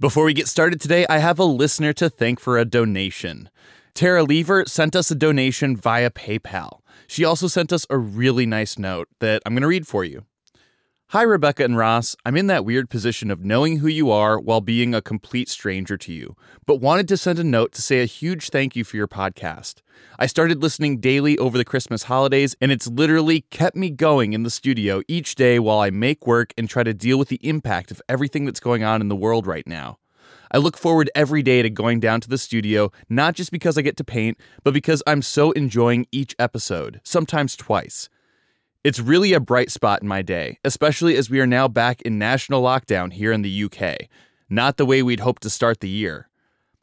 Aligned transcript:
Before 0.00 0.24
we 0.24 0.32
get 0.32 0.48
started 0.48 0.80
today, 0.80 1.04
I 1.10 1.18
have 1.18 1.38
a 1.38 1.44
listener 1.44 1.92
to 1.92 2.08
thank 2.08 2.40
for 2.40 2.56
a 2.56 2.64
donation. 2.64 3.50
Tara 3.92 4.22
Lever 4.22 4.64
sent 4.64 4.96
us 4.96 5.10
a 5.10 5.14
donation 5.14 5.76
via 5.76 6.08
PayPal. 6.08 6.80
She 7.06 7.22
also 7.22 7.48
sent 7.48 7.70
us 7.70 7.84
a 7.90 7.98
really 7.98 8.46
nice 8.46 8.78
note 8.78 9.08
that 9.18 9.42
I'm 9.44 9.52
going 9.52 9.60
to 9.60 9.68
read 9.68 9.86
for 9.86 10.02
you. 10.02 10.24
Hi, 11.12 11.22
Rebecca 11.22 11.64
and 11.64 11.76
Ross. 11.76 12.14
I'm 12.24 12.36
in 12.36 12.46
that 12.46 12.64
weird 12.64 12.88
position 12.88 13.32
of 13.32 13.44
knowing 13.44 13.78
who 13.78 13.88
you 13.88 14.12
are 14.12 14.38
while 14.38 14.60
being 14.60 14.94
a 14.94 15.02
complete 15.02 15.48
stranger 15.48 15.96
to 15.96 16.12
you, 16.12 16.36
but 16.66 16.76
wanted 16.76 17.08
to 17.08 17.16
send 17.16 17.40
a 17.40 17.42
note 17.42 17.72
to 17.72 17.82
say 17.82 18.00
a 18.00 18.04
huge 18.04 18.50
thank 18.50 18.76
you 18.76 18.84
for 18.84 18.96
your 18.96 19.08
podcast. 19.08 19.82
I 20.20 20.26
started 20.26 20.62
listening 20.62 21.00
daily 21.00 21.36
over 21.36 21.58
the 21.58 21.64
Christmas 21.64 22.04
holidays, 22.04 22.54
and 22.60 22.70
it's 22.70 22.86
literally 22.86 23.40
kept 23.50 23.74
me 23.74 23.90
going 23.90 24.34
in 24.34 24.44
the 24.44 24.50
studio 24.50 25.02
each 25.08 25.34
day 25.34 25.58
while 25.58 25.80
I 25.80 25.90
make 25.90 26.28
work 26.28 26.54
and 26.56 26.70
try 26.70 26.84
to 26.84 26.94
deal 26.94 27.18
with 27.18 27.26
the 27.26 27.40
impact 27.44 27.90
of 27.90 28.00
everything 28.08 28.44
that's 28.44 28.60
going 28.60 28.84
on 28.84 29.00
in 29.00 29.08
the 29.08 29.16
world 29.16 29.48
right 29.48 29.66
now. 29.66 29.98
I 30.52 30.58
look 30.58 30.76
forward 30.76 31.10
every 31.16 31.42
day 31.42 31.60
to 31.60 31.70
going 31.70 31.98
down 31.98 32.20
to 32.20 32.28
the 32.28 32.38
studio, 32.38 32.92
not 33.08 33.34
just 33.34 33.50
because 33.50 33.76
I 33.76 33.82
get 33.82 33.96
to 33.96 34.04
paint, 34.04 34.38
but 34.62 34.74
because 34.74 35.02
I'm 35.08 35.22
so 35.22 35.50
enjoying 35.50 36.06
each 36.12 36.36
episode, 36.38 37.00
sometimes 37.02 37.56
twice. 37.56 38.08
It's 38.82 38.98
really 38.98 39.34
a 39.34 39.40
bright 39.40 39.70
spot 39.70 40.00
in 40.00 40.08
my 40.08 40.22
day, 40.22 40.56
especially 40.64 41.14
as 41.14 41.28
we 41.28 41.38
are 41.38 41.46
now 41.46 41.68
back 41.68 42.00
in 42.00 42.18
national 42.18 42.62
lockdown 42.62 43.12
here 43.12 43.30
in 43.30 43.42
the 43.42 43.64
UK. 43.64 44.08
Not 44.48 44.78
the 44.78 44.86
way 44.86 45.02
we'd 45.02 45.20
hoped 45.20 45.42
to 45.42 45.50
start 45.50 45.80
the 45.80 45.88
year. 45.88 46.30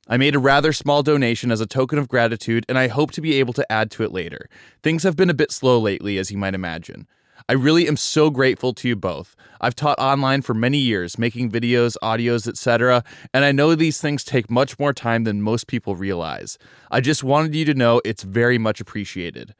I 0.08 0.18
made 0.18 0.36
a 0.36 0.40
rather 0.40 0.74
small 0.74 1.02
donation 1.02 1.52
as 1.52 1.60
a 1.60 1.66
token 1.66 1.98
of 1.98 2.08
gratitude, 2.08 2.68
and 2.70 2.78
I 2.78 2.88
hope 2.88 3.10
to 3.14 3.22
be 3.22 3.40
able 3.40 3.54
to 3.54 3.72
add 3.72 3.90
to 3.92 4.04
it 4.04 4.12
later. 4.12 4.48
Things 4.84 5.02
have 5.02 5.16
been 5.16 5.32
a 5.32 5.34
bit 5.34 5.52
slow 5.52 5.80
lately, 5.80 6.20
as 6.20 6.30
you 6.30 6.38
might 6.38 6.54
imagine. 6.54 7.08
I 7.50 7.54
really 7.54 7.88
am 7.88 7.98
so 7.98 8.30
grateful 8.30 8.74
to 8.76 8.88
you 8.88 8.96
both. 8.96 9.36
I've 9.60 9.76
taught 9.76 9.98
online 9.98 10.44
for 10.44 10.54
many 10.54 10.78
years, 10.78 11.18
making 11.18 11.50
videos, 11.50 11.96
audios, 12.04 12.48
etc., 12.48 13.04
and 13.34 13.44
I 13.44 13.52
know 13.52 13.74
these 13.74 14.00
things 14.00 14.24
take 14.24 14.52
much 14.52 14.78
more 14.78 14.94
time 14.94 15.24
than 15.24 15.42
most 15.42 15.66
people 15.66 15.96
realize. 15.96 16.60
I 16.92 17.02
just 17.02 17.24
wanted 17.24 17.56
you 17.56 17.66
to 17.66 17.74
know 17.74 18.02
it's 18.06 18.22
very 18.22 18.60
much 18.60 18.80
appreciated. 18.80 19.56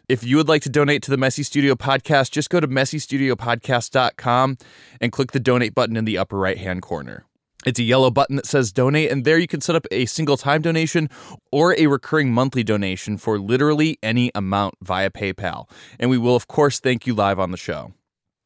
If 0.08 0.22
you 0.22 0.36
would 0.36 0.46
like 0.46 0.62
to 0.62 0.68
donate 0.68 1.02
to 1.02 1.10
the 1.10 1.16
Messy 1.16 1.42
Studio 1.42 1.74
podcast, 1.74 2.30
just 2.30 2.48
go 2.48 2.60
to 2.60 2.68
messystudiopodcast.com 2.68 4.58
and 5.00 5.10
click 5.10 5.32
the 5.32 5.40
donate 5.40 5.74
button 5.74 5.96
in 5.96 6.04
the 6.04 6.16
upper 6.16 6.38
right 6.38 6.58
hand 6.58 6.82
corner. 6.82 7.24
It's 7.66 7.80
a 7.80 7.82
yellow 7.82 8.12
button 8.12 8.36
that 8.36 8.46
says 8.46 8.70
donate, 8.70 9.10
and 9.10 9.24
there 9.24 9.36
you 9.36 9.48
can 9.48 9.60
set 9.60 9.74
up 9.74 9.84
a 9.90 10.06
single 10.06 10.36
time 10.36 10.62
donation 10.62 11.10
or 11.50 11.76
a 11.76 11.88
recurring 11.88 12.32
monthly 12.32 12.62
donation 12.62 13.18
for 13.18 13.40
literally 13.40 13.98
any 14.00 14.30
amount 14.32 14.76
via 14.80 15.10
PayPal. 15.10 15.68
And 15.98 16.08
we 16.08 16.18
will, 16.18 16.36
of 16.36 16.46
course, 16.46 16.78
thank 16.78 17.08
you 17.08 17.12
live 17.12 17.40
on 17.40 17.50
the 17.50 17.56
show. 17.56 17.92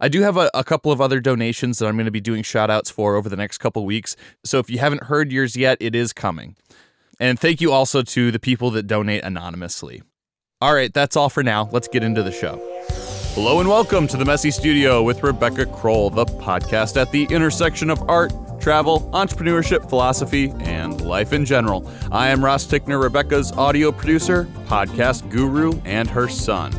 I 0.00 0.08
do 0.08 0.22
have 0.22 0.38
a, 0.38 0.50
a, 0.54 0.64
couple 0.64 0.90
of 0.92 1.02
other 1.02 1.20
donations 1.20 1.78
that 1.78 1.88
I'm 1.88 1.96
going 1.96 2.06
to 2.06 2.10
be 2.10 2.22
doing 2.22 2.42
shout 2.42 2.70
outs 2.70 2.88
for 2.88 3.16
over 3.16 3.28
the 3.28 3.36
next 3.36 3.58
couple 3.58 3.84
weeks. 3.84 4.16
So 4.46 4.60
if 4.60 4.70
you 4.70 4.78
haven't 4.78 5.04
heard 5.04 5.30
yours 5.30 5.56
yet, 5.56 5.76
it 5.78 5.94
is 5.94 6.14
coming. 6.14 6.56
And 7.18 7.38
thank 7.38 7.60
you 7.60 7.70
also 7.70 8.00
to 8.00 8.30
the 8.30 8.38
people 8.38 8.70
that 8.70 8.86
donate 8.86 9.22
anonymously. 9.22 10.00
All 10.62 10.74
right, 10.74 10.92
that's 10.92 11.16
all 11.16 11.30
for 11.30 11.42
now. 11.42 11.70
Let's 11.72 11.88
get 11.88 12.02
into 12.02 12.22
the 12.22 12.30
show. 12.30 12.60
Hello 13.34 13.60
and 13.60 13.68
welcome 13.70 14.06
to 14.08 14.18
the 14.18 14.26
Messy 14.26 14.50
Studio 14.50 15.02
with 15.02 15.22
Rebecca 15.22 15.64
Crowell, 15.64 16.10
the 16.10 16.26
podcast 16.26 17.00
at 17.00 17.10
the 17.12 17.24
intersection 17.30 17.88
of 17.88 18.02
art, 18.10 18.30
travel, 18.60 19.08
entrepreneurship, 19.14 19.88
philosophy, 19.88 20.52
and 20.58 21.00
life 21.00 21.32
in 21.32 21.46
general. 21.46 21.90
I 22.12 22.28
am 22.28 22.44
Ross 22.44 22.66
Tickner, 22.66 23.02
Rebecca's 23.02 23.52
audio 23.52 23.90
producer, 23.90 24.44
podcast 24.66 25.30
guru, 25.30 25.80
and 25.86 26.10
her 26.10 26.28
son. 26.28 26.74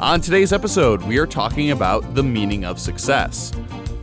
On 0.00 0.18
today's 0.18 0.54
episode, 0.54 1.02
we 1.02 1.18
are 1.18 1.26
talking 1.26 1.72
about 1.72 2.14
the 2.14 2.22
meaning 2.22 2.64
of 2.64 2.80
success. 2.80 3.52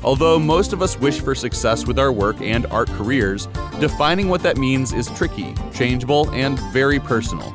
Although 0.03 0.37
most 0.37 0.73
of 0.73 0.83
us 0.83 0.99
wish 0.99 1.21
for 1.21 1.33
success 1.33 1.87
with 1.87 1.97
our 1.97 2.11
work 2.11 2.39
and 2.39 2.67
art 2.67 2.89
careers, 2.89 3.47
defining 3.79 4.29
what 4.29 4.43
that 4.43 4.57
means 4.57 4.93
is 4.93 5.09
tricky, 5.15 5.55
changeable, 5.73 6.29
and 6.35 6.59
very 6.71 6.99
personal. 6.99 7.51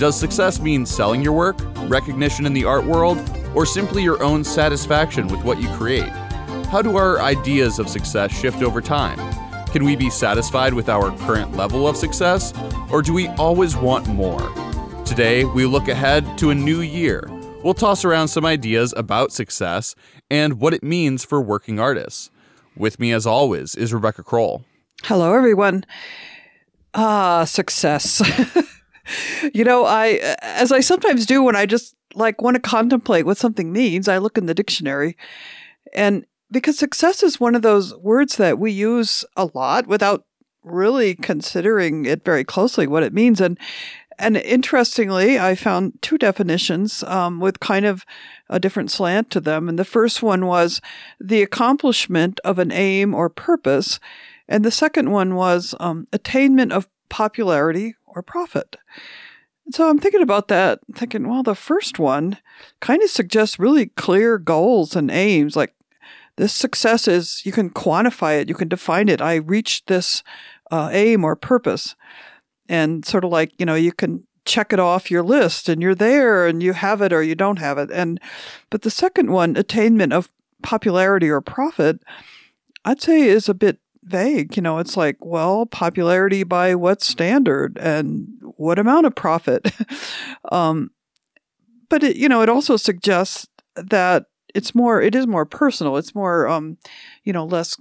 Does 0.00 0.18
success 0.18 0.58
mean 0.58 0.86
selling 0.86 1.22
your 1.22 1.34
work, 1.34 1.58
recognition 1.82 2.46
in 2.46 2.54
the 2.54 2.64
art 2.64 2.84
world, 2.84 3.18
or 3.54 3.66
simply 3.66 4.02
your 4.02 4.22
own 4.22 4.42
satisfaction 4.42 5.28
with 5.28 5.44
what 5.44 5.60
you 5.60 5.68
create? 5.74 6.08
How 6.72 6.80
do 6.80 6.96
our 6.96 7.20
ideas 7.20 7.78
of 7.78 7.88
success 7.88 8.32
shift 8.32 8.62
over 8.62 8.80
time? 8.80 9.18
Can 9.66 9.84
we 9.84 9.96
be 9.96 10.08
satisfied 10.08 10.72
with 10.72 10.88
our 10.88 11.14
current 11.18 11.54
level 11.54 11.86
of 11.86 11.96
success, 11.96 12.54
or 12.90 13.02
do 13.02 13.12
we 13.12 13.28
always 13.36 13.76
want 13.76 14.06
more? 14.08 14.40
Today, 15.04 15.44
we 15.44 15.66
look 15.66 15.88
ahead 15.88 16.38
to 16.38 16.48
a 16.48 16.54
new 16.54 16.80
year 16.80 17.30
We'll 17.62 17.74
toss 17.74 18.06
around 18.06 18.28
some 18.28 18.46
ideas 18.46 18.94
about 18.96 19.32
success 19.32 19.94
and 20.30 20.58
what 20.60 20.72
it 20.72 20.82
means 20.82 21.26
for 21.26 21.42
working 21.42 21.78
artists. 21.78 22.30
With 22.74 22.98
me, 22.98 23.12
as 23.12 23.26
always, 23.26 23.74
is 23.74 23.92
Rebecca 23.92 24.22
Crowell. 24.22 24.64
Hello, 25.04 25.34
everyone. 25.34 25.84
Ah, 26.94 27.44
success. 27.44 28.22
you 29.54 29.64
know, 29.64 29.84
I, 29.84 30.36
as 30.42 30.72
I 30.72 30.80
sometimes 30.80 31.26
do 31.26 31.42
when 31.42 31.56
I 31.56 31.66
just 31.66 31.94
like 32.14 32.42
want 32.42 32.56
to 32.56 32.60
contemplate 32.60 33.26
what 33.26 33.36
something 33.36 33.72
means, 33.72 34.08
I 34.08 34.18
look 34.18 34.36
in 34.38 34.46
the 34.46 34.54
dictionary. 34.54 35.16
And 35.94 36.26
because 36.50 36.78
success 36.78 37.22
is 37.22 37.40
one 37.40 37.54
of 37.54 37.62
those 37.62 37.94
words 37.96 38.36
that 38.36 38.58
we 38.58 38.72
use 38.72 39.24
a 39.36 39.48
lot 39.54 39.86
without 39.86 40.24
really 40.62 41.14
considering 41.14 42.04
it 42.04 42.24
very 42.24 42.44
closely 42.44 42.86
what 42.86 43.02
it 43.02 43.14
means. 43.14 43.40
And 43.40 43.58
and 44.18 44.36
interestingly, 44.36 45.38
I 45.38 45.54
found 45.54 45.94
two 46.02 46.18
definitions 46.18 47.02
um, 47.04 47.40
with 47.40 47.58
kind 47.58 47.86
of 47.86 48.04
a 48.50 48.60
different 48.60 48.90
slant 48.90 49.30
to 49.30 49.40
them. 49.40 49.66
And 49.66 49.78
the 49.78 49.84
first 49.84 50.22
one 50.22 50.44
was 50.44 50.82
the 51.18 51.40
accomplishment 51.40 52.38
of 52.44 52.58
an 52.58 52.70
aim 52.70 53.14
or 53.14 53.30
purpose. 53.30 53.98
And 54.46 54.62
the 54.62 54.70
second 54.70 55.10
one 55.10 55.36
was 55.36 55.74
um, 55.80 56.06
attainment 56.12 56.70
of 56.70 56.86
popularity 57.08 57.94
or 58.14 58.22
profit. 58.22 58.76
So 59.70 59.88
I'm 59.88 59.98
thinking 59.98 60.22
about 60.22 60.48
that, 60.48 60.80
thinking, 60.94 61.28
well, 61.28 61.42
the 61.42 61.54
first 61.54 61.98
one 61.98 62.38
kind 62.80 63.02
of 63.02 63.10
suggests 63.10 63.58
really 63.58 63.86
clear 63.86 64.36
goals 64.38 64.96
and 64.96 65.10
aims. 65.10 65.54
Like 65.54 65.74
this 66.36 66.52
success 66.52 67.06
is, 67.06 67.42
you 67.44 67.52
can 67.52 67.70
quantify 67.70 68.40
it, 68.40 68.48
you 68.48 68.54
can 68.54 68.68
define 68.68 69.08
it. 69.08 69.20
I 69.20 69.36
reached 69.36 69.86
this 69.86 70.22
uh, 70.70 70.88
aim 70.92 71.24
or 71.24 71.36
purpose 71.36 71.94
and 72.70 73.04
sort 73.04 73.24
of 73.24 73.30
like 73.30 73.52
you 73.58 73.66
know 73.66 73.74
you 73.74 73.92
can 73.92 74.24
check 74.46 74.72
it 74.72 74.78
off 74.78 75.10
your 75.10 75.22
list 75.22 75.68
and 75.68 75.82
you're 75.82 75.94
there 75.94 76.46
and 76.46 76.62
you 76.62 76.72
have 76.72 77.02
it 77.02 77.12
or 77.12 77.22
you 77.22 77.34
don't 77.34 77.58
have 77.58 77.76
it 77.76 77.90
and 77.90 78.18
but 78.70 78.82
the 78.82 78.90
second 78.90 79.30
one 79.30 79.56
attainment 79.56 80.12
of 80.12 80.30
popularity 80.62 81.28
or 81.28 81.40
profit 81.40 82.00
i'd 82.86 83.02
say 83.02 83.22
is 83.22 83.48
a 83.48 83.54
bit 83.54 83.78
vague 84.10 84.56
you 84.56 84.62
know 84.62 84.78
it's 84.78 84.96
like 84.96 85.16
well 85.24 85.66
popularity 85.66 86.42
by 86.42 86.74
what 86.74 87.02
standard 87.02 87.78
and 87.78 88.26
what 88.56 88.78
amount 88.78 89.06
of 89.06 89.14
profit 89.14 89.72
um 90.52 90.90
but 91.88 92.02
it 92.02 92.16
you 92.16 92.28
know 92.28 92.42
it 92.42 92.48
also 92.48 92.76
suggests 92.76 93.46
that 93.76 94.26
it's 94.54 94.74
more 94.74 95.00
it 95.00 95.14
is 95.14 95.26
more 95.26 95.46
personal 95.46 95.96
it's 95.96 96.14
more 96.14 96.48
um 96.48 96.76
you 97.24 97.32
know 97.32 97.44
less 97.44 97.76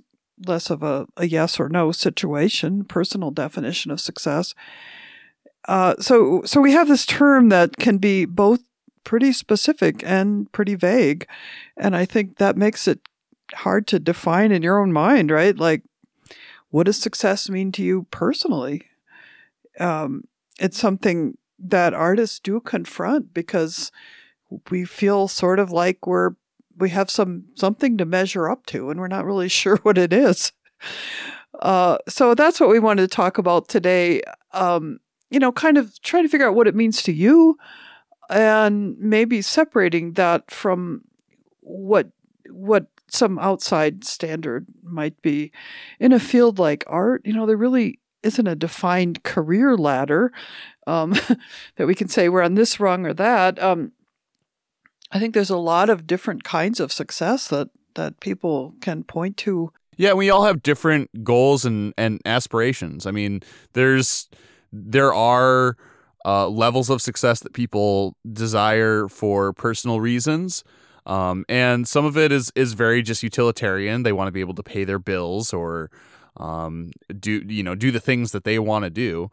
less 0.45 0.69
of 0.69 0.83
a, 0.83 1.07
a 1.17 1.27
yes 1.27 1.59
or 1.59 1.69
no 1.69 1.91
situation, 1.91 2.83
personal 2.85 3.31
definition 3.31 3.91
of 3.91 3.99
success. 3.99 4.53
Uh, 5.67 5.95
so, 5.99 6.41
so 6.45 6.61
we 6.61 6.71
have 6.71 6.87
this 6.87 7.05
term 7.05 7.49
that 7.49 7.77
can 7.77 7.97
be 7.97 8.25
both 8.25 8.61
pretty 9.03 9.31
specific 9.31 10.03
and 10.05 10.51
pretty 10.51 10.75
vague, 10.75 11.27
and 11.77 11.95
I 11.95 12.05
think 12.05 12.37
that 12.37 12.57
makes 12.57 12.87
it 12.87 12.99
hard 13.53 13.87
to 13.87 13.99
define 13.99 14.51
in 14.51 14.61
your 14.61 14.79
own 14.79 14.93
mind, 14.93 15.31
right? 15.31 15.57
Like, 15.57 15.83
what 16.69 16.85
does 16.85 16.97
success 16.97 17.49
mean 17.49 17.71
to 17.73 17.83
you 17.83 18.07
personally? 18.11 18.83
Um, 19.79 20.25
it's 20.59 20.77
something 20.77 21.37
that 21.57 21.93
artists 21.93 22.39
do 22.39 22.59
confront 22.59 23.33
because 23.33 23.91
we 24.69 24.85
feel 24.85 25.27
sort 25.27 25.59
of 25.59 25.71
like 25.71 26.07
we're 26.07 26.31
we 26.77 26.89
have 26.89 27.09
some 27.09 27.43
something 27.55 27.97
to 27.97 28.05
measure 28.05 28.49
up 28.49 28.65
to, 28.67 28.89
and 28.89 28.99
we're 28.99 29.07
not 29.07 29.25
really 29.25 29.49
sure 29.59 29.77
what 29.77 29.97
it 29.97 30.13
is. 30.13 30.51
Uh, 31.61 31.97
so 32.07 32.35
that's 32.35 32.59
what 32.59 32.69
we 32.69 32.79
wanted 32.79 33.01
to 33.01 33.15
talk 33.15 33.37
about 33.37 33.67
today. 33.67 34.21
Um, 34.53 34.99
you 35.29 35.39
know, 35.39 35.51
kind 35.51 35.77
of 35.77 36.01
trying 36.01 36.23
to 36.23 36.29
figure 36.29 36.47
out 36.47 36.55
what 36.55 36.67
it 36.67 36.75
means 36.75 37.03
to 37.03 37.11
you, 37.11 37.57
and 38.29 38.97
maybe 38.97 39.41
separating 39.41 40.13
that 40.13 40.49
from 40.49 41.01
what 41.61 42.09
what 42.49 42.87
some 43.09 43.39
outside 43.39 44.03
standard 44.03 44.65
might 44.83 45.21
be. 45.21 45.51
In 45.99 46.11
a 46.11 46.19
field 46.19 46.59
like 46.59 46.83
art, 46.87 47.21
you 47.25 47.33
know, 47.33 47.45
there 47.45 47.57
really 47.57 47.99
isn't 48.23 48.47
a 48.47 48.55
defined 48.55 49.23
career 49.23 49.77
ladder 49.77 50.31
um, 50.87 51.15
that 51.77 51.87
we 51.87 51.95
can 51.95 52.07
say 52.07 52.29
we're 52.29 52.41
on 52.41 52.55
this 52.55 52.79
rung 52.79 53.05
or 53.05 53.13
that. 53.13 53.61
Um, 53.61 53.93
I 55.11 55.19
think 55.19 55.33
there's 55.33 55.49
a 55.49 55.57
lot 55.57 55.89
of 55.89 56.07
different 56.07 56.43
kinds 56.43 56.79
of 56.79 56.91
success 56.91 57.47
that 57.47 57.69
that 57.95 58.19
people 58.19 58.75
can 58.81 59.03
point 59.03 59.35
to. 59.37 59.71
Yeah, 59.97 60.13
we 60.13 60.29
all 60.29 60.43
have 60.43 60.61
different 60.61 61.23
goals 61.23 61.65
and 61.65 61.93
and 61.97 62.21
aspirations. 62.25 63.05
I 63.05 63.11
mean, 63.11 63.41
there's 63.73 64.29
there 64.71 65.13
are 65.13 65.75
uh, 66.25 66.47
levels 66.47 66.89
of 66.89 67.01
success 67.01 67.39
that 67.41 67.53
people 67.53 68.15
desire 68.31 69.07
for 69.07 69.53
personal 69.53 69.99
reasons. 69.99 70.63
Um, 71.05 71.45
and 71.49 71.87
some 71.87 72.05
of 72.05 72.17
it 72.17 72.31
is 72.31 72.51
is 72.55 72.73
very 72.73 73.01
just 73.01 73.23
utilitarian. 73.23 74.03
They 74.03 74.13
want 74.13 74.27
to 74.27 74.31
be 74.31 74.41
able 74.41 74.55
to 74.55 74.63
pay 74.63 74.83
their 74.83 74.99
bills 74.99 75.53
or 75.53 75.89
um, 76.37 76.91
do 77.19 77.43
you 77.47 77.63
know 77.63 77.75
do 77.75 77.91
the 77.91 77.99
things 77.99 78.31
that 78.31 78.43
they 78.43 78.59
want 78.59 78.83
to 78.83 78.89
do. 78.89 79.29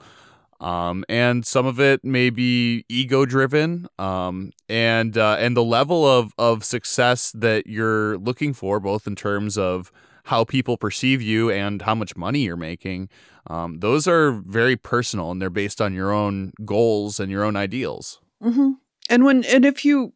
Um, 0.58 1.04
and 1.08 1.46
some 1.46 1.66
of 1.66 1.78
it 1.78 2.02
may 2.02 2.30
be 2.30 2.84
ego 2.88 3.26
driven. 3.26 3.88
Um, 3.98 4.52
and 4.68 5.16
uh, 5.18 5.36
and 5.38 5.56
the 5.56 5.64
level 5.64 6.06
of 6.06 6.32
of 6.38 6.64
success 6.64 7.32
that 7.32 7.66
you're 7.66 8.16
looking 8.18 8.54
for, 8.54 8.80
both 8.80 9.06
in 9.06 9.16
terms 9.16 9.58
of 9.58 9.92
how 10.24 10.44
people 10.44 10.76
perceive 10.76 11.22
you 11.22 11.50
and 11.50 11.82
how 11.82 11.94
much 11.94 12.16
money 12.16 12.40
you're 12.40 12.56
making, 12.56 13.08
um, 13.48 13.78
those 13.78 14.08
are 14.08 14.32
very 14.32 14.76
personal 14.76 15.30
and 15.30 15.40
they're 15.40 15.50
based 15.50 15.80
on 15.80 15.94
your 15.94 16.10
own 16.10 16.52
goals 16.64 17.20
and 17.20 17.30
your 17.30 17.44
own 17.44 17.54
ideals. 17.54 18.20
Mm-hmm. 18.42 18.72
And 19.08 19.24
when 19.24 19.44
and 19.44 19.64
if 19.64 19.84
you, 19.84 20.14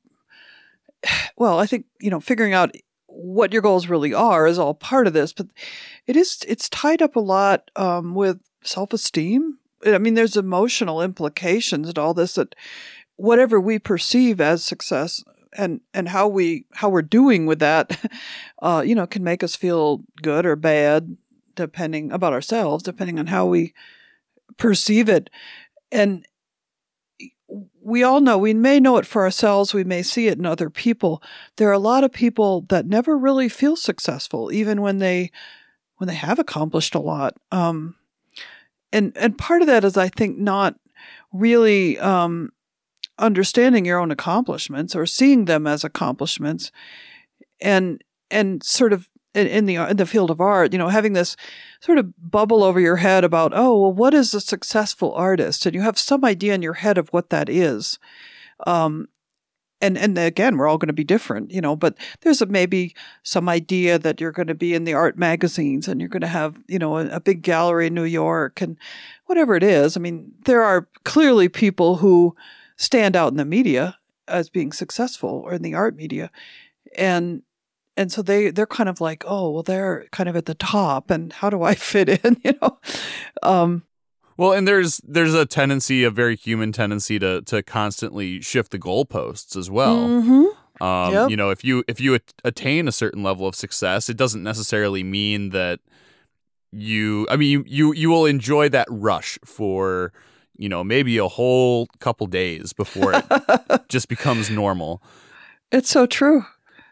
well, 1.37 1.59
I 1.59 1.67
think 1.67 1.87
you 2.01 2.11
know 2.11 2.21
figuring 2.21 2.55
out 2.55 2.75
what 3.07 3.53
your 3.53 3.63
goals 3.63 3.89
really 3.89 4.15
are 4.15 4.47
is 4.47 4.59
all 4.59 4.75
part 4.75 5.07
of 5.07 5.13
this, 5.13 5.33
but 5.33 5.49
it 6.07 6.17
is 6.17 6.39
it's 6.47 6.69
tied 6.69 7.03
up 7.03 7.17
a 7.17 7.21
lot 7.21 7.71
um, 7.77 8.15
with 8.15 8.41
self 8.65 8.93
esteem. 8.93 9.59
I 9.85 9.99
mean, 9.99 10.15
there's 10.15 10.37
emotional 10.37 11.01
implications 11.01 11.93
to 11.93 12.01
all 12.01 12.15
this 12.15 12.35
that 12.35 12.55
whatever 13.17 13.61
we 13.61 13.79
perceive 13.79 14.41
as 14.41 14.65
success 14.65 15.25
and 15.57 15.81
and 15.95 16.09
how 16.09 16.29
we 16.29 16.67
how 16.75 16.89
we're 16.89 17.03
doing 17.03 17.47
with 17.47 17.59
that, 17.61 17.99
uh, 18.63 18.83
you 18.85 18.95
know, 18.95 19.07
can 19.07 19.25
make 19.25 19.43
us 19.43 19.57
feel 19.57 20.03
good 20.23 20.47
or 20.47 20.57
bad 20.57 21.17
depending 21.55 22.13
about 22.13 22.33
ourselves, 22.33 22.83
depending 22.83 23.19
on 23.19 23.27
how 23.27 23.47
we 23.47 23.75
perceive 24.57 25.09
it. 25.09 25.29
And 25.93 26.25
we 27.83 28.03
all 28.03 28.21
know, 28.21 28.39
we 28.39 28.55
may 28.55 28.81
know 28.81 28.97
it 28.97 29.07
for 29.07 29.23
ourselves, 29.23 29.75
we 29.75 29.85
may 29.85 30.03
see 30.03 30.29
it 30.29 30.39
in 30.39 30.47
other 30.47 30.71
people. 30.71 31.23
There 31.57 31.69
are 31.69 31.73
a 31.73 31.79
lot 31.79 32.05
of 32.05 32.13
people 32.13 32.63
that 32.69 32.87
never 32.87 33.17
really 33.17 33.49
feel 33.49 33.77
successful, 33.77 34.53
even 34.53 34.81
when 34.81 34.99
they 34.99 35.31
when 35.97 36.09
they 36.09 36.15
have 36.15 36.39
accomplished 36.39 36.95
a 36.95 37.01
lot. 37.01 37.37
Um, 37.53 37.97
and 38.93 39.13
and 39.17 39.37
part 39.37 39.61
of 39.61 39.67
that 39.67 39.85
is, 39.85 39.97
I 39.97 40.09
think, 40.09 40.39
not 40.39 40.77
really 41.33 41.99
um, 41.99 42.51
understanding 43.19 43.85
your 43.85 43.99
own 43.99 44.11
accomplishments 44.11 44.97
or 44.97 45.05
seeing 45.05 45.45
them 45.45 45.67
as 45.67 45.85
accomplishments, 45.85 46.73
and 47.61 48.03
and 48.31 48.63
sort 48.63 48.93
of 48.95 49.10
in, 49.35 49.47
in 49.47 49.67
the 49.67 49.77
in 49.77 49.97
the 49.97 50.07
field 50.07 50.31
of 50.31 50.41
art, 50.41 50.73
you 50.73 50.79
know, 50.79 50.89
having 50.89 51.13
this 51.13 51.37
sort 51.81 51.99
of 51.99 52.13
bubble 52.19 52.63
over 52.63 52.81
your 52.81 52.97
head 52.97 53.25
about, 53.25 53.53
oh, 53.55 53.81
well, 53.81 53.93
what 53.93 54.15
is 54.15 54.35
a 54.35 54.41
successful 54.41 55.15
artist? 55.15 55.67
And 55.67 55.75
you 55.75 55.83
have 55.83 55.99
some 55.99 56.25
idea 56.25 56.55
in 56.55 56.63
your 56.63 56.75
head 56.75 56.99
of 56.99 57.09
what 57.11 57.31
that 57.31 57.49
is. 57.49 57.99
Um, 58.67 59.09
and 59.81 59.97
and 59.97 60.19
again, 60.19 60.57
we're 60.57 60.69
all 60.69 60.79
going 60.79 60.89
to 60.89 60.93
be 60.93 61.05
different, 61.05 61.53
you 61.53 61.61
know. 61.61 61.75
But 61.75 61.97
there's 62.21 62.43
a, 62.43 62.47
maybe 62.47 62.95
some 63.23 63.49
idea 63.49 63.99
that 63.99 64.21
you're 64.21 64.33
going 64.33 64.49
to 64.49 64.55
be 64.55 64.75
in 64.75 64.85
the 64.85 64.95
art 64.95 65.17
magazines 65.17 65.89
and 65.89 66.01
you're 66.01 66.09
going 66.09 66.21
to 66.21 66.27
have, 66.27 66.63
you 66.69 66.79
know, 66.79 66.99
a, 66.99 67.09
a 67.09 67.21
big 67.21 67.43
gallery 67.43 67.87
in 67.87 67.95
New 67.95 68.05
York 68.05 68.61
and 68.61 68.77
whatever 69.27 69.55
it 69.55 69.63
is. 69.63 69.97
I 69.97 70.01
mean, 70.01 70.33
there 70.45 70.63
are 70.63 70.89
clearly 71.05 71.49
people 71.49 71.97
who 71.97 72.37
stand 72.77 73.17
out 73.17 73.31
in 73.31 73.39
the 73.39 73.45
media 73.45 73.97
as 74.29 74.51
being 74.51 74.73
successful 74.73 75.43
or 75.45 75.55
in 75.55 75.63
the 75.63 75.75
art 75.75 75.97
media, 75.97 76.31
and 76.97 77.43
and 78.01 78.11
so 78.11 78.23
they 78.23 78.51
they're 78.51 78.67
kind 78.67 78.89
of 78.89 79.01
like 79.01 79.23
oh 79.27 79.51
well 79.51 79.63
they're 79.63 80.07
kind 80.11 80.29
of 80.29 80.35
at 80.35 80.47
the 80.47 80.55
top 80.55 81.11
and 81.11 81.33
how 81.35 81.51
do 81.51 81.63
i 81.63 81.75
fit 81.91 82.09
in? 82.09 82.37
You 82.45 82.55
know? 82.61 82.79
Um, 83.43 83.85
well 84.39 84.53
and 84.53 84.67
there's 84.67 85.01
there's 85.05 85.35
a 85.35 85.45
tendency 85.45 86.03
a 86.03 86.11
very 86.11 86.35
human 86.35 86.73
tendency 86.73 87.19
to 87.19 87.43
to 87.43 87.63
constantly 87.63 88.41
shift 88.41 88.71
the 88.73 88.79
goalposts 88.79 89.55
as 89.57 89.71
well. 89.71 89.99
Mm-hmm. 90.09 90.83
um, 90.83 91.13
Yep. 91.13 91.31
you 91.31 91.37
know 91.37 91.51
if 91.51 91.63
you 91.63 91.85
if 91.87 92.01
you 92.01 92.15
at- 92.15 92.33
attain 92.43 92.89
a 92.89 92.93
certain 92.93 93.23
level 93.23 93.47
of 93.47 93.55
success 93.55 94.09
it 94.09 94.17
doesn't 94.17 94.43
necessarily 94.43 95.05
mean 95.05 95.51
that 95.51 95.81
you 96.73 97.27
i 97.31 97.37
mean 97.37 97.51
you 97.51 97.65
you, 97.67 97.93
you 97.95 98.09
will 98.09 98.25
enjoy 98.27 98.69
that 98.71 98.87
rush 98.91 99.39
for 99.45 100.13
you 100.57 100.69
know 100.69 100.83
maybe 100.85 101.19
a 101.19 101.29
whole 101.29 101.87
couple 101.99 102.27
days 102.27 102.73
before 102.73 103.13
it 103.15 103.25
just 103.89 104.09
becomes 104.09 104.49
normal. 104.51 105.03
It's 105.73 105.91
so 105.91 106.07
true 106.07 106.45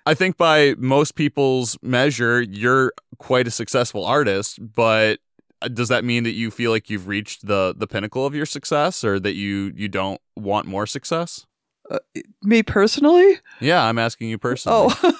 I 0.08 0.14
think 0.14 0.38
by 0.38 0.74
most 0.78 1.16
people's 1.16 1.76
measure, 1.82 2.40
you're 2.40 2.94
quite 3.18 3.46
a 3.46 3.50
successful 3.50 4.06
artist, 4.06 4.58
but 4.74 5.18
uh, 5.60 5.68
does 5.68 5.88
that 5.88 6.02
mean 6.02 6.24
that 6.24 6.32
you 6.32 6.50
feel 6.50 6.70
like 6.70 6.88
you've 6.88 7.08
reached 7.08 7.46
the 7.46 7.74
the 7.76 7.86
pinnacle 7.86 8.24
of 8.24 8.34
your 8.34 8.46
success 8.46 9.04
or 9.04 9.20
that 9.20 9.34
you 9.34 9.70
you 9.76 9.86
don't 9.86 10.20
want 10.34 10.66
more 10.66 10.86
success? 10.86 11.44
me 12.42 12.62
personally 12.62 13.38
Yeah, 13.60 13.84
I'm 13.84 13.98
asking 13.98 14.30
you 14.30 14.38
personally. 14.38 14.94
oh 15.02 15.12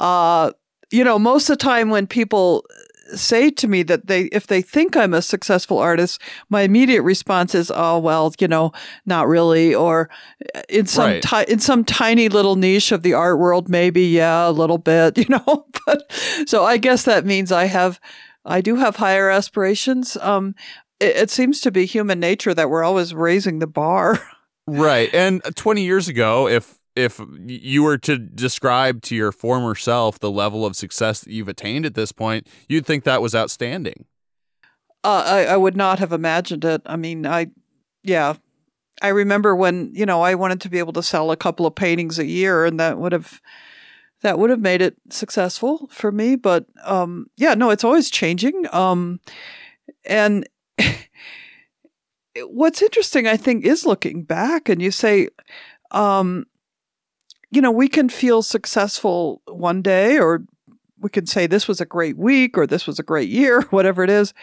uh 0.00 0.50
you 0.90 1.04
know 1.04 1.18
most 1.18 1.48
of 1.48 1.56
the 1.58 1.62
time 1.64 1.88
when 1.90 2.06
people 2.08 2.64
say 3.14 3.50
to 3.50 3.68
me 3.68 3.82
that 3.84 4.06
they 4.06 4.22
if 4.32 4.46
they 4.46 4.62
think 4.62 4.96
I'm 4.96 5.14
a 5.14 5.22
successful 5.22 5.78
artist, 5.78 6.20
my 6.50 6.62
immediate 6.62 7.02
response 7.02 7.54
is, 7.54 7.70
"Oh 7.74 7.98
well, 7.98 8.34
you 8.38 8.48
know, 8.48 8.72
not 9.04 9.28
really," 9.28 9.74
or 9.74 10.08
in 10.68 10.86
some 10.86 11.04
Right. 11.10 11.22
ti- 11.22 11.52
in 11.52 11.60
some 11.60 11.84
tiny 11.84 12.28
little 12.28 12.56
niche 12.56 12.92
of 12.92 13.02
the 13.02 13.14
art 13.14 13.38
world, 13.38 13.68
maybe 13.68 14.02
yeah, 14.06 14.48
a 14.48 14.50
little 14.50 14.78
bit, 14.78 15.18
you 15.22 15.26
know. 15.28 15.66
but 15.86 16.10
so 16.46 16.64
I 16.64 16.76
guess 16.78 17.04
that 17.04 17.24
means 17.24 17.52
I 17.52 17.66
have, 17.66 18.00
I 18.44 18.60
do 18.60 18.76
have 18.76 18.96
higher 18.96 19.30
aspirations. 19.30 20.16
Um, 20.20 20.54
it, 21.00 21.16
it 21.16 21.30
seems 21.30 21.60
to 21.60 21.70
be 21.70 21.86
human 21.86 22.18
nature 22.20 22.54
that 22.54 22.70
we're 22.70 22.84
always 22.84 23.14
raising 23.14 23.58
the 23.60 23.66
bar. 23.66 24.20
Right. 24.68 25.14
And 25.14 25.42
20 25.54 25.84
years 25.84 26.08
ago, 26.08 26.48
if 26.48 26.76
if 26.96 27.20
you 27.46 27.82
were 27.82 27.98
to 27.98 28.18
describe 28.18 29.02
to 29.02 29.14
your 29.14 29.30
former 29.30 29.74
self 29.74 30.18
the 30.18 30.30
level 30.30 30.64
of 30.64 30.74
success 30.74 31.20
that 31.20 31.32
you've 31.32 31.48
attained 31.48 31.84
at 31.86 31.94
this 31.94 32.10
point, 32.10 32.48
you'd 32.68 32.86
think 32.86 33.04
that 33.04 33.22
was 33.22 33.34
outstanding. 33.34 34.06
Uh, 35.04 35.22
I, 35.24 35.44
I 35.44 35.56
would 35.56 35.76
not 35.76 35.98
have 36.00 36.12
imagined 36.12 36.64
it. 36.64 36.82
I 36.86 36.96
mean, 36.96 37.26
I, 37.26 37.48
yeah, 38.02 38.34
I 39.02 39.08
remember 39.08 39.54
when 39.54 39.92
you 39.94 40.06
know 40.06 40.22
I 40.22 40.34
wanted 40.34 40.60
to 40.62 40.70
be 40.70 40.78
able 40.78 40.94
to 40.94 41.02
sell 41.02 41.30
a 41.30 41.36
couple 41.36 41.66
of 41.66 41.74
paintings 41.74 42.18
a 42.18 42.24
year, 42.24 42.64
and 42.64 42.80
that 42.80 42.98
would 42.98 43.12
have 43.12 43.40
that 44.22 44.38
would 44.38 44.50
have 44.50 44.60
made 44.60 44.80
it 44.80 44.96
successful 45.10 45.88
for 45.92 46.10
me. 46.10 46.34
But 46.34 46.66
um, 46.84 47.26
yeah, 47.36 47.54
no, 47.54 47.70
it's 47.70 47.84
always 47.84 48.10
changing. 48.10 48.66
Um, 48.72 49.20
and 50.06 50.48
what's 52.46 52.80
interesting, 52.82 53.26
I 53.26 53.36
think, 53.36 53.64
is 53.64 53.84
looking 53.84 54.24
back, 54.24 54.70
and 54.70 54.80
you 54.80 54.90
say, 54.90 55.28
um, 55.90 56.46
you 57.56 57.62
know, 57.62 57.70
we 57.70 57.88
can 57.88 58.10
feel 58.10 58.42
successful 58.42 59.40
one 59.46 59.80
day, 59.80 60.18
or 60.18 60.44
we 61.00 61.08
can 61.08 61.24
say 61.24 61.46
this 61.46 61.66
was 61.66 61.80
a 61.80 61.86
great 61.86 62.18
week, 62.18 62.58
or 62.58 62.66
this 62.66 62.86
was 62.86 62.98
a 62.98 63.02
great 63.02 63.30
year, 63.30 63.62
whatever 63.70 64.04
it 64.04 64.10
is. 64.10 64.34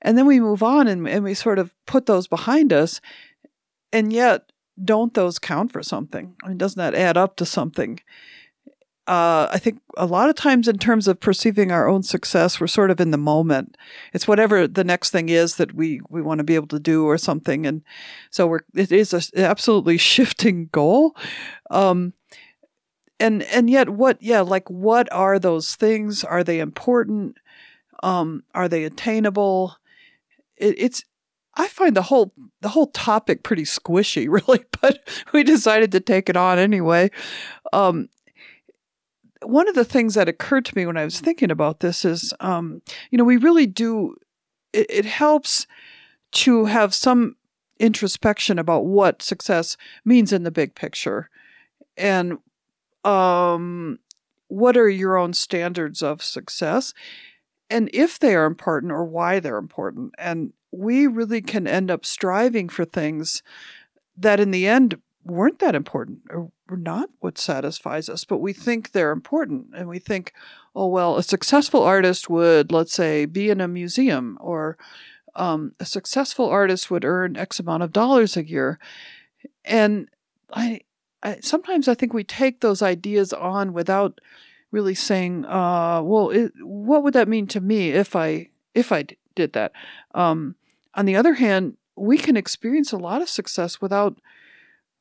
And 0.00 0.16
then 0.16 0.24
we 0.24 0.40
move 0.40 0.62
on 0.62 0.88
and, 0.88 1.06
and 1.06 1.22
we 1.22 1.34
sort 1.34 1.58
of 1.58 1.74
put 1.86 2.06
those 2.06 2.26
behind 2.26 2.72
us. 2.72 3.02
And 3.92 4.10
yet, 4.10 4.50
don't 4.82 5.12
those 5.12 5.38
count 5.38 5.70
for 5.70 5.82
something? 5.82 6.34
I 6.42 6.48
mean, 6.48 6.56
doesn't 6.56 6.78
that 6.78 6.94
add 6.94 7.18
up 7.18 7.36
to 7.36 7.44
something? 7.44 8.00
Uh, 9.06 9.48
I 9.52 9.58
think 9.58 9.82
a 9.98 10.06
lot 10.06 10.30
of 10.30 10.34
times, 10.34 10.66
in 10.66 10.78
terms 10.78 11.06
of 11.08 11.20
perceiving 11.20 11.70
our 11.70 11.86
own 11.86 12.02
success, 12.02 12.58
we're 12.58 12.68
sort 12.68 12.90
of 12.90 13.00
in 13.00 13.10
the 13.10 13.18
moment. 13.18 13.76
It's 14.14 14.26
whatever 14.26 14.66
the 14.66 14.82
next 14.82 15.10
thing 15.10 15.28
is 15.28 15.56
that 15.56 15.74
we, 15.74 16.00
we 16.08 16.22
want 16.22 16.38
to 16.38 16.44
be 16.44 16.54
able 16.54 16.68
to 16.68 16.80
do 16.80 17.04
or 17.04 17.18
something, 17.18 17.66
and 17.66 17.82
so 18.30 18.46
we're 18.46 18.62
it 18.74 18.90
is 18.90 19.12
a 19.12 19.40
absolutely 19.40 19.96
shifting 20.14 20.70
goal. 20.72 21.14
Um, 21.70 22.14
and 23.18 23.42
and 23.44 23.70
yet, 23.70 23.88
what? 23.88 24.22
Yeah, 24.22 24.42
like 24.42 24.68
what 24.68 25.12
are 25.12 25.38
those 25.38 25.74
things? 25.74 26.24
Are 26.24 26.44
they 26.44 26.60
important? 26.60 27.38
Um, 28.02 28.44
are 28.54 28.68
they 28.68 28.84
attainable? 28.84 29.76
It, 30.56 30.74
it's 30.78 31.04
I 31.54 31.68
find 31.68 31.96
the 31.96 32.02
whole 32.02 32.32
the 32.60 32.68
whole 32.68 32.88
topic 32.88 33.42
pretty 33.42 33.64
squishy, 33.64 34.28
really, 34.48 34.64
but 34.80 35.08
we 35.32 35.42
decided 35.42 35.92
to 35.92 36.00
take 36.00 36.28
it 36.28 36.36
on 36.36 36.58
anyway. 36.58 37.10
Um, 37.72 38.08
one 39.42 39.68
of 39.68 39.74
the 39.74 39.84
things 39.84 40.14
that 40.14 40.28
occurred 40.28 40.64
to 40.66 40.76
me 40.76 40.86
when 40.86 40.96
I 40.96 41.04
was 41.04 41.20
thinking 41.20 41.50
about 41.50 41.80
this 41.80 42.04
is, 42.04 42.34
um, 42.40 42.82
you 43.10 43.18
know, 43.18 43.24
we 43.24 43.36
really 43.36 43.66
do. 43.66 44.16
It, 44.72 44.86
it 44.90 45.04
helps 45.06 45.66
to 46.32 46.66
have 46.66 46.94
some 46.94 47.36
introspection 47.78 48.58
about 48.58 48.84
what 48.86 49.22
success 49.22 49.76
means 50.04 50.32
in 50.32 50.42
the 50.42 50.50
big 50.50 50.74
picture, 50.74 51.30
and 51.96 52.38
um, 53.06 53.98
what 54.48 54.76
are 54.76 54.88
your 54.88 55.16
own 55.16 55.32
standards 55.32 56.02
of 56.02 56.22
success, 56.22 56.92
and 57.70 57.90
if 57.92 58.18
they 58.18 58.34
are 58.34 58.46
important 58.46 58.92
or 58.92 59.04
why 59.04 59.40
they're 59.40 59.58
important. 59.58 60.14
And 60.18 60.52
we 60.72 61.06
really 61.06 61.40
can 61.40 61.66
end 61.66 61.90
up 61.90 62.04
striving 62.04 62.68
for 62.68 62.84
things 62.84 63.42
that 64.16 64.40
in 64.40 64.50
the 64.50 64.66
end 64.66 65.00
weren't 65.24 65.58
that 65.58 65.74
important 65.74 66.20
or 66.30 66.50
were 66.68 66.76
not 66.76 67.08
what 67.20 67.38
satisfies 67.38 68.08
us, 68.08 68.24
but 68.24 68.38
we 68.38 68.52
think 68.52 68.92
they're 68.92 69.12
important. 69.12 69.66
And 69.74 69.88
we 69.88 69.98
think, 69.98 70.32
oh, 70.74 70.86
well, 70.88 71.16
a 71.16 71.22
successful 71.22 71.82
artist 71.82 72.28
would, 72.28 72.72
let's 72.72 72.92
say, 72.92 73.24
be 73.26 73.50
in 73.50 73.60
a 73.60 73.68
museum, 73.68 74.38
or 74.40 74.76
um, 75.34 75.72
a 75.80 75.84
successful 75.84 76.48
artist 76.48 76.90
would 76.90 77.04
earn 77.04 77.36
X 77.36 77.60
amount 77.60 77.82
of 77.82 77.92
dollars 77.92 78.36
a 78.36 78.46
year. 78.46 78.78
And 79.64 80.08
I, 80.52 80.80
Sometimes 81.40 81.88
I 81.88 81.94
think 81.94 82.12
we 82.12 82.24
take 82.24 82.60
those 82.60 82.82
ideas 82.82 83.32
on 83.32 83.72
without 83.72 84.20
really 84.70 84.94
saying, 84.94 85.44
uh, 85.46 86.02
well, 86.02 86.30
it, 86.30 86.52
what 86.60 87.02
would 87.02 87.14
that 87.14 87.28
mean 87.28 87.46
to 87.48 87.60
me 87.60 87.90
if 87.90 88.14
I 88.14 88.48
if 88.74 88.92
I 88.92 89.02
d- 89.02 89.16
did 89.34 89.52
that? 89.54 89.72
Um, 90.14 90.54
on 90.94 91.06
the 91.06 91.16
other 91.16 91.34
hand, 91.34 91.76
we 91.96 92.18
can 92.18 92.36
experience 92.36 92.92
a 92.92 92.98
lot 92.98 93.22
of 93.22 93.28
success 93.28 93.80
without 93.80 94.18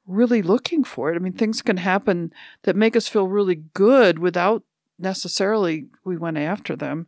really 0.07 0.41
looking 0.41 0.83
for 0.83 1.11
it. 1.11 1.15
I 1.15 1.19
mean, 1.19 1.33
things 1.33 1.61
can 1.61 1.77
happen 1.77 2.31
that 2.63 2.75
make 2.75 2.95
us 2.95 3.07
feel 3.07 3.27
really 3.27 3.63
good 3.73 4.19
without 4.19 4.63
necessarily 4.99 5.87
we 6.03 6.15
went 6.15 6.37
after 6.37 6.75
them. 6.75 7.07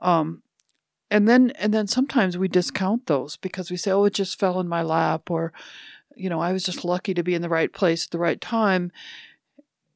Um, 0.00 0.42
and 1.10 1.28
then 1.28 1.52
and 1.58 1.72
then 1.72 1.86
sometimes 1.86 2.36
we 2.36 2.48
discount 2.48 3.06
those 3.06 3.36
because 3.36 3.70
we 3.70 3.76
say, 3.76 3.90
"Oh, 3.90 4.04
it 4.04 4.14
just 4.14 4.38
fell 4.38 4.60
in 4.60 4.68
my 4.68 4.82
lap," 4.82 5.30
or, 5.30 5.52
you 6.18 6.28
know, 6.28 6.40
I 6.40 6.52
was 6.52 6.64
just 6.64 6.84
lucky 6.84 7.14
to 7.14 7.22
be 7.22 7.34
in 7.34 7.42
the 7.42 7.48
right 7.48 7.72
place 7.72 8.04
at 8.04 8.10
the 8.10 8.18
right 8.18 8.40
time. 8.40 8.92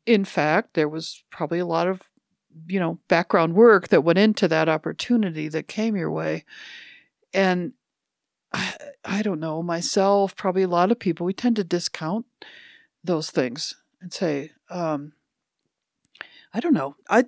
In 0.06 0.24
fact, 0.24 0.74
there 0.74 0.88
was 0.88 1.24
probably 1.30 1.58
a 1.58 1.66
lot 1.66 1.88
of, 1.88 2.02
you 2.66 2.80
know, 2.80 2.98
background 3.08 3.54
work 3.54 3.88
that 3.88 4.04
went 4.04 4.18
into 4.18 4.48
that 4.48 4.68
opportunity 4.68 5.48
that 5.48 5.68
came 5.68 5.96
your 5.96 6.10
way, 6.10 6.44
and 7.34 7.72
I, 8.52 8.74
I 9.04 9.22
don't 9.22 9.40
know, 9.40 9.62
myself, 9.62 10.36
probably 10.36 10.62
a 10.62 10.68
lot 10.68 10.90
of 10.90 10.98
people, 10.98 11.26
we 11.26 11.32
tend 11.32 11.56
to 11.56 11.64
discount 11.64 12.26
those 13.02 13.30
things 13.30 13.74
and 14.00 14.12
say, 14.12 14.52
um, 14.70 15.12
I 16.54 16.60
don't 16.60 16.74
know. 16.74 16.96
I 17.08 17.24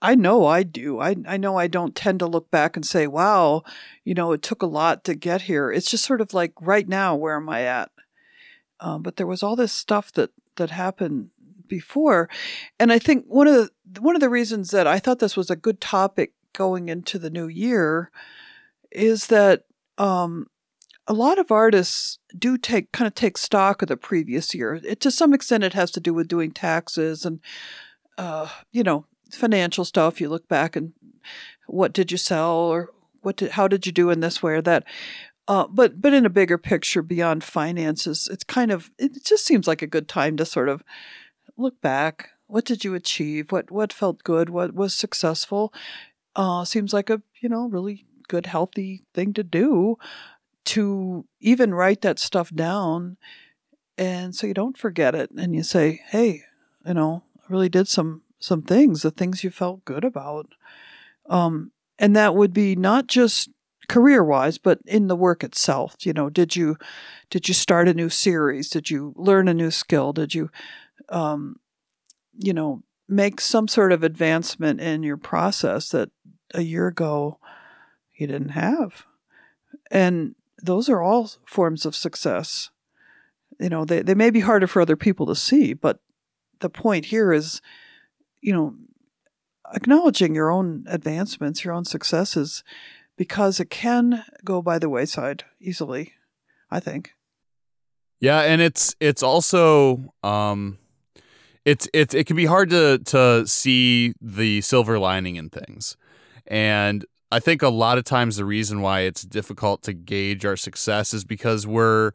I 0.00 0.14
know 0.14 0.46
I 0.46 0.62
do. 0.62 1.00
I 1.00 1.16
I 1.26 1.36
know 1.36 1.56
I 1.56 1.66
don't 1.66 1.94
tend 1.94 2.20
to 2.20 2.26
look 2.26 2.50
back 2.50 2.76
and 2.76 2.86
say, 2.86 3.06
"Wow, 3.06 3.62
you 4.04 4.14
know, 4.14 4.32
it 4.32 4.42
took 4.42 4.62
a 4.62 4.66
lot 4.66 5.04
to 5.04 5.14
get 5.14 5.42
here." 5.42 5.70
It's 5.70 5.90
just 5.90 6.04
sort 6.04 6.20
of 6.20 6.34
like 6.34 6.52
right 6.60 6.88
now, 6.88 7.14
where 7.16 7.36
am 7.36 7.48
I 7.48 7.62
at? 7.62 7.90
Um, 8.82 9.02
but 9.02 9.16
there 9.16 9.26
was 9.26 9.42
all 9.42 9.56
this 9.56 9.72
stuff 9.72 10.12
that 10.12 10.30
that 10.56 10.70
happened 10.70 11.30
before, 11.68 12.28
and 12.78 12.92
I 12.92 12.98
think 12.98 13.24
one 13.26 13.46
of 13.46 13.54
the 13.54 14.00
one 14.00 14.14
of 14.14 14.20
the 14.20 14.28
reasons 14.28 14.70
that 14.72 14.86
I 14.86 14.98
thought 14.98 15.20
this 15.20 15.36
was 15.36 15.50
a 15.50 15.56
good 15.56 15.80
topic 15.80 16.32
going 16.52 16.88
into 16.88 17.18
the 17.18 17.30
new 17.30 17.46
year 17.46 18.10
is 18.90 19.28
that 19.28 19.64
um, 19.96 20.48
a 21.06 21.12
lot 21.12 21.38
of 21.38 21.50
artists 21.50 22.18
do 22.36 22.58
take 22.58 22.92
kind 22.92 23.06
of 23.06 23.14
take 23.14 23.38
stock 23.38 23.82
of 23.82 23.88
the 23.88 23.96
previous 23.96 24.54
year. 24.54 24.80
It, 24.84 25.00
to 25.00 25.10
some 25.10 25.32
extent, 25.32 25.64
it 25.64 25.74
has 25.74 25.90
to 25.92 26.00
do 26.00 26.12
with 26.12 26.28
doing 26.28 26.50
taxes 26.50 27.24
and 27.24 27.40
uh, 28.18 28.48
you 28.72 28.82
know 28.82 29.06
financial 29.30 29.84
stuff. 29.84 30.20
You 30.20 30.28
look 30.28 30.48
back 30.48 30.76
and 30.76 30.92
what 31.66 31.92
did 31.92 32.10
you 32.10 32.18
sell 32.18 32.56
or 32.56 32.90
what 33.22 33.36
did, 33.36 33.52
how 33.52 33.68
did 33.68 33.86
you 33.86 33.92
do 33.92 34.10
in 34.10 34.20
this 34.20 34.42
way 34.42 34.54
or 34.54 34.62
that. 34.62 34.84
Uh, 35.48 35.66
but 35.68 36.00
but 36.00 36.14
in 36.14 36.24
a 36.24 36.30
bigger 36.30 36.58
picture 36.58 37.02
beyond 37.02 37.42
finances, 37.42 38.28
it's 38.30 38.44
kind 38.44 38.70
of 38.70 38.90
it 38.98 39.24
just 39.24 39.44
seems 39.44 39.66
like 39.66 39.82
a 39.82 39.86
good 39.86 40.08
time 40.08 40.36
to 40.36 40.44
sort 40.44 40.68
of 40.68 40.84
look 41.56 41.80
back. 41.80 42.30
What 42.46 42.64
did 42.64 42.84
you 42.84 42.94
achieve? 42.94 43.50
What 43.50 43.70
what 43.70 43.92
felt 43.92 44.22
good? 44.22 44.50
What 44.50 44.74
was 44.74 44.94
successful? 44.94 45.72
Uh, 46.36 46.64
seems 46.64 46.92
like 46.92 47.10
a 47.10 47.22
you 47.40 47.48
know 47.48 47.68
really 47.68 48.06
good 48.28 48.46
healthy 48.46 49.02
thing 49.14 49.34
to 49.34 49.42
do 49.42 49.98
to 50.64 51.24
even 51.40 51.74
write 51.74 52.02
that 52.02 52.18
stuff 52.18 52.54
down 52.54 53.16
and 53.98 54.34
so 54.34 54.46
you 54.46 54.54
don't 54.54 54.78
forget 54.78 55.14
it 55.14 55.30
and 55.32 55.54
you 55.54 55.62
say 55.62 56.00
hey 56.08 56.42
you 56.86 56.94
know 56.94 57.22
i 57.38 57.42
really 57.48 57.68
did 57.68 57.88
some 57.88 58.22
some 58.38 58.62
things 58.62 59.02
the 59.02 59.10
things 59.10 59.44
you 59.44 59.50
felt 59.50 59.84
good 59.84 60.04
about 60.04 60.46
um 61.28 61.72
and 61.98 62.16
that 62.16 62.34
would 62.34 62.52
be 62.52 62.74
not 62.74 63.06
just 63.06 63.50
career 63.88 64.24
wise 64.24 64.58
but 64.58 64.78
in 64.86 65.08
the 65.08 65.16
work 65.16 65.42
itself 65.42 65.96
you 66.00 66.12
know 66.12 66.30
did 66.30 66.54
you 66.54 66.76
did 67.32 67.48
you 67.48 67.54
start 67.54 67.88
a 67.88 67.94
new 67.94 68.10
series? 68.10 68.68
Did 68.68 68.90
you 68.90 69.14
learn 69.16 69.48
a 69.48 69.54
new 69.54 69.70
skill? 69.70 70.12
Did 70.12 70.34
you 70.34 70.50
um 71.08 71.56
you 72.34 72.52
know 72.52 72.82
make 73.08 73.40
some 73.40 73.66
sort 73.66 73.90
of 73.90 74.02
advancement 74.02 74.82
in 74.82 75.02
your 75.02 75.16
process 75.16 75.88
that 75.88 76.10
a 76.52 76.60
year 76.60 76.88
ago 76.88 77.38
you 78.14 78.26
didn't 78.26 78.50
have? 78.50 79.06
And 79.90 80.34
those 80.62 80.90
are 80.90 81.00
all 81.00 81.30
forms 81.46 81.86
of 81.86 81.96
success. 81.96 82.68
You 83.58 83.70
know, 83.70 83.86
they, 83.86 84.02
they 84.02 84.14
may 84.14 84.28
be 84.28 84.40
harder 84.40 84.66
for 84.66 84.82
other 84.82 84.96
people 84.96 85.24
to 85.26 85.34
see, 85.34 85.72
but 85.72 86.00
the 86.60 86.68
point 86.68 87.06
here 87.06 87.32
is, 87.32 87.62
you 88.42 88.52
know, 88.52 88.74
acknowledging 89.74 90.34
your 90.34 90.50
own 90.50 90.84
advancements, 90.86 91.64
your 91.64 91.72
own 91.72 91.86
successes, 91.86 92.62
because 93.22 93.60
it 93.60 93.70
can 93.70 94.24
go 94.44 94.60
by 94.60 94.80
the 94.80 94.88
wayside 94.88 95.44
easily, 95.60 96.12
I 96.72 96.80
think. 96.80 97.12
Yeah, 98.18 98.40
and 98.40 98.60
it's 98.60 98.96
it's 98.98 99.22
also 99.22 100.12
um 100.24 100.78
it's 101.64 101.88
it's 101.94 102.14
it 102.14 102.26
can 102.26 102.34
be 102.34 102.46
hard 102.46 102.70
to 102.70 102.98
to 102.98 103.46
see 103.46 104.14
the 104.20 104.60
silver 104.62 104.98
lining 104.98 105.36
in 105.36 105.50
things. 105.50 105.96
And 106.48 107.04
I 107.30 107.38
think 107.38 107.62
a 107.62 107.68
lot 107.68 107.96
of 107.96 108.02
times 108.02 108.38
the 108.38 108.44
reason 108.44 108.80
why 108.80 109.02
it's 109.02 109.22
difficult 109.22 109.84
to 109.84 109.92
gauge 109.92 110.44
our 110.44 110.56
success 110.56 111.14
is 111.14 111.24
because 111.24 111.64
we're 111.64 112.10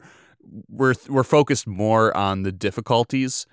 we're 0.68 0.94
we're 1.08 1.24
focused 1.24 1.66
more 1.66 2.14
on 2.14 2.42
the 2.42 2.52
difficulties, 2.52 3.46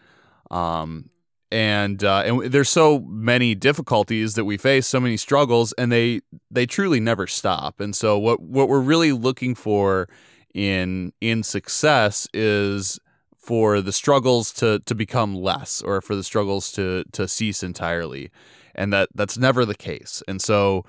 um, 0.51 1.09
and 1.55 2.03
uh, 2.03 2.23
and 2.25 2.51
there's 2.51 2.69
so 2.69 2.99
many 3.07 3.55
difficulties 3.55 4.33
that 4.33 4.43
we 4.43 4.57
face, 4.57 4.85
so 4.87 4.99
many 4.99 5.15
struggles, 5.15 5.71
and 5.77 5.89
they 5.89 6.19
they 6.51 6.65
truly 6.65 6.99
never 6.99 7.27
stop. 7.27 7.79
And 7.79 7.95
so 7.95 8.19
what 8.19 8.41
what 8.41 8.67
we're 8.67 8.81
really 8.81 9.13
looking 9.13 9.55
for 9.55 10.09
in 10.53 11.13
in 11.21 11.43
success 11.43 12.27
is 12.33 12.99
for 13.37 13.79
the 13.79 13.93
struggles 13.93 14.51
to 14.55 14.79
to 14.79 14.93
become 14.93 15.33
less, 15.33 15.81
or 15.81 16.01
for 16.01 16.13
the 16.13 16.25
struggles 16.25 16.73
to 16.73 17.05
to 17.13 17.25
cease 17.25 17.63
entirely, 17.63 18.31
and 18.75 18.91
that 18.91 19.07
that's 19.15 19.37
never 19.37 19.63
the 19.63 19.75
case. 19.75 20.21
And 20.27 20.41
so 20.41 20.83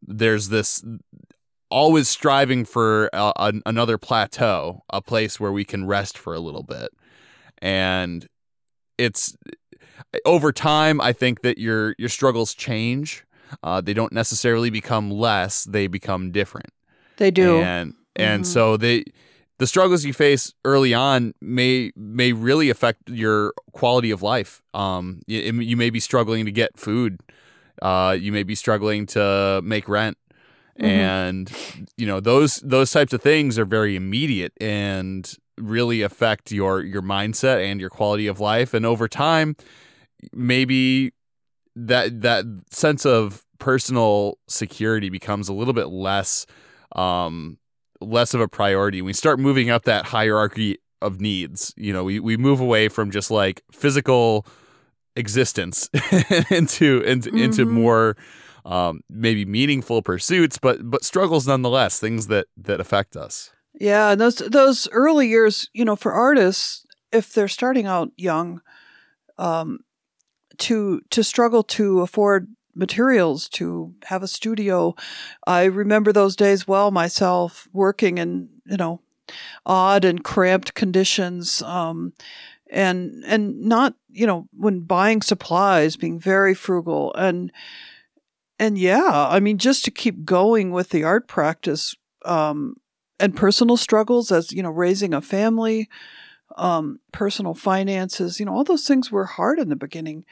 there's 0.00 0.48
this 0.48 0.82
always 1.70 2.08
striving 2.08 2.64
for 2.64 3.10
a, 3.12 3.32
a, 3.36 3.52
another 3.66 3.98
plateau, 3.98 4.82
a 4.88 5.02
place 5.02 5.38
where 5.38 5.52
we 5.52 5.64
can 5.64 5.84
rest 5.84 6.16
for 6.16 6.32
a 6.32 6.40
little 6.40 6.62
bit. 6.62 6.88
And 7.58 8.26
it's 8.96 9.36
over 10.24 10.52
time, 10.52 11.00
I 11.00 11.12
think 11.12 11.42
that 11.42 11.58
your 11.58 11.94
your 11.98 12.08
struggles 12.08 12.54
change. 12.54 13.24
Uh, 13.62 13.80
they 13.80 13.94
don't 13.94 14.12
necessarily 14.12 14.70
become 14.70 15.10
less; 15.10 15.64
they 15.64 15.86
become 15.86 16.30
different. 16.30 16.70
They 17.16 17.30
do, 17.30 17.58
and 17.58 17.94
and 18.14 18.44
mm-hmm. 18.44 18.52
so 18.52 18.76
they 18.76 19.04
the 19.58 19.66
struggles 19.66 20.04
you 20.04 20.12
face 20.12 20.52
early 20.64 20.92
on 20.92 21.34
may 21.40 21.92
may 21.96 22.32
really 22.32 22.70
affect 22.70 23.08
your 23.08 23.54
quality 23.72 24.10
of 24.10 24.22
life. 24.22 24.62
Um, 24.74 25.22
you, 25.26 25.40
you 25.60 25.76
may 25.76 25.90
be 25.90 26.00
struggling 26.00 26.44
to 26.44 26.52
get 26.52 26.78
food 26.78 27.20
uh, 27.82 28.16
you 28.18 28.32
may 28.32 28.42
be 28.42 28.54
struggling 28.54 29.06
to 29.06 29.60
make 29.62 29.88
rent. 29.88 30.16
Mm-hmm. 30.78 30.86
And 30.86 31.52
you 31.96 32.06
know 32.06 32.20
those 32.20 32.56
those 32.56 32.90
types 32.90 33.14
of 33.14 33.22
things 33.22 33.58
are 33.58 33.64
very 33.64 33.96
immediate 33.96 34.52
and 34.60 35.32
really 35.56 36.02
affect 36.02 36.52
your 36.52 36.82
your 36.82 37.00
mindset 37.00 37.64
and 37.64 37.80
your 37.80 37.88
quality 37.88 38.26
of 38.26 38.40
life. 38.40 38.74
And 38.74 38.84
over 38.84 39.08
time, 39.08 39.56
maybe 40.32 41.12
that 41.74 42.22
that 42.22 42.44
sense 42.70 43.04
of 43.04 43.44
personal 43.58 44.38
security 44.48 45.08
becomes 45.10 45.48
a 45.48 45.52
little 45.52 45.74
bit 45.74 45.88
less 45.88 46.46
um, 46.94 47.58
less 48.00 48.34
of 48.34 48.40
a 48.40 48.48
priority. 48.48 49.02
We 49.02 49.12
start 49.12 49.38
moving 49.38 49.70
up 49.70 49.84
that 49.84 50.06
hierarchy 50.06 50.78
of 51.02 51.20
needs. 51.20 51.74
You 51.76 51.92
know, 51.92 52.04
we, 52.04 52.20
we 52.20 52.36
move 52.36 52.60
away 52.60 52.88
from 52.88 53.10
just 53.10 53.30
like 53.30 53.62
physical 53.72 54.46
existence 55.14 55.88
into 56.50 57.02
into, 57.02 57.30
mm-hmm. 57.30 57.38
into 57.38 57.64
more 57.66 58.16
um, 58.64 59.00
maybe 59.08 59.44
meaningful 59.44 60.02
pursuits, 60.02 60.58
but 60.58 60.88
but 60.88 61.04
struggles 61.04 61.46
nonetheless, 61.46 62.00
things 62.00 62.26
that 62.28 62.46
that 62.56 62.80
affect 62.80 63.16
us. 63.16 63.50
Yeah, 63.78 64.10
and 64.10 64.20
those 64.20 64.36
those 64.36 64.88
early 64.90 65.28
years, 65.28 65.68
you 65.72 65.84
know, 65.84 65.96
for 65.96 66.12
artists, 66.12 66.84
if 67.12 67.32
they're 67.32 67.48
starting 67.48 67.86
out 67.86 68.10
young, 68.16 68.62
um, 69.38 69.80
to 70.58 71.00
to 71.10 71.24
struggle 71.24 71.62
to 71.62 72.00
afford 72.00 72.48
materials 72.74 73.48
to 73.48 73.94
have 74.04 74.22
a 74.22 74.28
studio, 74.28 74.94
I 75.46 75.64
remember 75.64 76.12
those 76.12 76.36
days 76.36 76.68
well 76.68 76.90
myself, 76.90 77.68
working 77.72 78.18
in 78.18 78.48
you 78.66 78.76
know 78.76 79.00
odd 79.64 80.04
and 80.04 80.22
cramped 80.22 80.74
conditions. 80.74 81.62
Um, 81.62 82.12
and 82.68 83.22
and 83.26 83.60
not 83.60 83.94
you 84.10 84.26
know 84.26 84.48
when 84.52 84.80
buying 84.80 85.22
supplies 85.22 85.96
being 85.96 86.18
very 86.18 86.52
frugal 86.52 87.14
and 87.14 87.52
and 88.58 88.78
yeah, 88.78 89.28
I 89.30 89.40
mean, 89.40 89.58
just 89.58 89.84
to 89.84 89.90
keep 89.90 90.24
going 90.24 90.70
with 90.70 90.90
the 90.90 91.04
art 91.04 91.28
practice, 91.28 91.94
um, 92.24 92.76
and 93.20 93.36
personal 93.36 93.76
struggles 93.76 94.32
as 94.32 94.52
you 94.52 94.62
know, 94.62 94.70
raising 94.70 95.14
a 95.14 95.20
family, 95.20 95.88
um, 96.56 97.00
personal 97.12 97.54
finances, 97.54 98.40
you 98.40 98.46
know, 98.46 98.54
all 98.54 98.64
those 98.64 98.86
things 98.86 99.10
were 99.10 99.24
hard 99.26 99.58
in 99.58 99.68
the 99.68 99.76
beginning, 99.76 100.24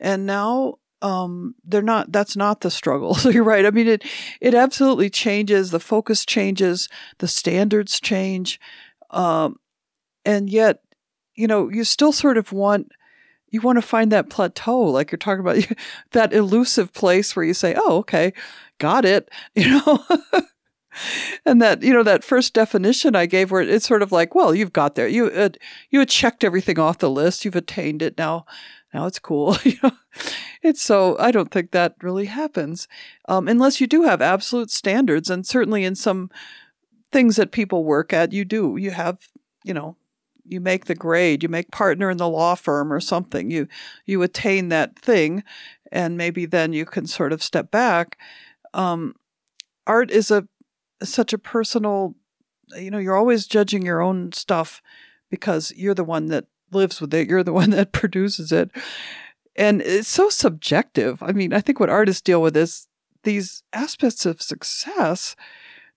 and 0.00 0.26
now 0.26 0.74
um, 1.02 1.54
they're 1.64 1.82
not. 1.82 2.10
That's 2.12 2.36
not 2.36 2.60
the 2.60 2.70
struggle. 2.70 3.14
So 3.18 3.28
you're 3.30 3.44
right. 3.44 3.66
I 3.66 3.70
mean, 3.70 3.88
it 3.88 4.04
it 4.40 4.54
absolutely 4.54 5.10
changes. 5.10 5.70
The 5.70 5.80
focus 5.80 6.24
changes. 6.24 6.88
The 7.18 7.28
standards 7.28 8.00
change, 8.00 8.60
um, 9.10 9.58
and 10.24 10.50
yet, 10.50 10.80
you 11.34 11.46
know, 11.46 11.68
you 11.70 11.84
still 11.84 12.12
sort 12.12 12.38
of 12.38 12.52
want 12.52 12.92
you 13.50 13.60
want 13.60 13.76
to 13.76 13.82
find 13.82 14.12
that 14.12 14.30
plateau, 14.30 14.78
like 14.80 15.10
you're 15.10 15.18
talking 15.18 15.40
about 15.40 15.66
that 16.12 16.32
elusive 16.32 16.92
place 16.92 17.34
where 17.36 17.44
you 17.44 17.54
say, 17.54 17.74
"Oh, 17.76 17.98
okay, 17.98 18.32
got 18.78 19.04
it," 19.04 19.30
you 19.54 19.68
know. 19.70 20.04
and 21.46 21.60
that 21.62 21.82
you 21.82 21.92
know 21.92 22.02
that 22.02 22.24
first 22.24 22.54
definition 22.54 23.16
I 23.16 23.26
gave, 23.26 23.50
where 23.50 23.62
it's 23.62 23.86
sort 23.86 24.02
of 24.02 24.12
like, 24.12 24.34
"Well, 24.34 24.54
you've 24.54 24.72
got 24.72 24.94
there. 24.94 25.08
You 25.08 25.26
uh, 25.26 25.50
you 25.90 26.04
checked 26.06 26.44
everything 26.44 26.78
off 26.78 26.98
the 26.98 27.10
list. 27.10 27.44
You've 27.44 27.56
attained 27.56 28.02
it. 28.02 28.18
Now, 28.18 28.46
now 28.92 29.06
it's 29.06 29.18
cool." 29.18 29.56
it's 30.62 30.82
so 30.82 31.16
I 31.18 31.30
don't 31.30 31.50
think 31.50 31.70
that 31.70 31.94
really 32.02 32.26
happens 32.26 32.88
um, 33.28 33.48
unless 33.48 33.80
you 33.80 33.86
do 33.86 34.02
have 34.02 34.22
absolute 34.22 34.70
standards, 34.70 35.30
and 35.30 35.46
certainly 35.46 35.84
in 35.84 35.94
some 35.94 36.30
things 37.12 37.36
that 37.36 37.52
people 37.52 37.84
work 37.84 38.12
at, 38.12 38.32
you 38.32 38.44
do. 38.44 38.76
You 38.76 38.90
have 38.90 39.28
you 39.64 39.74
know 39.74 39.96
you 40.44 40.60
make 40.60 40.86
the 40.86 40.94
grade, 40.94 41.42
you 41.42 41.48
make 41.48 41.70
partner 41.70 42.10
in 42.10 42.16
the 42.16 42.28
law 42.28 42.54
firm 42.54 42.92
or 42.92 43.00
something. 43.00 43.50
You 43.50 43.68
you 44.06 44.22
attain 44.22 44.68
that 44.68 44.98
thing, 44.98 45.44
and 45.92 46.16
maybe 46.16 46.46
then 46.46 46.72
you 46.72 46.84
can 46.84 47.06
sort 47.06 47.32
of 47.32 47.42
step 47.42 47.70
back. 47.70 48.18
Um, 48.74 49.14
art 49.86 50.10
is 50.10 50.30
a 50.30 50.46
such 51.02 51.32
a 51.32 51.38
personal. 51.38 52.14
You 52.76 52.90
know, 52.90 52.98
you're 52.98 53.16
always 53.16 53.46
judging 53.46 53.84
your 53.84 54.02
own 54.02 54.32
stuff 54.32 54.82
because 55.30 55.72
you're 55.76 55.94
the 55.94 56.04
one 56.04 56.26
that 56.26 56.46
lives 56.70 57.00
with 57.00 57.14
it. 57.14 57.28
You're 57.28 57.42
the 57.42 57.52
one 57.62 57.70
that 57.70 57.92
produces 57.92 58.52
it, 58.52 58.70
and 59.56 59.82
it's 59.82 60.08
so 60.08 60.28
subjective. 60.28 61.22
I 61.22 61.32
mean, 61.32 61.52
I 61.52 61.60
think 61.60 61.80
what 61.80 61.90
artists 61.90 62.22
deal 62.22 62.42
with 62.42 62.56
is 62.56 62.88
these 63.24 63.62
aspects 63.72 64.26
of 64.26 64.42
success. 64.42 65.34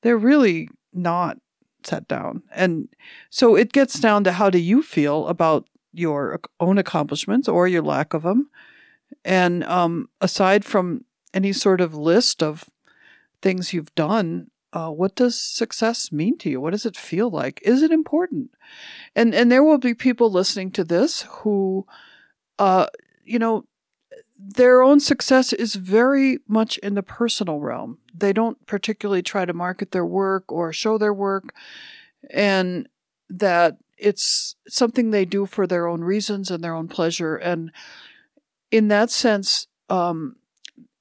They're 0.01 0.17
really 0.17 0.69
not 0.93 1.37
set 1.83 2.07
down. 2.07 2.43
And 2.53 2.89
so 3.29 3.55
it 3.55 3.73
gets 3.73 3.99
down 3.99 4.23
to 4.25 4.31
how 4.31 4.49
do 4.49 4.59
you 4.59 4.81
feel 4.83 5.27
about 5.27 5.67
your 5.93 6.39
own 6.59 6.77
accomplishments 6.77 7.47
or 7.47 7.67
your 7.67 7.81
lack 7.81 8.13
of 8.13 8.23
them. 8.23 8.49
And 9.25 9.63
um, 9.65 10.09
aside 10.21 10.63
from 10.63 11.05
any 11.33 11.53
sort 11.53 11.81
of 11.81 11.95
list 11.95 12.41
of 12.41 12.69
things 13.41 13.73
you've 13.73 13.93
done, 13.95 14.50
uh, 14.73 14.89
what 14.89 15.15
does 15.15 15.39
success 15.39 16.11
mean 16.11 16.37
to 16.39 16.49
you? 16.49 16.61
What 16.61 16.71
does 16.71 16.85
it 16.85 16.95
feel 16.95 17.29
like? 17.29 17.61
Is 17.63 17.81
it 17.81 17.91
important? 17.91 18.51
And 19.15 19.35
and 19.35 19.51
there 19.51 19.63
will 19.63 19.77
be 19.77 19.93
people 19.93 20.31
listening 20.31 20.71
to 20.71 20.83
this 20.83 21.23
who, 21.23 21.85
uh, 22.57 22.87
you 23.25 23.39
know, 23.39 23.65
their 24.37 24.81
own 24.81 24.99
success 24.99 25.53
is 25.53 25.75
very 25.75 26.39
much 26.47 26.77
in 26.79 26.95
the 26.95 27.03
personal 27.03 27.59
realm. 27.59 27.99
They 28.13 28.33
don't 28.33 28.65
particularly 28.65 29.21
try 29.21 29.45
to 29.45 29.53
market 29.53 29.91
their 29.91 30.05
work 30.05 30.51
or 30.51 30.71
show 30.71 30.97
their 30.97 31.13
work, 31.13 31.53
and 32.29 32.87
that 33.29 33.77
it's 33.97 34.55
something 34.67 35.11
they 35.11 35.25
do 35.25 35.45
for 35.45 35.67
their 35.67 35.87
own 35.87 36.01
reasons 36.01 36.49
and 36.49 36.63
their 36.63 36.73
own 36.73 36.87
pleasure. 36.87 37.35
And 37.35 37.71
in 38.71 38.87
that 38.87 39.11
sense, 39.11 39.67
um, 39.89 40.37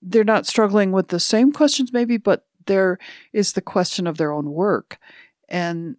they're 0.03 0.25
not 0.25 0.47
struggling 0.47 0.93
with 0.93 1.09
the 1.09 1.21
same 1.21 1.53
questions, 1.53 1.93
maybe, 1.93 2.17
but 2.17 2.45
there 2.71 2.99
is 3.33 3.55
the 3.55 3.61
question 3.61 4.07
of 4.07 4.17
their 4.17 4.31
own 4.31 4.53
work. 4.53 5.01
And 5.49 5.97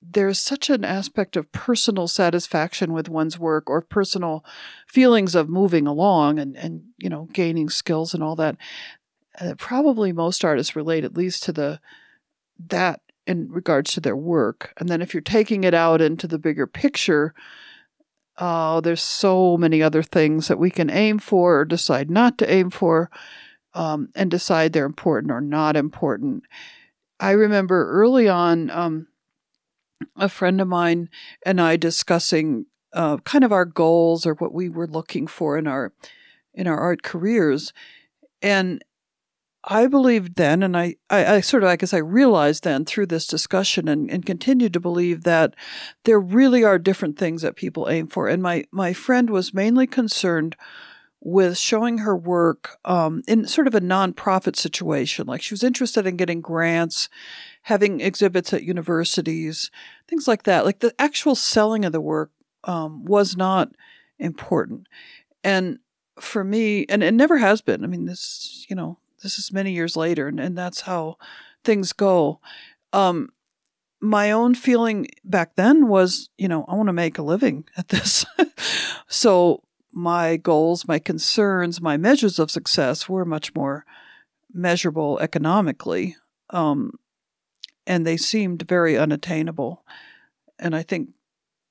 there's 0.00 0.38
such 0.38 0.70
an 0.70 0.84
aspect 0.84 1.36
of 1.36 1.50
personal 1.50 2.06
satisfaction 2.06 2.92
with 2.92 3.08
one's 3.08 3.40
work 3.40 3.68
or 3.68 3.80
personal 3.80 4.44
feelings 4.86 5.34
of 5.34 5.48
moving 5.48 5.86
along 5.86 6.38
and, 6.38 6.56
and 6.56 6.82
you 6.98 7.08
know 7.08 7.28
gaining 7.32 7.68
skills 7.68 8.14
and 8.14 8.22
all 8.22 8.36
that 8.36 8.56
uh, 9.40 9.54
probably 9.58 10.12
most 10.12 10.44
artists 10.44 10.76
relate 10.76 11.04
at 11.04 11.16
least 11.16 11.42
to 11.44 11.52
the 11.52 11.80
that 12.58 13.00
in 13.26 13.48
regards 13.50 13.92
to 13.92 14.00
their 14.00 14.16
work 14.16 14.72
and 14.78 14.88
then 14.88 15.00
if 15.00 15.14
you're 15.14 15.20
taking 15.20 15.62
it 15.62 15.74
out 15.74 16.00
into 16.00 16.26
the 16.26 16.38
bigger 16.38 16.66
picture 16.66 17.32
oh 18.38 18.80
there's 18.80 19.02
so 19.02 19.56
many 19.56 19.80
other 19.80 20.02
things 20.02 20.48
that 20.48 20.58
we 20.58 20.70
can 20.70 20.90
aim 20.90 21.20
for 21.20 21.60
or 21.60 21.64
decide 21.64 22.10
not 22.10 22.36
to 22.38 22.52
aim 22.52 22.70
for 22.70 23.08
um, 23.74 24.08
and 24.14 24.30
decide 24.30 24.72
they're 24.72 24.86
important 24.86 25.32
or 25.32 25.40
not 25.40 25.76
important 25.76 26.44
i 27.20 27.30
remember 27.30 27.90
early 27.90 28.28
on 28.28 28.70
um, 28.70 29.06
a 30.16 30.28
friend 30.28 30.60
of 30.60 30.68
mine 30.68 31.08
and 31.44 31.60
I 31.60 31.76
discussing 31.76 32.66
uh, 32.92 33.18
kind 33.18 33.44
of 33.44 33.52
our 33.52 33.64
goals 33.64 34.26
or 34.26 34.34
what 34.34 34.52
we 34.52 34.68
were 34.68 34.86
looking 34.86 35.26
for 35.26 35.56
in 35.56 35.66
our 35.66 35.92
in 36.54 36.66
our 36.66 36.78
art 36.78 37.02
careers, 37.02 37.72
and 38.42 38.84
I 39.64 39.86
believed 39.86 40.34
then, 40.36 40.62
and 40.62 40.76
I, 40.76 40.96
I, 41.08 41.36
I, 41.36 41.40
sort 41.40 41.62
of, 41.62 41.68
I 41.68 41.76
guess 41.76 41.94
I 41.94 41.98
realized 41.98 42.64
then 42.64 42.84
through 42.84 43.06
this 43.06 43.26
discussion 43.26 43.88
and, 43.88 44.10
and 44.10 44.26
continued 44.26 44.72
to 44.74 44.80
believe 44.80 45.22
that 45.22 45.54
there 46.04 46.20
really 46.20 46.64
are 46.64 46.78
different 46.80 47.16
things 47.16 47.40
that 47.42 47.54
people 47.54 47.88
aim 47.88 48.08
for. 48.08 48.26
And 48.26 48.42
my, 48.42 48.64
my 48.72 48.92
friend 48.92 49.30
was 49.30 49.54
mainly 49.54 49.86
concerned 49.86 50.56
with 51.24 51.56
showing 51.56 51.98
her 51.98 52.16
work 52.16 52.78
um, 52.84 53.22
in 53.28 53.46
sort 53.46 53.66
of 53.66 53.74
a 53.74 53.80
nonprofit 53.80 54.56
situation. 54.56 55.26
Like 55.26 55.40
she 55.40 55.54
was 55.54 55.62
interested 55.62 56.06
in 56.06 56.16
getting 56.16 56.40
grants 56.40 57.08
having 57.62 58.00
exhibits 58.00 58.52
at 58.52 58.64
universities, 58.64 59.70
things 60.08 60.28
like 60.28 60.42
that. 60.44 60.64
Like 60.64 60.80
the 60.80 60.94
actual 60.98 61.34
selling 61.34 61.84
of 61.84 61.92
the 61.92 62.00
work 62.00 62.30
um, 62.64 63.04
was 63.04 63.36
not 63.36 63.70
important. 64.18 64.88
And 65.44 65.78
for 66.20 66.44
me, 66.44 66.84
and 66.88 67.02
it 67.02 67.14
never 67.14 67.38
has 67.38 67.60
been. 67.62 67.84
I 67.84 67.86
mean, 67.86 68.06
this, 68.06 68.66
you 68.68 68.76
know, 68.76 68.98
this 69.22 69.38
is 69.38 69.52
many 69.52 69.72
years 69.72 69.96
later, 69.96 70.26
and, 70.28 70.40
and 70.40 70.58
that's 70.58 70.82
how 70.82 71.16
things 71.64 71.92
go. 71.92 72.40
Um, 72.92 73.30
my 74.00 74.32
own 74.32 74.54
feeling 74.56 75.06
back 75.24 75.54
then 75.54 75.88
was, 75.88 76.28
you 76.36 76.48
know, 76.48 76.64
I 76.68 76.74
want 76.74 76.88
to 76.88 76.92
make 76.92 77.18
a 77.18 77.22
living 77.22 77.64
at 77.76 77.88
this. 77.88 78.26
so 79.08 79.62
my 79.92 80.36
goals, 80.36 80.88
my 80.88 80.98
concerns, 80.98 81.80
my 81.80 81.96
measures 81.96 82.38
of 82.38 82.50
success 82.50 83.08
were 83.08 83.24
much 83.24 83.54
more 83.54 83.84
measurable 84.52 85.18
economically. 85.20 86.16
Um, 86.50 86.98
and 87.86 88.06
they 88.06 88.16
seemed 88.16 88.62
very 88.68 88.96
unattainable. 88.96 89.84
And 90.58 90.74
I 90.74 90.82
think 90.82 91.10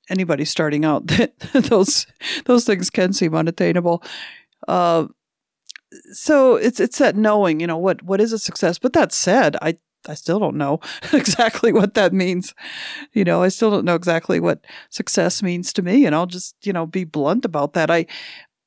anybody 0.08 0.44
starting 0.44 0.84
out 0.84 1.06
that 1.08 1.38
those 1.52 2.06
those 2.44 2.64
things 2.64 2.90
can 2.90 3.12
seem 3.12 3.34
unattainable. 3.34 4.02
Uh, 4.68 5.06
so 6.12 6.56
it's 6.56 6.80
it's 6.80 6.98
that 6.98 7.16
knowing, 7.16 7.60
you 7.60 7.66
know, 7.66 7.78
what 7.78 8.02
what 8.02 8.20
is 8.20 8.32
a 8.32 8.38
success. 8.38 8.78
But 8.78 8.92
that 8.92 9.12
said, 9.12 9.56
I 9.62 9.78
I 10.08 10.14
still 10.14 10.38
don't 10.38 10.56
know 10.56 10.80
exactly 11.12 11.72
what 11.72 11.94
that 11.94 12.12
means. 12.12 12.54
You 13.12 13.24
know, 13.24 13.42
I 13.42 13.48
still 13.48 13.70
don't 13.70 13.84
know 13.84 13.94
exactly 13.94 14.40
what 14.40 14.64
success 14.90 15.42
means 15.42 15.72
to 15.74 15.82
me, 15.82 16.06
and 16.06 16.14
I'll 16.14 16.26
just 16.26 16.56
you 16.62 16.72
know 16.72 16.86
be 16.86 17.04
blunt 17.04 17.44
about 17.44 17.72
that. 17.74 17.90
I 17.90 18.06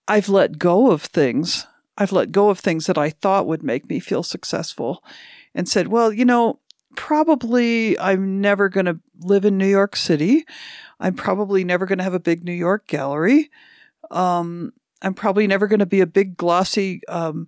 I've 0.07 0.29
let 0.29 0.59
go 0.59 0.91
of 0.91 1.03
things. 1.03 1.65
I've 1.97 2.11
let 2.11 2.31
go 2.31 2.49
of 2.49 2.59
things 2.59 2.87
that 2.87 2.97
I 2.97 3.09
thought 3.09 3.47
would 3.47 3.63
make 3.63 3.89
me 3.89 3.99
feel 3.99 4.23
successful, 4.23 5.03
and 5.53 5.67
said, 5.67 5.87
well, 5.87 6.11
you 6.11 6.25
know, 6.25 6.59
probably 6.95 7.97
I'm 7.99 8.41
never 8.41 8.69
going 8.69 8.85
to 8.85 8.99
live 9.19 9.45
in 9.45 9.57
New 9.57 9.67
York 9.67 9.95
City. 9.95 10.45
I'm 10.99 11.13
probably 11.13 11.63
never 11.63 11.85
going 11.85 11.97
to 11.97 12.03
have 12.03 12.13
a 12.13 12.19
big 12.19 12.43
New 12.43 12.53
York 12.53 12.87
gallery. 12.87 13.49
Um, 14.11 14.73
I'm 15.01 15.13
probably 15.13 15.47
never 15.47 15.67
going 15.67 15.79
to 15.79 15.85
be 15.85 16.01
a 16.01 16.07
big 16.07 16.37
glossy 16.37 17.01
um, 17.07 17.47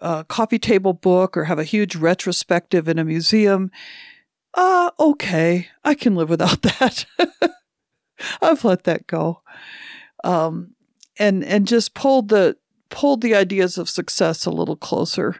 uh, 0.00 0.24
coffee 0.24 0.58
table 0.58 0.92
book 0.92 1.36
or 1.36 1.44
have 1.44 1.58
a 1.58 1.64
huge 1.64 1.96
retrospective 1.96 2.88
in 2.88 2.98
a 2.98 3.04
museum. 3.04 3.70
Uh, 4.54 4.90
okay, 4.98 5.68
I 5.84 5.94
can 5.94 6.14
live 6.16 6.30
without 6.30 6.62
that. 6.62 7.06
I've 8.40 8.64
let 8.64 8.84
that 8.84 9.06
go. 9.06 9.42
Um, 10.24 10.74
and 11.18 11.44
and 11.44 11.66
just 11.66 11.94
pulled 11.94 12.28
the 12.28 12.56
pulled 12.88 13.20
the 13.20 13.34
ideas 13.34 13.78
of 13.78 13.88
success 13.88 14.46
a 14.46 14.50
little 14.50 14.76
closer 14.76 15.36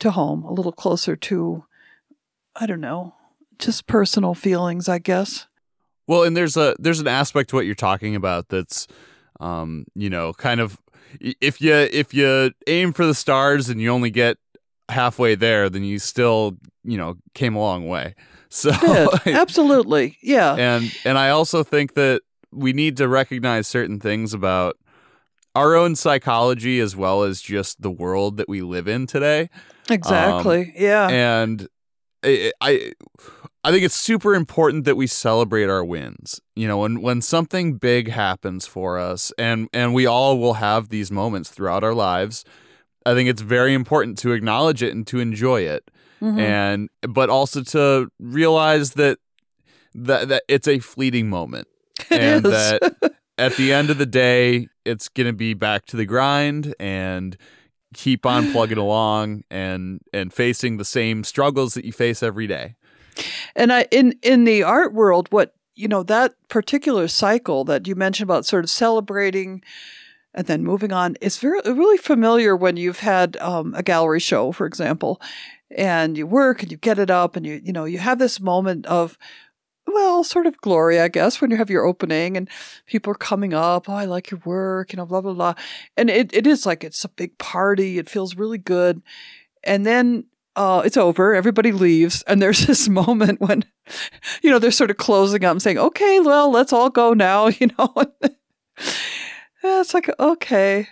to 0.00 0.10
home, 0.10 0.44
a 0.44 0.52
little 0.52 0.72
closer 0.72 1.16
to 1.16 1.64
I 2.56 2.66
don't 2.66 2.80
know, 2.80 3.14
just 3.58 3.86
personal 3.86 4.34
feelings, 4.34 4.88
I 4.88 4.98
guess. 4.98 5.46
Well, 6.06 6.22
and 6.22 6.36
there's 6.36 6.56
a 6.56 6.74
there's 6.78 7.00
an 7.00 7.08
aspect 7.08 7.50
to 7.50 7.56
what 7.56 7.66
you're 7.66 7.74
talking 7.74 8.16
about 8.16 8.48
that's 8.48 8.86
um, 9.40 9.86
you 9.94 10.10
know, 10.10 10.32
kind 10.32 10.60
of 10.60 10.78
if 11.20 11.60
you 11.60 11.74
if 11.74 12.12
you 12.14 12.52
aim 12.66 12.92
for 12.92 13.06
the 13.06 13.14
stars 13.14 13.68
and 13.68 13.80
you 13.80 13.90
only 13.90 14.10
get 14.10 14.38
halfway 14.88 15.34
there, 15.34 15.68
then 15.68 15.84
you 15.84 15.98
still, 15.98 16.56
you 16.84 16.96
know, 16.96 17.16
came 17.34 17.54
a 17.54 17.60
long 17.60 17.88
way. 17.88 18.14
So 18.50 18.70
absolutely. 19.26 20.16
Yeah. 20.22 20.54
And 20.54 20.90
and 21.04 21.18
I 21.18 21.28
also 21.28 21.62
think 21.62 21.92
that 21.94 22.22
we 22.50 22.72
need 22.72 22.96
to 22.96 23.06
recognize 23.06 23.68
certain 23.68 24.00
things 24.00 24.32
about 24.32 24.78
our 25.54 25.74
own 25.74 25.96
psychology 25.96 26.80
as 26.80 26.96
well 26.96 27.24
as 27.24 27.42
just 27.42 27.82
the 27.82 27.90
world 27.90 28.38
that 28.38 28.48
we 28.48 28.62
live 28.62 28.88
in 28.88 29.06
today. 29.06 29.50
Exactly. 29.90 30.62
Um, 30.62 30.72
yeah. 30.76 31.08
And 31.08 31.68
I, 32.22 32.52
I 32.60 32.92
I 33.64 33.72
think 33.72 33.84
it's 33.84 33.94
super 33.94 34.34
important 34.34 34.84
that 34.84 34.96
we 34.96 35.06
celebrate 35.06 35.68
our 35.68 35.84
wins. 35.84 36.40
You 36.56 36.68
know, 36.68 36.78
when 36.78 37.02
when 37.02 37.20
something 37.20 37.74
big 37.74 38.08
happens 38.08 38.66
for 38.66 38.98
us 38.98 39.32
and 39.38 39.68
and 39.72 39.94
we 39.94 40.06
all 40.06 40.38
will 40.38 40.54
have 40.54 40.88
these 40.88 41.10
moments 41.10 41.50
throughout 41.50 41.84
our 41.84 41.94
lives, 41.94 42.44
I 43.04 43.14
think 43.14 43.28
it's 43.28 43.42
very 43.42 43.74
important 43.74 44.18
to 44.18 44.32
acknowledge 44.32 44.82
it 44.82 44.94
and 44.94 45.06
to 45.08 45.18
enjoy 45.18 45.62
it. 45.62 45.90
Mm-hmm. 46.22 46.38
And 46.38 46.88
but 47.08 47.30
also 47.30 47.62
to 47.62 48.10
realize 48.18 48.92
that 48.92 49.18
that 49.94 50.28
that 50.28 50.42
it's 50.48 50.68
a 50.68 50.78
fleeting 50.78 51.28
moment. 51.28 51.68
It 52.10 52.20
and 52.20 52.46
is. 52.46 52.52
that 52.52 53.12
at 53.38 53.56
the 53.56 53.72
end 53.72 53.90
of 53.90 53.98
the 53.98 54.06
day, 54.06 54.68
it's 54.84 55.08
going 55.08 55.26
to 55.26 55.32
be 55.32 55.52
back 55.52 55.84
to 55.86 55.96
the 55.96 56.06
grind 56.06 56.74
and 56.78 57.36
keep 57.94 58.26
on 58.26 58.52
plugging 58.52 58.78
along 58.78 59.42
and 59.50 60.00
and 60.12 60.32
facing 60.32 60.76
the 60.76 60.84
same 60.84 61.24
struggles 61.24 61.74
that 61.74 61.84
you 61.84 61.92
face 61.92 62.22
every 62.22 62.46
day. 62.46 62.74
And 63.56 63.72
I 63.72 63.86
in 63.90 64.14
in 64.22 64.44
the 64.44 64.62
art 64.62 64.92
world, 64.92 65.28
what 65.30 65.54
you 65.74 65.88
know 65.88 66.02
that 66.04 66.34
particular 66.48 67.08
cycle 67.08 67.64
that 67.64 67.86
you 67.86 67.94
mentioned 67.94 68.28
about 68.28 68.46
sort 68.46 68.64
of 68.64 68.70
celebrating 68.70 69.62
and 70.34 70.46
then 70.46 70.62
moving 70.62 70.92
on 70.92 71.16
is 71.20 71.38
very 71.38 71.60
really 71.64 71.98
familiar 71.98 72.54
when 72.54 72.76
you've 72.76 73.00
had 73.00 73.36
um, 73.38 73.74
a 73.74 73.82
gallery 73.82 74.20
show, 74.20 74.52
for 74.52 74.66
example, 74.66 75.20
and 75.76 76.18
you 76.18 76.26
work 76.26 76.62
and 76.62 76.70
you 76.70 76.78
get 76.78 76.98
it 76.98 77.10
up 77.10 77.36
and 77.36 77.46
you 77.46 77.60
you 77.64 77.72
know 77.72 77.84
you 77.84 77.98
have 77.98 78.18
this 78.18 78.40
moment 78.40 78.86
of 78.86 79.18
well, 79.92 80.24
sort 80.24 80.46
of 80.46 80.60
glory, 80.60 81.00
I 81.00 81.08
guess, 81.08 81.40
when 81.40 81.50
you 81.50 81.56
have 81.56 81.70
your 81.70 81.84
opening 81.84 82.36
and 82.36 82.48
people 82.86 83.12
are 83.12 83.16
coming 83.16 83.54
up. 83.54 83.88
Oh, 83.88 83.94
I 83.94 84.04
like 84.04 84.30
your 84.30 84.40
work, 84.44 84.92
you 84.92 84.96
know, 84.96 85.06
blah, 85.06 85.20
blah, 85.20 85.34
blah. 85.34 85.54
And 85.96 86.10
it, 86.10 86.34
it 86.34 86.46
is 86.46 86.66
like 86.66 86.84
it's 86.84 87.04
a 87.04 87.08
big 87.08 87.36
party. 87.38 87.98
It 87.98 88.08
feels 88.08 88.36
really 88.36 88.58
good. 88.58 89.02
And 89.64 89.84
then 89.84 90.24
uh, 90.56 90.82
it's 90.84 90.96
over. 90.96 91.34
Everybody 91.34 91.72
leaves. 91.72 92.22
And 92.22 92.42
there's 92.42 92.60
this 92.66 92.88
moment 92.88 93.40
when, 93.40 93.64
you 94.42 94.50
know, 94.50 94.58
they're 94.58 94.70
sort 94.70 94.90
of 94.90 94.96
closing 94.96 95.44
up 95.44 95.52
and 95.52 95.62
saying, 95.62 95.78
okay, 95.78 96.20
well, 96.20 96.50
let's 96.50 96.72
all 96.72 96.90
go 96.90 97.14
now, 97.14 97.46
you 97.60 97.68
know. 97.78 97.94
it's 99.62 99.94
like, 99.94 100.10
okay, 100.18 100.88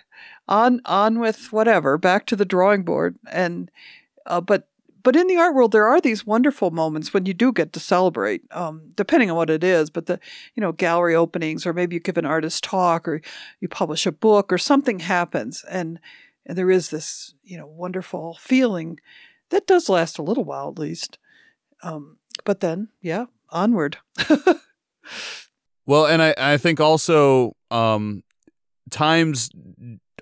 on, 0.47 0.81
on 0.85 1.19
with 1.19 1.51
whatever, 1.51 1.97
back 1.97 2.25
to 2.27 2.35
the 2.35 2.45
drawing 2.45 2.83
board. 2.83 3.17
And, 3.29 3.69
uh, 4.25 4.41
but 4.41 4.69
but 5.07 5.15
in 5.15 5.27
the 5.27 5.37
art 5.37 5.55
world, 5.55 5.71
there 5.71 5.87
are 5.87 6.01
these 6.01 6.25
wonderful 6.25 6.69
moments 6.69 7.13
when 7.13 7.25
you 7.25 7.33
do 7.33 7.53
get 7.53 7.71
to 7.71 7.79
celebrate, 7.79 8.41
um, 8.51 8.89
depending 8.95 9.31
on 9.31 9.37
what 9.37 9.49
it 9.49 9.63
is. 9.63 9.89
But 9.89 10.07
the, 10.07 10.19
you 10.53 10.59
know, 10.59 10.73
gallery 10.73 11.15
openings, 11.15 11.65
or 11.65 11.71
maybe 11.71 11.95
you 11.95 12.01
give 12.01 12.17
an 12.17 12.25
artist 12.25 12.61
talk, 12.61 13.07
or 13.07 13.21
you 13.61 13.69
publish 13.69 14.05
a 14.05 14.11
book, 14.11 14.51
or 14.51 14.57
something 14.57 14.99
happens, 14.99 15.63
and 15.71 16.01
and 16.45 16.57
there 16.57 16.69
is 16.69 16.89
this, 16.89 17.33
you 17.41 17.57
know, 17.57 17.67
wonderful 17.67 18.37
feeling 18.41 18.99
that 19.49 19.65
does 19.65 19.87
last 19.87 20.17
a 20.17 20.23
little 20.23 20.43
while 20.43 20.67
at 20.67 20.77
least. 20.77 21.19
Um, 21.83 22.17
but 22.43 22.59
then, 22.59 22.89
yeah, 23.01 23.27
onward. 23.49 23.99
well, 25.85 26.05
and 26.05 26.21
I 26.21 26.35
I 26.37 26.57
think 26.57 26.81
also 26.81 27.55
um, 27.71 28.23
times 28.91 29.51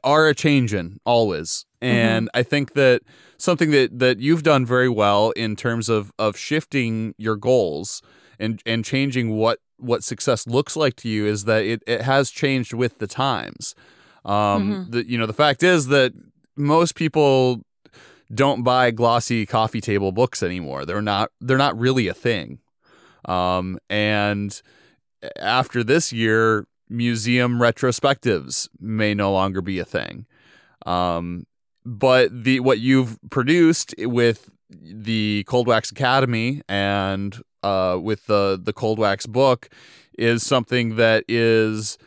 are 0.06 0.28
a 0.28 0.36
changing 0.36 1.00
always, 1.06 1.66
and 1.82 2.28
mm-hmm. 2.28 2.40
I 2.40 2.44
think 2.44 2.74
that 2.74 3.02
something 3.38 3.72
that 3.72 4.00
that 4.00 4.20
you've 4.20 4.44
done 4.44 4.66
very 4.66 4.90
well 4.90 5.32
in 5.32 5.56
terms 5.56 5.90
of 5.90 6.12
of 6.18 6.38
shifting 6.38 7.14
your 7.18 7.36
goals 7.36 8.02
and 8.40 8.62
and 8.66 8.86
changing 8.86 9.36
what 9.36 9.60
what 9.78 10.04
success 10.04 10.48
looks 10.48 10.76
like 10.76 10.96
to 10.96 11.10
you 11.10 11.26
is 11.26 11.46
that 11.46 11.64
it, 11.64 11.84
it 11.86 12.02
has 12.02 12.32
changed 12.32 12.74
with 12.74 13.00
the 13.00 13.08
times. 13.08 13.76
Um, 14.24 14.34
mm-hmm. 14.34 14.92
the, 14.92 15.10
you 15.10 15.18
know, 15.18 15.26
the 15.26 15.34
fact 15.34 15.64
is 15.64 15.88
that 15.88 16.14
most 16.56 16.96
people 16.96 17.62
don't 18.34 18.64
buy 18.64 18.92
glossy 18.92 19.46
coffee 19.46 19.82
table 19.82 20.12
books 20.12 20.42
anymore. 20.42 20.86
They're 20.86 21.02
not 21.02 21.32
they're 21.42 21.58
not 21.58 21.78
really 21.78 22.08
a 22.08 22.14
thing. 22.14 22.60
Um, 23.26 23.80
and 23.90 24.62
after 25.40 25.84
this 25.84 26.14
year, 26.14 26.68
museum 26.90 27.60
retrospectives 27.60 28.70
may 28.80 29.14
no 29.14 29.32
longer 29.32 29.62
be 29.62 29.80
a 29.80 29.86
thing. 29.86 30.26
Um, 30.86 31.46
but 31.86 32.44
the 32.44 32.60
what 32.60 32.80
you've 32.80 33.18
produced 33.30 33.94
with 34.00 34.50
the 34.70 35.44
Cold 35.48 35.68
Wax 35.68 35.92
Academy 35.92 36.62
and 36.68 37.40
uh, 37.64 37.98
with 38.02 38.26
the 38.26 38.60
the 38.62 38.74
Cold 38.74 39.00
Wax 39.00 39.26
book 39.26 39.70
is 40.18 40.44
something 40.44 40.96
that 40.96 41.24
is 41.28 41.98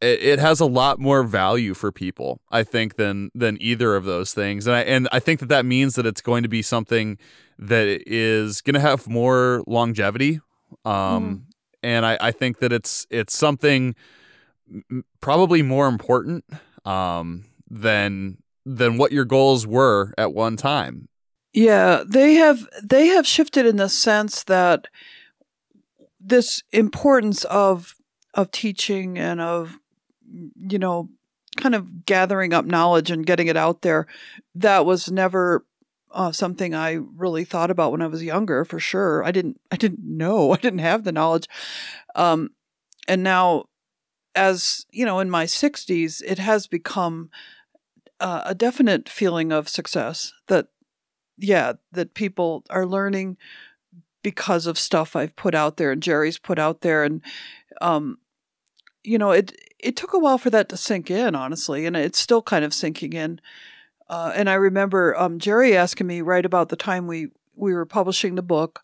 it, 0.00 0.22
it 0.22 0.38
has 0.38 0.60
a 0.60 0.66
lot 0.66 0.98
more 0.98 1.22
value 1.22 1.74
for 1.74 1.92
people, 1.92 2.40
I 2.50 2.62
think, 2.62 2.96
than 2.96 3.30
than 3.34 3.58
either 3.60 3.96
of 3.96 4.04
those 4.04 4.32
things, 4.32 4.66
and 4.66 4.76
I 4.76 4.80
and 4.80 5.08
I 5.12 5.20
think 5.20 5.40
that 5.40 5.48
that 5.48 5.66
means 5.66 5.94
that 5.94 6.06
it's 6.06 6.22
going 6.22 6.42
to 6.42 6.48
be 6.48 6.62
something 6.62 7.18
that 7.58 8.02
is 8.06 8.60
going 8.62 8.74
to 8.74 8.80
have 8.80 9.08
more 9.08 9.62
longevity. 9.66 10.40
Um, 10.84 10.92
mm. 10.92 11.42
And 11.82 12.04
I, 12.04 12.18
I 12.20 12.30
think 12.30 12.58
that 12.58 12.72
it's 12.72 13.06
it's 13.10 13.34
something 13.34 13.94
probably 15.20 15.62
more 15.62 15.88
important 15.88 16.44
um, 16.84 17.44
than 17.68 18.38
than 18.64 18.98
what 18.98 19.12
your 19.12 19.24
goals 19.24 19.66
were 19.66 20.12
at 20.18 20.32
one 20.32 20.56
time. 20.56 21.08
Yeah, 21.52 22.04
they 22.06 22.34
have 22.34 22.68
they 22.82 23.08
have 23.08 23.26
shifted 23.26 23.66
in 23.66 23.76
the 23.76 23.88
sense 23.88 24.44
that 24.44 24.86
this 26.20 26.62
importance 26.70 27.44
of 27.44 27.94
of 28.34 28.50
teaching 28.50 29.18
and 29.18 29.40
of 29.40 29.78
you 30.68 30.78
know 30.78 31.08
kind 31.56 31.74
of 31.74 32.06
gathering 32.06 32.54
up 32.54 32.64
knowledge 32.64 33.10
and 33.10 33.26
getting 33.26 33.48
it 33.48 33.56
out 33.56 33.82
there 33.82 34.06
that 34.54 34.86
was 34.86 35.10
never 35.10 35.64
uh, 36.12 36.32
something 36.32 36.74
I 36.74 36.94
really 36.94 37.44
thought 37.44 37.70
about 37.70 37.92
when 37.92 38.02
I 38.02 38.06
was 38.06 38.22
younger 38.22 38.64
for 38.64 38.78
sure 38.78 39.24
I 39.24 39.30
didn't 39.30 39.60
I 39.70 39.76
didn't 39.76 40.04
know 40.04 40.52
I 40.54 40.56
didn't 40.56 40.80
have 40.80 41.04
the 41.04 41.12
knowledge 41.12 41.48
um, 42.14 42.50
and 43.08 43.22
now 43.22 43.64
as 44.34 44.86
you 44.90 45.04
know 45.04 45.20
in 45.20 45.30
my 45.30 45.44
60s 45.44 46.22
it 46.26 46.38
has 46.38 46.66
become 46.66 47.30
uh, 48.20 48.42
a 48.44 48.54
definite 48.54 49.08
feeling 49.08 49.50
of 49.50 49.68
success 49.68 50.32
that, 50.46 50.68
yeah, 51.38 51.72
that 51.90 52.14
people 52.14 52.64
are 52.68 52.86
learning 52.86 53.38
because 54.22 54.66
of 54.66 54.78
stuff 54.78 55.16
I've 55.16 55.34
put 55.34 55.54
out 55.54 55.78
there 55.78 55.90
and 55.90 56.02
Jerry's 56.02 56.38
put 56.38 56.58
out 56.58 56.82
there. 56.82 57.02
And, 57.02 57.22
um, 57.80 58.18
you 59.02 59.16
know, 59.16 59.30
it, 59.30 59.56
it 59.78 59.96
took 59.96 60.12
a 60.12 60.18
while 60.18 60.36
for 60.36 60.50
that 60.50 60.68
to 60.68 60.76
sink 60.76 61.10
in, 61.10 61.34
honestly, 61.34 61.86
and 61.86 61.96
it's 61.96 62.18
still 62.18 62.42
kind 62.42 62.64
of 62.64 62.74
sinking 62.74 63.14
in. 63.14 63.40
Uh, 64.10 64.32
and 64.34 64.50
I 64.50 64.54
remember 64.54 65.16
um, 65.16 65.38
Jerry 65.38 65.76
asking 65.76 66.06
me 66.06 66.20
right 66.20 66.44
about 66.44 66.68
the 66.68 66.76
time 66.76 67.06
we, 67.06 67.28
we 67.54 67.72
were 67.72 67.86
publishing 67.86 68.34
the 68.34 68.42
book, 68.42 68.82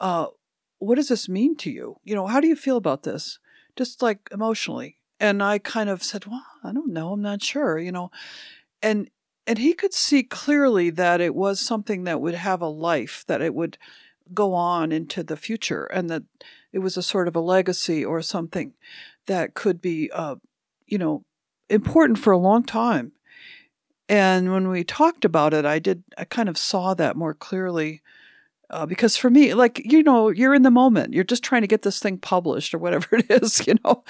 uh, 0.00 0.26
what 0.78 0.96
does 0.96 1.08
this 1.08 1.28
mean 1.28 1.56
to 1.58 1.70
you? 1.70 1.96
You 2.04 2.14
know, 2.14 2.26
how 2.26 2.40
do 2.40 2.48
you 2.48 2.56
feel 2.56 2.76
about 2.76 3.02
this? 3.02 3.38
Just 3.76 4.02
like 4.02 4.28
emotionally. 4.32 4.96
And 5.20 5.42
I 5.42 5.58
kind 5.58 5.88
of 5.88 6.02
said, 6.02 6.26
well, 6.26 6.44
I 6.64 6.72
don't 6.72 6.92
know. 6.92 7.12
I'm 7.12 7.22
not 7.22 7.42
sure, 7.42 7.78
you 7.78 7.92
know 7.92 8.10
and 8.82 9.10
and 9.48 9.58
he 9.58 9.74
could 9.74 9.94
see 9.94 10.22
clearly 10.22 10.90
that 10.90 11.20
it 11.20 11.34
was 11.34 11.60
something 11.60 12.04
that 12.04 12.20
would 12.20 12.34
have 12.34 12.60
a 12.60 12.68
life 12.68 13.24
that 13.28 13.40
it 13.40 13.54
would 13.54 13.78
go 14.34 14.54
on 14.54 14.90
into 14.90 15.22
the 15.22 15.36
future 15.36 15.84
and 15.84 16.10
that 16.10 16.24
it 16.72 16.80
was 16.80 16.96
a 16.96 17.02
sort 17.02 17.28
of 17.28 17.36
a 17.36 17.40
legacy 17.40 18.04
or 18.04 18.20
something 18.22 18.74
that 19.26 19.54
could 19.54 19.80
be 19.80 20.10
uh, 20.12 20.36
you 20.86 20.98
know 20.98 21.24
important 21.68 22.18
for 22.18 22.32
a 22.32 22.38
long 22.38 22.64
time 22.64 23.12
and 24.08 24.52
when 24.52 24.68
we 24.68 24.84
talked 24.84 25.24
about 25.24 25.54
it 25.54 25.64
i 25.64 25.78
did 25.78 26.02
i 26.18 26.24
kind 26.24 26.48
of 26.48 26.58
saw 26.58 26.94
that 26.94 27.16
more 27.16 27.34
clearly 27.34 28.02
uh, 28.70 28.84
because 28.84 29.16
for 29.16 29.30
me 29.30 29.54
like 29.54 29.80
you 29.84 30.02
know 30.02 30.28
you're 30.28 30.54
in 30.54 30.62
the 30.62 30.70
moment 30.70 31.14
you're 31.14 31.24
just 31.24 31.44
trying 31.44 31.62
to 31.62 31.68
get 31.68 31.82
this 31.82 32.00
thing 32.00 32.18
published 32.18 32.74
or 32.74 32.78
whatever 32.78 33.08
it 33.16 33.30
is 33.30 33.66
you 33.66 33.74
know 33.84 34.02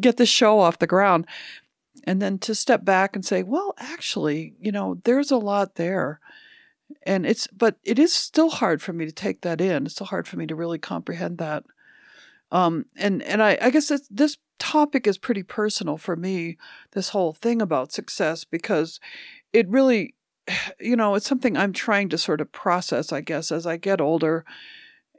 get 0.00 0.16
the 0.16 0.26
show 0.26 0.58
off 0.58 0.78
the 0.78 0.86
ground 0.86 1.26
and 2.04 2.20
then 2.20 2.38
to 2.38 2.54
step 2.54 2.84
back 2.84 3.14
and 3.14 3.24
say, 3.24 3.42
well, 3.42 3.74
actually, 3.78 4.54
you 4.60 4.72
know, 4.72 5.00
there's 5.04 5.30
a 5.30 5.36
lot 5.36 5.76
there. 5.76 6.20
And 7.04 7.24
it's, 7.24 7.46
but 7.48 7.76
it 7.84 7.98
is 7.98 8.12
still 8.12 8.50
hard 8.50 8.82
for 8.82 8.92
me 8.92 9.06
to 9.06 9.12
take 9.12 9.42
that 9.42 9.60
in. 9.60 9.86
It's 9.86 9.94
still 9.94 10.06
hard 10.06 10.26
for 10.26 10.36
me 10.36 10.46
to 10.46 10.54
really 10.54 10.78
comprehend 10.78 11.38
that. 11.38 11.64
Um, 12.50 12.84
and 12.96 13.22
and 13.22 13.42
I, 13.42 13.56
I 13.62 13.70
guess 13.70 13.90
this 14.10 14.36
topic 14.58 15.06
is 15.06 15.16
pretty 15.16 15.42
personal 15.42 15.96
for 15.96 16.16
me. 16.16 16.58
This 16.90 17.08
whole 17.08 17.32
thing 17.32 17.62
about 17.62 17.92
success 17.92 18.44
because 18.44 19.00
it 19.52 19.68
really, 19.68 20.14
you 20.80 20.96
know, 20.96 21.14
it's 21.14 21.28
something 21.28 21.56
I'm 21.56 21.72
trying 21.72 22.08
to 22.10 22.18
sort 22.18 22.40
of 22.40 22.52
process. 22.52 23.12
I 23.12 23.20
guess 23.20 23.52
as 23.52 23.66
I 23.66 23.76
get 23.76 24.00
older, 24.00 24.44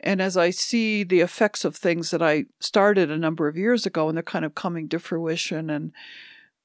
and 0.02 0.22
as 0.22 0.36
I 0.36 0.50
see 0.50 1.04
the 1.04 1.22
effects 1.22 1.64
of 1.64 1.76
things 1.76 2.12
that 2.12 2.22
I 2.22 2.46
started 2.60 3.10
a 3.10 3.18
number 3.18 3.48
of 3.48 3.58
years 3.58 3.86
ago, 3.86 4.10
and 4.10 4.18
they're 4.18 4.24
kind 4.24 4.46
of 4.46 4.56
coming 4.56 4.90
to 4.90 5.00
fruition, 5.00 5.70
and 5.70 5.92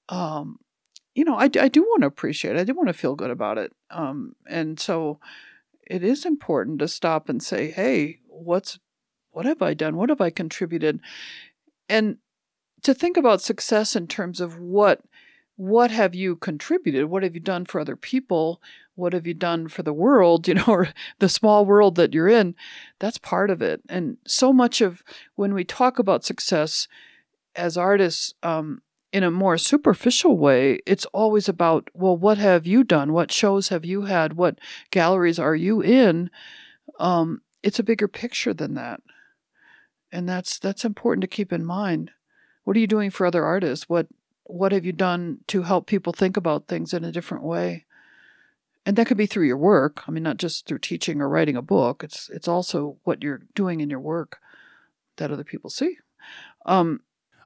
um, 0.08 0.58
you 1.18 1.24
know, 1.24 1.34
I, 1.34 1.50
I 1.60 1.68
do 1.68 1.82
want 1.82 2.02
to 2.02 2.06
appreciate 2.06 2.54
it. 2.54 2.60
I 2.60 2.64
do 2.64 2.74
want 2.74 2.88
to 2.88 2.92
feel 2.92 3.16
good 3.16 3.30
about 3.30 3.58
it. 3.58 3.72
Um, 3.90 4.36
and 4.48 4.78
so 4.78 5.18
it 5.84 6.04
is 6.04 6.24
important 6.24 6.78
to 6.78 6.86
stop 6.86 7.28
and 7.28 7.42
say, 7.42 7.72
hey, 7.72 8.20
what's, 8.28 8.78
what 9.32 9.44
have 9.44 9.60
I 9.60 9.74
done? 9.74 9.96
What 9.96 10.10
have 10.10 10.20
I 10.20 10.30
contributed? 10.30 11.00
And 11.88 12.18
to 12.82 12.94
think 12.94 13.16
about 13.16 13.42
success 13.42 13.96
in 13.96 14.06
terms 14.06 14.40
of 14.40 14.60
what 14.60 15.00
what 15.58 15.90
have 15.90 16.14
you 16.14 16.36
contributed? 16.36 17.06
What 17.06 17.24
have 17.24 17.34
you 17.34 17.40
done 17.40 17.64
for 17.64 17.80
other 17.80 17.96
people? 17.96 18.62
What 18.94 19.12
have 19.12 19.26
you 19.26 19.34
done 19.34 19.66
for 19.66 19.82
the 19.82 19.92
world, 19.92 20.46
you 20.48 20.54
know, 20.54 20.64
or 20.68 20.88
the 21.18 21.28
small 21.28 21.66
world 21.66 21.96
that 21.96 22.14
you're 22.14 22.28
in? 22.28 22.54
That's 23.00 23.18
part 23.18 23.50
of 23.50 23.60
it. 23.60 23.82
And 23.88 24.18
so 24.24 24.52
much 24.52 24.80
of 24.80 25.02
when 25.34 25.52
we 25.54 25.64
talk 25.64 25.98
about 25.98 26.24
success 26.24 26.86
as 27.56 27.76
artists, 27.76 28.34
um, 28.44 28.82
in 29.12 29.24
a 29.24 29.32
more 29.32 29.58
superficial 29.58 30.38
way, 30.38 30.78
it's 30.86 31.06
always 31.06 31.48
about, 31.48 31.88
well, 31.92 32.16
what 32.16 32.38
have 32.38 32.64
you 32.66 32.84
done? 32.84 33.12
What 33.12 33.32
shows 33.32 33.68
have 33.68 33.84
you 33.84 34.02
had? 34.02 34.34
What 34.34 34.60
galleries 34.92 35.40
are 35.40 35.56
you 35.56 35.80
in? 35.80 36.30
Um, 37.00 37.40
it's 37.64 37.80
a 37.80 37.84
bigger 37.84 38.06
picture 38.06 38.54
than 38.54 38.74
that. 38.74 39.00
And 40.12 40.28
that's 40.28 40.58
that's 40.58 40.84
important 40.84 41.22
to 41.22 41.26
keep 41.26 41.52
in 41.52 41.64
mind. 41.64 42.12
What 42.64 42.76
are 42.76 42.80
you 42.80 42.86
doing 42.86 43.10
for 43.10 43.26
other 43.26 43.44
artists? 43.44 43.88
What 43.88 44.06
what 44.48 44.72
have 44.72 44.84
you 44.84 44.92
done 44.92 45.38
to 45.48 45.62
help 45.62 45.86
people 45.86 46.12
think 46.12 46.36
about 46.36 46.66
things 46.66 46.92
in 46.92 47.04
a 47.04 47.12
different 47.12 47.44
way? 47.44 47.84
And 48.84 48.96
that 48.96 49.06
could 49.06 49.18
be 49.18 49.26
through 49.26 49.46
your 49.46 49.58
work. 49.58 50.02
I 50.08 50.10
mean, 50.10 50.22
not 50.22 50.38
just 50.38 50.66
through 50.66 50.78
teaching 50.78 51.20
or 51.20 51.28
writing 51.28 51.56
a 51.56 51.62
book. 51.62 52.02
It's 52.02 52.30
it's 52.30 52.48
also 52.48 52.96
what 53.04 53.22
you're 53.22 53.42
doing 53.54 53.80
in 53.80 53.90
your 53.90 54.00
work 54.00 54.38
that 55.18 55.30
other 55.30 55.44
people 55.44 55.68
see. 55.68 55.98
Um, 56.64 57.00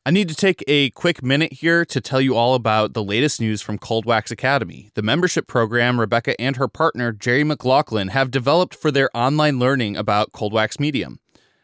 I 0.04 0.10
need 0.10 0.28
to 0.28 0.34
take 0.34 0.64
a 0.66 0.90
quick 0.90 1.22
minute 1.22 1.52
here 1.52 1.84
to 1.84 2.00
tell 2.00 2.20
you 2.20 2.34
all 2.36 2.54
about 2.54 2.92
the 2.92 3.04
latest 3.04 3.40
news 3.40 3.62
from 3.62 3.78
Cold 3.78 4.04
Wax 4.04 4.30
Academy, 4.30 4.90
the 4.94 5.02
membership 5.02 5.46
program 5.46 6.00
Rebecca 6.00 6.40
and 6.40 6.56
her 6.56 6.66
partner, 6.66 7.12
Jerry 7.12 7.44
McLaughlin, 7.44 8.08
have 8.08 8.30
developed 8.30 8.74
for 8.74 8.90
their 8.90 9.10
online 9.16 9.60
learning 9.60 9.96
about 9.96 10.32
cold 10.32 10.52
wax 10.52 10.80
medium. 10.80 11.20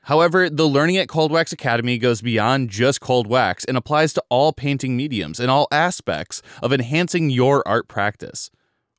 However, 0.09 0.49
the 0.49 0.67
learning 0.67 0.97
at 0.97 1.07
Cold 1.07 1.31
Wax 1.31 1.53
Academy 1.53 1.99
goes 1.99 2.23
beyond 2.23 2.71
just 2.71 2.99
cold 2.99 3.27
wax 3.27 3.67
and 3.67 3.77
applies 3.77 4.15
to 4.15 4.25
all 4.31 4.55
painting 4.55 4.97
mediums 4.97 5.39
and 5.39 5.51
all 5.51 5.69
aspects 5.71 6.41
of 6.63 6.73
enhancing 6.73 7.29
your 7.29 7.63
art 7.69 7.89
practice. 7.89 8.51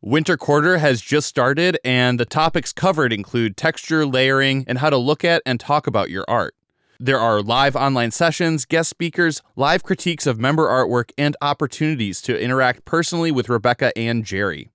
Winter 0.01 0.37
quarter 0.37 0.77
has 0.77 1.01
just 1.01 1.27
started, 1.27 1.79
and 1.83 2.19
the 2.19 2.27
topics 2.27 2.71
covered 2.71 3.11
include 3.11 3.57
texture, 3.57 4.05
layering, 4.05 4.63
and 4.67 4.77
how 4.77 4.91
to 4.91 4.97
look 4.97 5.25
at 5.25 5.41
and 5.47 5.59
talk 5.59 5.87
about 5.87 6.11
your 6.11 6.25
art. 6.27 6.53
There 6.99 7.19
are 7.19 7.41
live 7.41 7.75
online 7.75 8.11
sessions, 8.11 8.65
guest 8.65 8.91
speakers, 8.91 9.41
live 9.55 9.81
critiques 9.81 10.27
of 10.27 10.39
member 10.39 10.67
artwork, 10.67 11.09
and 11.17 11.35
opportunities 11.41 12.21
to 12.21 12.39
interact 12.39 12.85
personally 12.85 13.31
with 13.31 13.49
Rebecca 13.49 13.97
and 13.97 14.23
Jerry. 14.23 14.69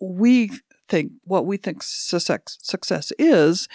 we 0.00 0.50
think 0.88 1.12
what 1.24 1.46
we 1.46 1.56
think 1.56 1.82
success, 1.82 2.58
success 2.60 3.12
is. 3.18 3.68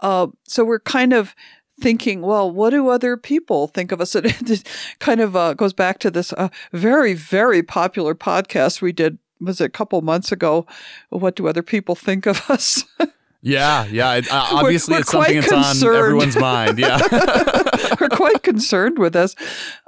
Uh, 0.00 0.28
so 0.44 0.64
we're 0.64 0.80
kind 0.80 1.12
of 1.12 1.34
thinking, 1.80 2.20
well, 2.20 2.50
what 2.50 2.70
do 2.70 2.88
other 2.88 3.16
people 3.16 3.68
think 3.68 3.92
of 3.92 4.00
us? 4.00 4.14
It 4.24 4.68
kind 4.98 5.20
of 5.20 5.34
uh, 5.36 5.54
goes 5.54 5.72
back 5.72 5.98
to 6.00 6.10
this 6.10 6.32
uh, 6.34 6.48
very, 6.72 7.14
very 7.14 7.62
popular 7.62 8.14
podcast 8.14 8.80
we 8.80 8.92
did, 8.92 9.18
was 9.40 9.60
it 9.60 9.64
a 9.64 9.68
couple 9.70 10.00
months 10.02 10.30
ago? 10.32 10.66
What 11.10 11.36
do 11.36 11.48
other 11.48 11.62
people 11.62 11.94
think 11.94 12.26
of 12.26 12.50
us? 12.50 12.84
Yeah, 13.44 13.86
yeah. 13.86 14.14
It, 14.14 14.30
uh, 14.30 14.46
obviously, 14.52 14.92
we're, 14.92 14.98
we're 14.98 15.00
it's 15.00 15.10
something 15.10 15.34
that's 15.40 15.48
concerned. 15.48 15.96
on 15.96 15.98
everyone's 15.98 16.36
mind. 16.36 16.78
Yeah, 16.78 17.00
we're 18.00 18.08
quite 18.08 18.44
concerned 18.44 19.00
with 19.00 19.14
this. 19.14 19.34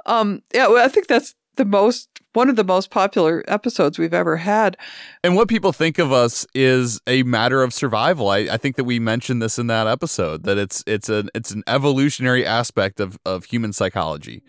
Um, 0.05 0.41
yeah, 0.53 0.67
well, 0.67 0.83
I 0.83 0.89
think 0.89 1.07
that's 1.07 1.35
the 1.55 1.63
most 1.63 2.09
one 2.35 2.49
of 2.49 2.55
the 2.55 2.63
most 2.63 2.89
popular 2.89 3.43
episodes 3.47 3.97
we've 3.97 4.13
ever 4.13 4.37
had. 4.37 4.77
And 5.23 5.35
what 5.35 5.47
people 5.47 5.71
think 5.71 5.97
of 5.97 6.11
us 6.11 6.45
is 6.53 6.99
a 7.07 7.23
matter 7.23 7.63
of 7.63 7.73
survival. 7.73 8.29
I, 8.29 8.39
I 8.39 8.57
think 8.57 8.75
that 8.75 8.83
we 8.83 8.99
mentioned 8.99 9.41
this 9.41 9.57
in 9.57 9.67
that 9.67 9.87
episode 9.87 10.43
that 10.43 10.57
it's 10.57 10.83
it's 10.85 11.09
an 11.09 11.29
it's 11.33 11.51
an 11.51 11.63
evolutionary 11.67 12.45
aspect 12.45 12.99
of 12.99 13.17
of 13.25 13.45
human 13.45 13.73
psychology, 13.73 14.43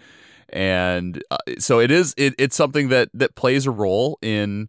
and 0.50 1.22
uh, 1.30 1.38
so 1.58 1.80
it 1.80 1.90
is 1.90 2.14
it, 2.16 2.34
it's 2.38 2.56
something 2.56 2.88
that 2.88 3.08
that 3.14 3.34
plays 3.34 3.66
a 3.66 3.70
role 3.70 4.18
in 4.20 4.68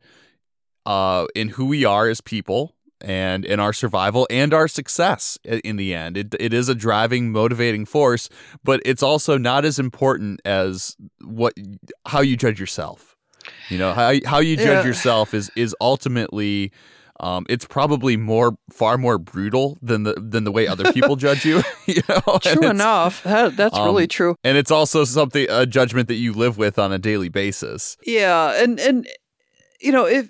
uh 0.85 1.25
in 1.35 1.49
who 1.49 1.65
we 1.65 1.83
are 1.83 2.07
as 2.07 2.21
people 2.21 2.76
and 3.01 3.45
in 3.45 3.59
our 3.59 3.73
survival 3.73 4.27
and 4.29 4.53
our 4.53 4.67
success 4.67 5.37
in 5.43 5.77
the 5.77 5.93
end. 5.93 6.17
It, 6.17 6.35
it 6.39 6.53
is 6.53 6.69
a 6.69 6.75
driving, 6.75 7.31
motivating 7.31 7.85
force, 7.85 8.29
but 8.63 8.81
it's 8.85 9.03
also 9.03 9.37
not 9.37 9.65
as 9.65 9.79
important 9.79 10.41
as 10.45 10.95
what 11.23 11.53
how 12.07 12.21
you 12.21 12.37
judge 12.37 12.59
yourself. 12.59 13.15
You 13.69 13.77
know 13.77 13.93
how 13.93 14.13
how 14.25 14.39
you 14.39 14.55
judge 14.55 14.65
yeah. 14.65 14.83
yourself 14.83 15.33
is 15.33 15.51
is 15.55 15.75
ultimately. 15.81 16.71
Um, 17.19 17.47
it's 17.49 17.65
probably 17.65 18.15
more, 18.15 18.59
far 18.69 18.95
more 18.95 19.17
brutal 19.17 19.79
than 19.81 20.03
the 20.03 20.13
than 20.13 20.43
the 20.43 20.51
way 20.51 20.67
other 20.67 20.93
people 20.93 21.15
judge 21.15 21.45
you. 21.45 21.63
you 21.87 22.03
know? 22.07 22.37
True 22.43 22.69
enough. 22.69 23.23
That, 23.23 23.57
that's 23.57 23.75
um, 23.75 23.85
really 23.85 24.05
true. 24.05 24.35
And 24.43 24.55
it's 24.55 24.69
also 24.69 25.03
something 25.03 25.47
a 25.49 25.65
judgment 25.65 26.09
that 26.09 26.17
you 26.17 26.31
live 26.31 26.59
with 26.59 26.77
on 26.77 26.91
a 26.91 26.99
daily 26.99 27.29
basis. 27.29 27.97
Yeah, 28.05 28.61
and 28.61 28.79
and 28.79 29.07
you 29.81 29.91
know 29.91 30.05
if 30.05 30.29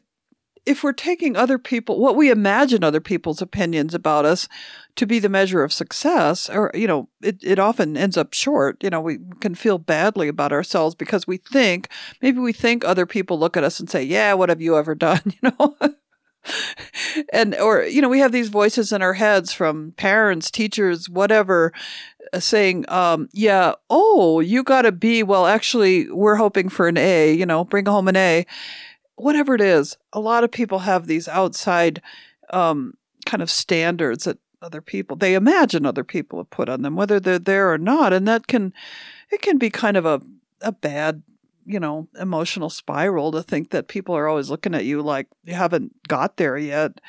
if 0.68 0.84
we're 0.84 0.92
taking 0.92 1.38
other 1.38 1.58
people, 1.58 1.98
what 1.98 2.18
we 2.18 2.30
imagine 2.30 2.84
other 2.84 3.00
people's 3.00 3.42
opinions 3.42 3.94
about 3.94 4.26
us 4.26 4.50
to 4.98 5.06
be 5.06 5.18
the 5.18 5.30
measure 5.30 5.64
of 5.64 5.72
success, 5.72 6.50
or, 6.50 6.72
you 6.74 6.86
know, 6.86 7.08
it, 7.22 7.38
it 7.42 7.58
often 7.58 7.96
ends 7.96 8.18
up 8.18 8.34
short. 8.34 8.84
You 8.84 8.90
know, 8.90 9.00
we 9.00 9.20
can 9.40 9.56
feel 9.56 9.78
badly 9.78 10.28
about 10.28 10.52
ourselves 10.52 10.94
because 10.94 11.26
we 11.26 11.38
think, 11.38 11.88
maybe 12.22 12.40
we 12.40 12.52
think 12.52 12.84
other 12.84 13.06
people 13.06 13.40
look 13.40 13.56
at 13.56 13.64
us 13.64 13.80
and 13.80 13.90
say, 13.90 14.04
yeah, 14.04 14.34
what 14.34 14.50
have 14.50 14.62
you 14.62 14.78
ever 14.78 14.94
done? 14.94 15.22
You 15.42 15.52
know? 15.60 15.78
and, 17.34 17.56
or, 17.56 17.84
you 17.84 18.02
know, 18.02 18.10
we 18.10 18.20
have 18.20 18.32
these 18.32 18.50
voices 18.50 18.92
in 18.92 19.02
our 19.02 19.14
heads 19.14 19.54
from 19.54 19.94
parents, 19.98 20.50
teachers, 20.50 21.10
whatever, 21.10 21.72
uh, 22.34 22.40
saying, 22.40 22.86
um, 22.90 23.30
yeah, 23.34 23.74
oh, 23.90 24.40
you 24.40 24.64
got 24.64 24.86
a 24.86 24.92
B. 24.92 25.24
Well, 25.24 25.46
actually, 25.46 26.10
we're 26.10 26.36
hoping 26.36 26.70
for 26.70 26.88
an 26.88 26.98
A, 26.98 27.34
you 27.34 27.46
know, 27.46 27.64
bring 27.64 27.86
home 27.86 28.08
an 28.08 28.16
A 28.16 28.46
whatever 29.18 29.54
it 29.54 29.62
is, 29.62 29.98
a 30.14 30.20
lot 30.20 30.44
of 30.44 30.52
people 30.52 30.80
have 30.80 31.08
these 31.08 31.28
outside 31.28 32.02
um, 32.52 32.94
kind 33.26 33.44
of 33.44 33.50
standards 33.50 34.24
that 34.24 34.38
other 34.62 34.82
people 34.82 35.16
they 35.16 35.36
imagine 35.36 35.86
other 35.86 36.04
people 36.04 36.40
have 36.40 36.50
put 36.50 36.70
on 36.70 36.82
them, 36.82 36.96
whether 36.96 37.20
they're 37.20 37.38
there 37.38 37.72
or 37.72 37.78
not, 37.78 38.14
and 38.14 38.28
that 38.28 38.48
can 38.48 38.74
it 39.32 39.42
can 39.42 39.58
be 39.58 39.70
kind 39.70 39.98
of 39.98 40.06
a 40.06 40.22
a 40.62 40.72
bad 40.72 41.22
you 41.66 41.80
know 41.80 42.08
emotional 42.20 42.70
spiral 42.70 43.32
to 43.32 43.44
think 43.44 43.70
that 43.70 43.88
people 43.88 44.16
are 44.16 44.28
always 44.28 44.50
looking 44.50 44.74
at 44.74 44.86
you 44.86 45.02
like 45.02 45.28
you 45.44 45.54
haven't 45.54 45.92
got 46.08 46.38
there 46.38 46.58
yet. 46.58 47.00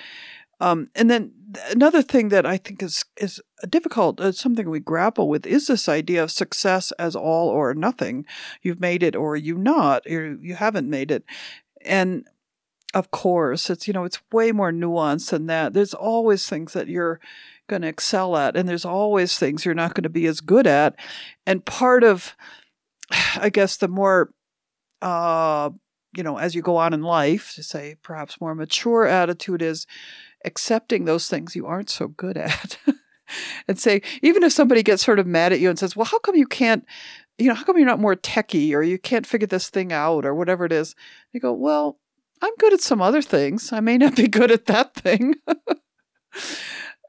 Um, 0.60 0.88
and 0.96 1.08
then 1.08 1.32
another 1.70 2.02
thing 2.02 2.30
that 2.30 2.44
I 2.44 2.56
think 2.56 2.82
is 2.82 3.04
is 3.16 3.40
difficult, 3.68 4.20
uh, 4.20 4.32
something 4.32 4.68
we 4.68 4.80
grapple 4.80 5.28
with, 5.28 5.46
is 5.46 5.68
this 5.68 5.88
idea 5.88 6.22
of 6.22 6.30
success 6.30 6.92
as 6.98 7.14
all 7.14 7.48
or 7.48 7.74
nothing. 7.74 8.26
You've 8.62 8.80
made 8.80 9.02
it, 9.02 9.14
or 9.14 9.36
you 9.36 9.56
not, 9.56 10.04
or 10.06 10.36
you 10.40 10.56
haven't 10.56 10.90
made 10.90 11.10
it. 11.10 11.24
And 11.88 12.26
of 12.94 13.10
course, 13.10 13.68
it's, 13.70 13.86
you 13.86 13.92
know, 13.92 14.04
it's 14.04 14.20
way 14.32 14.52
more 14.52 14.72
nuanced 14.72 15.30
than 15.30 15.46
that. 15.46 15.72
There's 15.72 15.94
always 15.94 16.48
things 16.48 16.72
that 16.72 16.88
you're 16.88 17.20
going 17.68 17.82
to 17.82 17.88
excel 17.88 18.36
at, 18.36 18.56
and 18.56 18.68
there's 18.68 18.84
always 18.84 19.38
things 19.38 19.64
you're 19.64 19.74
not 19.74 19.94
going 19.94 20.04
to 20.04 20.08
be 20.08 20.26
as 20.26 20.40
good 20.40 20.66
at. 20.66 20.96
And 21.46 21.64
part 21.64 22.02
of, 22.04 22.34
I 23.36 23.50
guess, 23.50 23.76
the 23.76 23.88
more, 23.88 24.30
uh, 25.02 25.70
you 26.16 26.22
know, 26.22 26.38
as 26.38 26.54
you 26.54 26.62
go 26.62 26.76
on 26.76 26.94
in 26.94 27.02
life, 27.02 27.52
to 27.54 27.62
say 27.62 27.96
perhaps 28.02 28.40
more 28.40 28.54
mature 28.54 29.06
attitude 29.06 29.60
is 29.60 29.86
accepting 30.44 31.04
those 31.04 31.28
things 31.28 31.54
you 31.54 31.66
aren't 31.66 31.90
so 31.90 32.08
good 32.08 32.36
at. 32.36 32.78
and 33.68 33.78
say, 33.78 34.00
even 34.22 34.42
if 34.42 34.52
somebody 34.52 34.82
gets 34.82 35.04
sort 35.04 35.18
of 35.18 35.26
mad 35.26 35.52
at 35.52 35.60
you 35.60 35.68
and 35.68 35.78
says, 35.78 35.94
well, 35.94 36.06
how 36.06 36.18
come 36.20 36.36
you 36.36 36.46
can't 36.46 36.86
you 37.38 37.48
know, 37.48 37.54
how 37.54 37.64
come 37.64 37.78
you're 37.78 37.86
not 37.86 38.00
more 38.00 38.16
techie 38.16 38.74
or 38.74 38.82
you 38.82 38.98
can't 38.98 39.26
figure 39.26 39.46
this 39.46 39.70
thing 39.70 39.92
out 39.92 40.26
or 40.26 40.34
whatever 40.34 40.64
it 40.64 40.72
is? 40.72 40.94
You 41.32 41.40
go, 41.40 41.52
well, 41.52 41.98
I'm 42.42 42.54
good 42.58 42.72
at 42.72 42.80
some 42.80 43.00
other 43.00 43.22
things. 43.22 43.72
I 43.72 43.80
may 43.80 43.96
not 43.96 44.16
be 44.16 44.28
good 44.28 44.50
at 44.50 44.66
that 44.66 44.94
thing. 44.94 45.36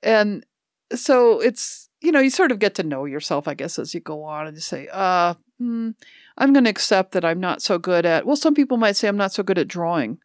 and 0.03 0.45
so 0.93 1.39
it's, 1.39 1.89
you 2.01 2.11
know, 2.11 2.19
you 2.19 2.29
sort 2.29 2.51
of 2.51 2.59
get 2.59 2.75
to 2.75 2.83
know 2.83 3.05
yourself, 3.05 3.47
I 3.47 3.53
guess, 3.55 3.77
as 3.79 3.93
you 3.93 3.99
go 3.99 4.23
on 4.23 4.47
and 4.47 4.55
you 4.55 4.61
say, 4.61 4.87
uh, 4.91 5.33
hmm, 5.57 5.91
I'm 6.37 6.53
going 6.53 6.63
to 6.63 6.69
accept 6.69 7.11
that 7.11 7.25
I'm 7.25 7.39
not 7.39 7.61
so 7.61 7.77
good 7.77 8.05
at, 8.05 8.25
well, 8.25 8.35
some 8.35 8.53
people 8.53 8.77
might 8.77 8.95
say 8.95 9.07
I'm 9.07 9.17
not 9.17 9.33
so 9.33 9.43
good 9.43 9.57
at 9.57 9.67
drawing. 9.67 10.19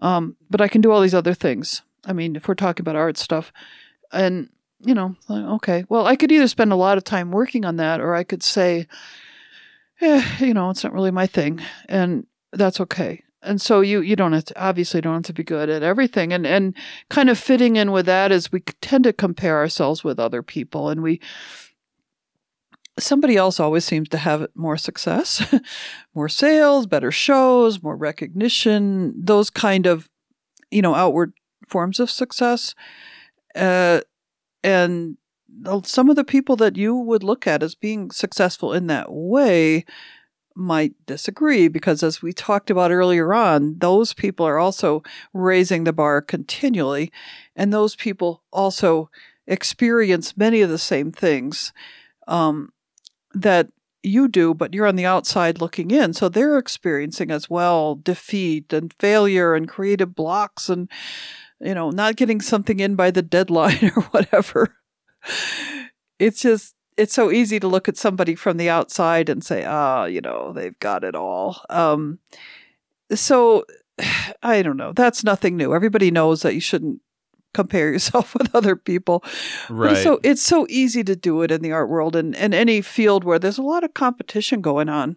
Um, 0.00 0.36
but 0.50 0.60
I 0.60 0.68
can 0.68 0.80
do 0.80 0.90
all 0.90 1.00
these 1.00 1.14
other 1.14 1.34
things. 1.34 1.82
I 2.04 2.12
mean, 2.12 2.34
if 2.36 2.48
we're 2.48 2.54
talking 2.54 2.82
about 2.82 2.96
art 2.96 3.16
stuff, 3.16 3.52
and 4.12 4.48
you 4.80 4.94
know, 4.94 5.16
okay, 5.30 5.84
well, 5.88 6.06
I 6.06 6.16
could 6.16 6.30
either 6.30 6.48
spend 6.48 6.72
a 6.72 6.76
lot 6.76 6.98
of 6.98 7.04
time 7.04 7.30
working 7.30 7.64
on 7.64 7.76
that, 7.76 8.00
or 8.00 8.14
I 8.14 8.24
could 8.24 8.42
say, 8.42 8.86
eh, 10.04 10.24
you 10.40 10.54
know, 10.54 10.70
it's 10.70 10.84
not 10.84 10.92
really 10.92 11.10
my 11.10 11.26
thing, 11.26 11.60
and 11.88 12.26
that's 12.52 12.80
okay. 12.80 13.22
And 13.42 13.60
so 13.60 13.80
you 13.80 14.00
you 14.00 14.16
don't 14.16 14.32
have 14.32 14.46
to, 14.46 14.62
obviously 14.62 15.00
don't 15.00 15.14
have 15.14 15.22
to 15.24 15.32
be 15.32 15.44
good 15.44 15.68
at 15.68 15.82
everything, 15.82 16.32
and 16.32 16.46
and 16.46 16.74
kind 17.10 17.28
of 17.30 17.38
fitting 17.38 17.76
in 17.76 17.92
with 17.92 18.06
that 18.06 18.32
is 18.32 18.52
we 18.52 18.60
tend 18.60 19.04
to 19.04 19.12
compare 19.12 19.58
ourselves 19.58 20.02
with 20.02 20.18
other 20.18 20.42
people, 20.42 20.88
and 20.88 21.02
we 21.02 21.20
somebody 22.98 23.36
else 23.36 23.58
always 23.58 23.84
seems 23.84 24.08
to 24.08 24.18
have 24.18 24.46
more 24.54 24.76
success, 24.76 25.54
more 26.14 26.28
sales, 26.28 26.86
better 26.86 27.10
shows, 27.10 27.82
more 27.82 27.96
recognition, 27.96 29.14
those 29.16 29.50
kind 29.50 29.86
of 29.86 30.08
you 30.70 30.82
know 30.82 30.94
outward 30.94 31.32
forms 31.68 32.00
of 32.00 32.10
success, 32.10 32.74
uh, 33.54 34.00
and 34.62 35.16
some 35.84 36.10
of 36.10 36.16
the 36.16 36.24
people 36.24 36.56
that 36.56 36.76
you 36.76 36.94
would 36.94 37.22
look 37.22 37.46
at 37.46 37.62
as 37.62 37.74
being 37.74 38.10
successful 38.10 38.72
in 38.72 38.86
that 38.88 39.06
way 39.10 39.84
might 40.56 40.94
disagree 41.06 41.66
because 41.66 42.02
as 42.02 42.22
we 42.22 42.32
talked 42.32 42.70
about 42.70 42.92
earlier 42.92 43.34
on 43.34 43.76
those 43.78 44.14
people 44.14 44.46
are 44.46 44.58
also 44.58 45.02
raising 45.32 45.82
the 45.82 45.92
bar 45.92 46.22
continually 46.22 47.10
and 47.56 47.72
those 47.72 47.96
people 47.96 48.42
also 48.52 49.10
experience 49.46 50.36
many 50.36 50.60
of 50.60 50.70
the 50.70 50.78
same 50.78 51.10
things 51.10 51.72
um, 52.28 52.72
that 53.34 53.68
you 54.04 54.28
do 54.28 54.54
but 54.54 54.74
you're 54.74 54.86
on 54.86 54.96
the 54.96 55.06
outside 55.06 55.60
looking 55.60 55.90
in. 55.90 56.12
So 56.12 56.28
they're 56.28 56.58
experiencing 56.58 57.30
as 57.30 57.50
well 57.50 57.96
defeat 57.96 58.72
and 58.72 58.92
failure 58.98 59.54
and 59.54 59.68
creative 59.68 60.14
blocks 60.14 60.68
and 60.68 60.90
you 61.60 61.74
know 61.74 61.90
not 61.90 62.16
getting 62.16 62.40
something 62.40 62.80
in 62.80 62.94
by 62.94 63.10
the 63.10 63.22
deadline 63.22 63.92
or 63.96 64.02
whatever 64.02 64.76
it's 66.18 66.40
just 66.40 66.74
it's 66.96 67.14
so 67.14 67.30
easy 67.30 67.58
to 67.58 67.68
look 67.68 67.88
at 67.88 67.96
somebody 67.96 68.34
from 68.34 68.56
the 68.56 68.70
outside 68.70 69.28
and 69.28 69.44
say, 69.44 69.64
ah, 69.64 70.02
oh, 70.02 70.04
you 70.04 70.20
know, 70.20 70.52
they've 70.52 70.78
got 70.78 71.02
it 71.04 71.14
all. 71.14 71.60
Um, 71.68 72.18
so 73.12 73.64
I 74.42 74.62
don't 74.62 74.76
know. 74.76 74.92
That's 74.92 75.24
nothing 75.24 75.56
new. 75.56 75.74
Everybody 75.74 76.10
knows 76.10 76.42
that 76.42 76.54
you 76.54 76.60
shouldn't 76.60 77.00
compare 77.52 77.90
yourself 77.92 78.34
with 78.34 78.54
other 78.54 78.76
people. 78.76 79.24
Right. 79.68 79.96
so 79.96 80.20
it's 80.22 80.42
so 80.42 80.66
easy 80.68 81.04
to 81.04 81.16
do 81.16 81.42
it 81.42 81.50
in 81.50 81.62
the 81.62 81.72
art 81.72 81.88
world 81.88 82.16
and, 82.16 82.34
and 82.36 82.54
any 82.54 82.80
field 82.80 83.24
where 83.24 83.38
there's 83.38 83.58
a 83.58 83.62
lot 83.62 83.84
of 83.84 83.94
competition 83.94 84.60
going 84.60 84.88
on. 84.88 85.16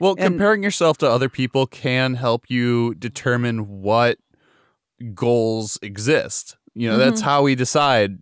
Well, 0.00 0.12
And- 0.18 0.34
comparing 0.34 0.62
yourself 0.62 0.98
to 0.98 1.08
other 1.10 1.28
people 1.28 1.66
can 1.66 2.14
help 2.14 2.44
you 2.48 2.94
determine 2.96 3.80
what 3.82 4.18
goals 5.14 5.78
exist. 5.82 6.56
You 6.74 6.88
know, 6.90 6.98
that's 6.98 7.20
Mhm. 7.20 7.24
how 7.24 7.42
we 7.42 7.54
decide. 7.54 8.18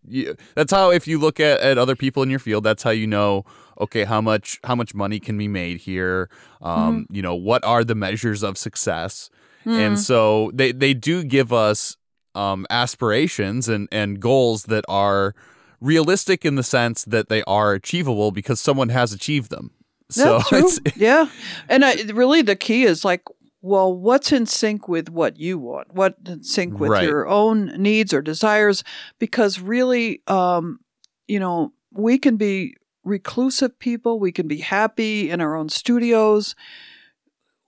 That's 0.55 0.73
how 0.73 0.91
if 0.91 1.07
you 1.07 1.19
look 1.19 1.41
at, 1.41 1.61
at 1.61 1.79
other 1.79 1.97
people 1.97 2.23
in 2.23 2.31
your 2.31 2.39
field, 2.39 2.65
that's 2.65 2.83
how 2.83 2.91
you 2.91 3.07
know, 3.07 3.45
okay, 3.81 4.05
how 4.05 4.21
much 4.21 4.61
how 4.65 4.75
much 4.75 4.95
money 4.95 5.19
can 5.21 5.39
be 5.39 5.49
made 5.49 5.79
here? 5.79 6.29
Um, 6.61 7.07
you 7.11 7.23
know, 7.23 7.35
what 7.35 7.65
are 7.65 7.83
the 7.85 7.95
measures 7.95 8.43
of 8.43 8.59
success? 8.59 9.31
And 9.65 9.97
Mm. 9.97 9.99
so 9.99 10.51
they 10.53 10.73
they 10.73 10.93
do 10.95 11.25
give 11.25 11.51
us 11.53 11.97
um, 12.35 12.67
aspirations 12.71 13.69
and 13.69 13.89
and 13.91 14.21
goals 14.21 14.65
that 14.65 14.85
are 14.89 15.35
realistic 15.81 16.45
in 16.45 16.55
the 16.57 16.63
sense 16.63 17.05
that 17.05 17.29
they 17.29 17.43
are 17.45 17.73
achievable 17.73 18.31
because 18.33 18.61
someone 18.61 18.91
has 18.91 19.13
achieved 19.13 19.51
them. 19.51 19.71
So 20.11 20.39
That's 20.51 20.53
it's 20.79 20.97
yeah. 20.97 21.27
And 21.69 21.85
I, 21.85 21.95
really, 22.13 22.43
the 22.43 22.55
key 22.57 22.85
is 22.85 23.05
like, 23.05 23.23
well, 23.63 23.97
what's 23.97 24.33
in 24.33 24.45
sync 24.45 24.89
with 24.89 25.09
what 25.09 25.39
you 25.39 25.57
want? 25.57 25.95
What 25.95 26.17
in 26.27 26.43
sync 26.43 26.81
with 26.81 26.91
Right. 26.91 27.05
your 27.05 27.29
own 27.29 27.67
needs 27.81 28.13
or 28.13 28.21
desires? 28.21 28.83
Because 29.21 29.61
really, 29.61 30.21
um, 30.27 30.81
you 31.29 31.39
know, 31.39 31.73
we 31.93 32.19
can 32.19 32.37
be 32.37 32.77
reclusive 33.05 33.79
people. 33.79 34.19
We 34.19 34.33
can 34.33 34.49
be 34.49 34.59
happy 34.59 35.31
in 35.31 35.41
our 35.41 35.55
own 35.55 35.69
studios. 35.69 36.57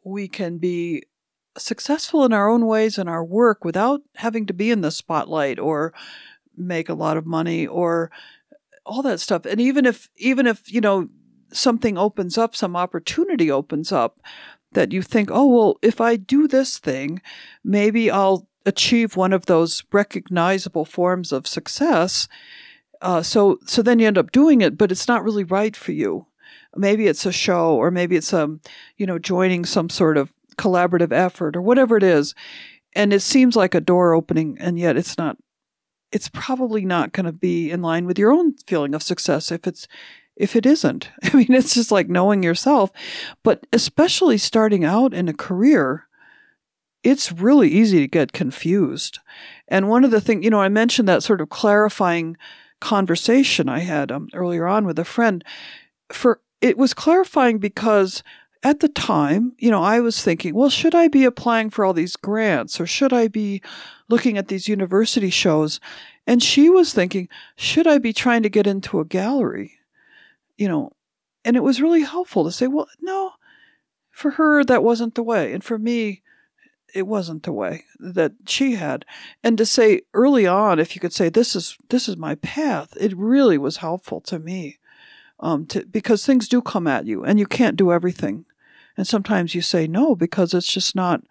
We 0.04 0.26
can 0.26 0.58
be 0.58 1.04
successful 1.56 2.24
in 2.24 2.32
our 2.32 2.48
own 2.48 2.66
ways 2.66 2.98
in 2.98 3.06
our 3.06 3.24
work 3.24 3.64
without 3.64 4.00
having 4.16 4.46
to 4.46 4.52
be 4.52 4.72
in 4.72 4.80
the 4.80 4.90
spotlight 4.90 5.60
or 5.60 5.94
make 6.56 6.88
a 6.88 6.94
lot 6.94 7.16
of 7.16 7.24
money 7.24 7.66
or 7.66 8.10
all 8.84 9.02
that 9.02 9.20
stuff. 9.20 9.46
And 9.46 9.60
even 9.60 9.86
if, 9.86 10.10
even 10.16 10.46
if, 10.48 10.72
you 10.72 10.80
know, 10.80 11.08
something 11.52 11.96
opens 11.96 12.36
up, 12.36 12.56
some 12.56 12.74
opportunity 12.74 13.50
opens 13.50 13.92
up 13.92 14.20
that 14.74 14.92
you 14.92 15.02
think, 15.02 15.30
oh, 15.32 15.46
well, 15.46 15.78
if 15.82 16.00
I 16.00 16.16
do 16.16 16.46
this 16.46 16.78
thing, 16.78 17.20
maybe 17.64 18.10
I'll 18.10 18.46
achieve 18.66 19.16
one 19.16 19.32
of 19.32 19.46
those 19.46 19.84
recognizable 19.92 20.84
forms 20.84 21.32
of 21.32 21.46
success. 21.46 22.28
Uh, 23.00 23.22
so, 23.22 23.58
so 23.66 23.82
then 23.82 23.98
you 23.98 24.06
end 24.06 24.18
up 24.18 24.32
doing 24.32 24.60
it, 24.60 24.78
but 24.78 24.90
it's 24.90 25.08
not 25.08 25.24
really 25.24 25.44
right 25.44 25.76
for 25.76 25.92
you. 25.92 26.26
Maybe 26.76 27.06
it's 27.06 27.26
a 27.26 27.32
show, 27.32 27.74
or 27.74 27.90
maybe 27.90 28.16
it's 28.16 28.32
um, 28.32 28.60
you 28.96 29.06
know, 29.06 29.18
joining 29.18 29.64
some 29.64 29.88
sort 29.88 30.16
of 30.16 30.32
collaborative 30.56 31.12
effort, 31.12 31.56
or 31.56 31.62
whatever 31.62 31.96
it 31.96 32.02
is, 32.02 32.34
and 32.94 33.12
it 33.12 33.20
seems 33.20 33.56
like 33.56 33.74
a 33.74 33.80
door 33.80 34.14
opening, 34.14 34.56
and 34.58 34.78
yet 34.78 34.96
it's 34.96 35.18
not. 35.18 35.36
It's 36.12 36.28
probably 36.28 36.84
not 36.84 37.12
going 37.12 37.26
to 37.26 37.32
be 37.32 37.70
in 37.70 37.82
line 37.82 38.06
with 38.06 38.18
your 38.18 38.32
own 38.32 38.54
feeling 38.66 38.94
of 38.94 39.02
success 39.02 39.50
if 39.50 39.66
it's 39.66 39.88
if 40.36 40.56
it 40.56 40.66
isn't. 40.66 41.10
I 41.22 41.36
mean, 41.36 41.52
it's 41.52 41.74
just 41.74 41.90
like 41.90 42.08
knowing 42.08 42.42
yourself. 42.42 42.90
But 43.42 43.66
especially 43.72 44.38
starting 44.38 44.84
out 44.84 45.14
in 45.14 45.28
a 45.28 45.34
career, 45.34 46.06
it's 47.02 47.30
really 47.30 47.68
easy 47.68 48.00
to 48.00 48.08
get 48.08 48.32
confused. 48.32 49.18
And 49.68 49.88
one 49.88 50.04
of 50.04 50.10
the 50.10 50.20
things, 50.20 50.44
you 50.44 50.50
know, 50.50 50.60
I 50.60 50.68
mentioned 50.68 51.08
that 51.08 51.22
sort 51.22 51.40
of 51.40 51.50
clarifying 51.50 52.36
conversation 52.80 53.68
I 53.68 53.80
had 53.80 54.10
um, 54.10 54.28
earlier 54.34 54.66
on 54.66 54.86
with 54.86 54.98
a 54.98 55.04
friend. 55.04 55.44
For 56.10 56.40
it 56.60 56.78
was 56.78 56.94
clarifying 56.94 57.58
because 57.58 58.22
at 58.62 58.80
the 58.80 58.88
time, 58.88 59.52
you 59.58 59.70
know, 59.70 59.82
I 59.82 60.00
was 60.00 60.22
thinking, 60.22 60.54
well, 60.54 60.70
should 60.70 60.94
I 60.94 61.08
be 61.08 61.24
applying 61.24 61.68
for 61.68 61.84
all 61.84 61.92
these 61.92 62.16
grants 62.16 62.80
or 62.80 62.86
should 62.86 63.12
I 63.12 63.28
be 63.28 63.60
looking 64.08 64.38
at 64.38 64.48
these 64.48 64.68
university 64.68 65.28
shows? 65.28 65.80
And 66.26 66.42
she 66.42 66.70
was 66.70 66.94
thinking, 66.94 67.28
should 67.56 67.86
I 67.86 67.98
be 67.98 68.14
trying 68.14 68.42
to 68.42 68.48
get 68.48 68.66
into 68.66 69.00
a 69.00 69.04
gallery? 69.04 69.73
You 70.56 70.68
know, 70.68 70.92
and 71.44 71.56
it 71.56 71.62
was 71.62 71.82
really 71.82 72.02
helpful 72.02 72.44
to 72.44 72.52
say, 72.52 72.66
well, 72.66 72.88
no, 73.00 73.32
for 74.10 74.32
her, 74.32 74.64
that 74.64 74.84
wasn't 74.84 75.14
the 75.14 75.22
way. 75.22 75.52
And 75.52 75.62
for 75.62 75.78
me, 75.78 76.22
it 76.94 77.06
wasn't 77.06 77.42
the 77.42 77.52
way 77.52 77.84
that 77.98 78.32
she 78.46 78.76
had. 78.76 79.04
And 79.42 79.58
to 79.58 79.66
say 79.66 80.02
early 80.14 80.46
on, 80.46 80.78
if 80.78 80.94
you 80.94 81.00
could 81.00 81.12
say, 81.12 81.28
this 81.28 81.56
is, 81.56 81.76
this 81.90 82.08
is 82.08 82.16
my 82.16 82.36
path, 82.36 82.96
it 82.98 83.16
really 83.16 83.58
was 83.58 83.78
helpful 83.78 84.20
to 84.22 84.38
me. 84.38 84.78
Um, 85.40 85.66
to, 85.66 85.84
because 85.84 86.24
things 86.24 86.48
do 86.48 86.62
come 86.62 86.86
at 86.86 87.06
you 87.06 87.24
and 87.24 87.40
you 87.40 87.46
can't 87.46 87.76
do 87.76 87.92
everything. 87.92 88.44
And 88.96 89.06
sometimes 89.06 89.54
you 89.54 89.60
say 89.60 89.88
no 89.88 90.14
because 90.14 90.54
it's 90.54 90.72
just 90.72 90.94
not 90.94 91.22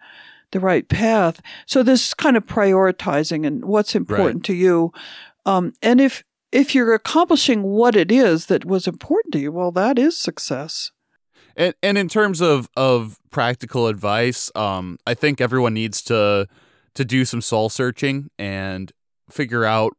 the 0.50 0.60
right 0.60 0.86
path. 0.86 1.40
So 1.64 1.82
this 1.82 2.12
kind 2.12 2.36
of 2.36 2.44
prioritizing 2.44 3.46
and 3.46 3.64
what's 3.64 3.94
important 3.94 4.44
to 4.44 4.54
you. 4.54 4.92
Um, 5.46 5.72
and 5.82 6.00
if 6.02 6.22
if 6.54 6.74
you're 6.74 6.94
accomplishing 6.94 7.62
what 7.64 7.96
it 7.96 8.12
is 8.12 8.46
that 8.46 8.64
was 8.64 8.86
important 8.86 9.32
to 9.32 9.40
you, 9.40 9.50
well, 9.50 9.72
that 9.72 9.98
is 9.98 10.16
success. 10.16 10.92
And 11.56 11.74
and 11.82 11.98
in 11.98 12.08
terms 12.08 12.40
of 12.40 12.68
of 12.76 13.18
practical 13.30 13.88
advice, 13.88 14.50
um, 14.54 14.98
I 15.06 15.14
think 15.14 15.40
everyone 15.40 15.74
needs 15.74 16.00
to 16.02 16.46
to 16.94 17.04
do 17.04 17.24
some 17.24 17.40
soul 17.42 17.68
searching 17.68 18.30
and 18.38 18.92
figure 19.30 19.64
out 19.64 19.96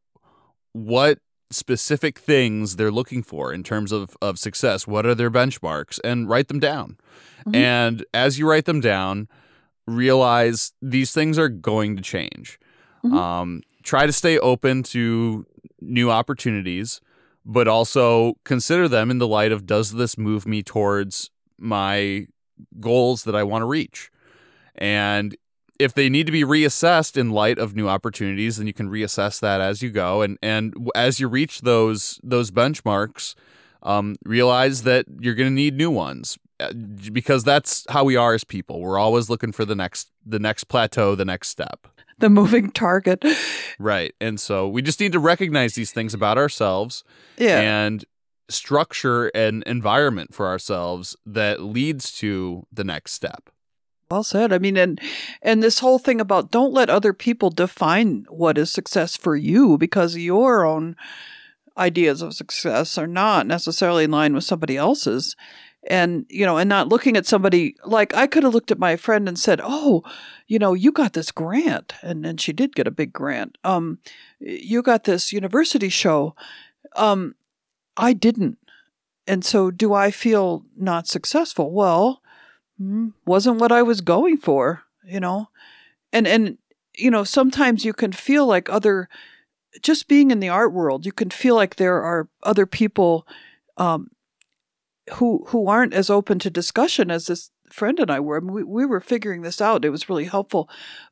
what 0.72 1.20
specific 1.52 2.18
things 2.20 2.78
they're 2.78 2.91
looking 2.91 3.22
for 3.22 3.54
in 3.54 3.63
terms 3.63 3.91
of 3.91 4.18
of 4.22 4.39
success. 4.39 4.88
What 4.88 5.06
are 5.06 5.15
their 5.15 5.32
benchmarks, 5.32 6.00
and 6.04 6.28
write 6.30 6.48
them 6.48 6.60
down. 6.60 6.98
Mhm. 7.46 7.56
And 7.56 8.06
as 8.13 8.39
you 8.39 8.50
write 8.50 8.65
them 8.65 8.82
down, 8.82 9.28
realize 9.88 10.72
these 10.82 11.12
things 11.12 11.38
are 11.38 11.50
going 11.50 11.96
to 11.96 12.02
change. 12.02 12.60
Mhm. 13.04 13.13
Um, 13.13 13.62
try 13.86 14.06
to 14.06 14.12
stay 14.12 14.38
open 14.39 14.84
to 14.84 15.45
new 15.80 16.12
opportunities, 16.12 17.00
but 17.46 17.67
also 17.67 18.33
consider 18.44 18.90
them 18.90 19.10
in 19.10 19.19
the 19.19 19.27
light 19.27 19.52
of 19.52 19.65
does 19.65 19.92
this 19.92 20.17
move 20.17 20.46
me 20.46 20.62
towards 20.62 21.29
my 21.58 22.27
goals 22.79 23.23
that 23.23 23.36
I 23.36 23.44
want 23.44 23.62
to 23.62 23.67
reach? 23.67 24.12
And 24.73 25.38
if 25.79 25.94
they 25.94 26.10
need 26.10 26.25
to 26.25 26.31
be 26.31 26.44
reassessed 26.44 27.15
in 27.15 27.29
light 27.29 27.60
of 27.60 27.75
new 27.75 27.88
opportunities, 27.88 28.58
then 28.58 28.67
you 28.67 28.73
can 28.73 28.90
reassess 28.90 29.40
that 29.40 29.62
as 29.62 29.81
you 29.81 29.92
go. 29.92 30.21
And 30.21 30.38
and 30.42 30.90
as 30.96 31.19
you 31.19 31.27
reach 31.27 31.62
those 31.62 32.19
those 32.23 32.52
benchmarks, 32.52 33.36
um, 33.83 34.15
realize 34.25 34.83
that 34.83 35.06
you're 35.19 35.36
going 35.36 35.50
to 35.50 35.54
need 35.54 35.75
new 35.75 35.92
ones 35.92 36.38
uh, 36.60 36.71
because 37.12 37.44
that's 37.44 37.86
how 37.90 38.04
we 38.04 38.15
are 38.15 38.33
as 38.33 38.44
people. 38.44 38.81
We're 38.81 38.98
always 38.98 39.29
looking 39.29 39.52
for 39.52 39.65
the 39.65 39.75
next 39.75 40.12
the 40.25 40.40
next 40.40 40.65
plateau, 40.65 41.13
the 41.13 41.25
next 41.25 41.50
step. 41.50 41.88
The 42.20 42.30
moving 42.30 42.72
target. 42.72 43.26
Right. 43.78 44.13
And 44.22 44.40
so 44.40 44.68
we 44.70 44.82
just 44.82 45.00
need 45.02 45.12
to 45.12 45.20
recognize 45.20 45.74
these 45.76 45.92
things 45.92 46.13
about 46.13 46.38
ourselves 46.38 47.04
Yeah. 47.38 47.60
and 47.60 48.06
structure 48.48 49.28
an 49.30 49.63
environment 49.66 50.34
for 50.34 50.48
ourselves 50.48 51.16
that 51.26 51.62
leads 51.62 52.12
to 52.20 52.66
the 52.72 52.84
next 52.86 53.12
step. 53.13 53.50
Well 54.10 54.24
said. 54.24 54.54
I 54.54 54.60
mean, 54.60 54.78
and 54.78 55.02
and 55.42 55.62
this 55.63 55.80
whole 55.80 55.98
thing 56.00 56.22
about 56.22 56.52
don't 56.52 56.72
let 56.72 56.90
other 56.92 57.12
people 57.12 57.50
define 57.50 58.26
what 58.30 58.58
is 58.58 58.72
success 58.72 59.18
for 59.18 59.36
you 59.36 59.78
because 59.78 60.16
your 60.16 60.63
own 60.66 60.96
ideas 61.78 62.22
of 62.22 62.34
success 62.34 62.98
are 62.98 63.08
not 63.08 63.46
necessarily 63.48 64.06
in 64.06 64.12
line 64.12 64.34
with 64.36 64.44
somebody 64.44 64.78
else's. 64.78 65.36
And, 65.88 66.25
you 66.29 66.46
know, 66.46 66.58
and 66.58 66.67
not 66.67 66.90
looking 66.90 67.15
at 67.15 67.27
somebody 67.27 67.75
like 67.86 68.13
I 68.15 68.25
could 68.25 68.44
have 68.44 68.54
looked 68.54 68.71
at 68.71 68.79
my 68.79 68.96
friend 68.96 69.27
and 69.27 69.38
said, 69.38 69.62
Oh, 69.63 70.04
you 70.48 70.58
know, 70.58 70.73
you 70.73 70.92
got 70.92 71.13
this 71.13 71.31
grant. 71.31 71.94
And 72.02 72.25
and 72.25 72.42
she 72.42 72.54
did 72.54 72.75
get 72.75 72.88
a 72.88 72.92
big 72.92 73.13
grant. 73.13 73.58
Um, 73.63 74.00
you 74.40 74.81
got 74.81 75.04
this 75.04 75.31
university 75.31 75.90
show. 75.90 76.36
Um, 76.96 77.36
I 77.98 78.13
didn't. 78.13 78.58
And 79.27 79.44
so 79.44 79.71
do 79.71 79.94
I 79.94 80.12
feel 80.12 80.65
not 80.75 81.08
successful? 81.08 81.71
Well, 81.71 82.21
hmm, 82.77 83.10
wasn't 83.25 83.60
what 83.60 83.71
I 83.71 83.81
was 83.83 84.02
going 84.02 84.38
for, 84.38 84.83
you 85.04 85.19
know? 85.19 85.50
And 86.12 86.27
and 86.27 86.58
you 86.98 87.12
know, 87.12 87.23
sometimes 87.23 87.86
you 87.86 87.94
can 87.94 88.12
feel 88.12 88.46
like 88.46 88.69
other 88.69 89.10
just 89.81 90.08
being 90.08 90.31
in 90.31 90.40
the 90.40 90.50
art 90.50 90.73
world, 90.73 91.06
you 91.06 91.12
can 91.12 91.29
feel 91.29 91.56
like 91.56 91.75
there 91.75 92.02
are 92.02 92.29
other 92.44 92.65
people 92.65 93.27
um, 93.77 94.10
who 95.13 95.45
who 95.47 95.67
aren't 95.67 95.93
as 95.93 96.10
open 96.10 96.39
to 96.39 96.49
discussion 96.49 97.12
as 97.12 97.27
this 97.27 97.51
friend 97.71 97.99
and 97.99 98.12
I 98.12 98.19
were. 98.19 98.37
I 98.37 98.39
mean, 98.39 98.53
we 98.53 98.63
we 98.63 98.85
were 98.85 98.99
figuring 98.99 99.41
this 99.41 99.62
out. 99.62 99.85
It 99.85 99.89
was 99.89 100.10
really 100.10 100.25
helpful, 100.25 100.69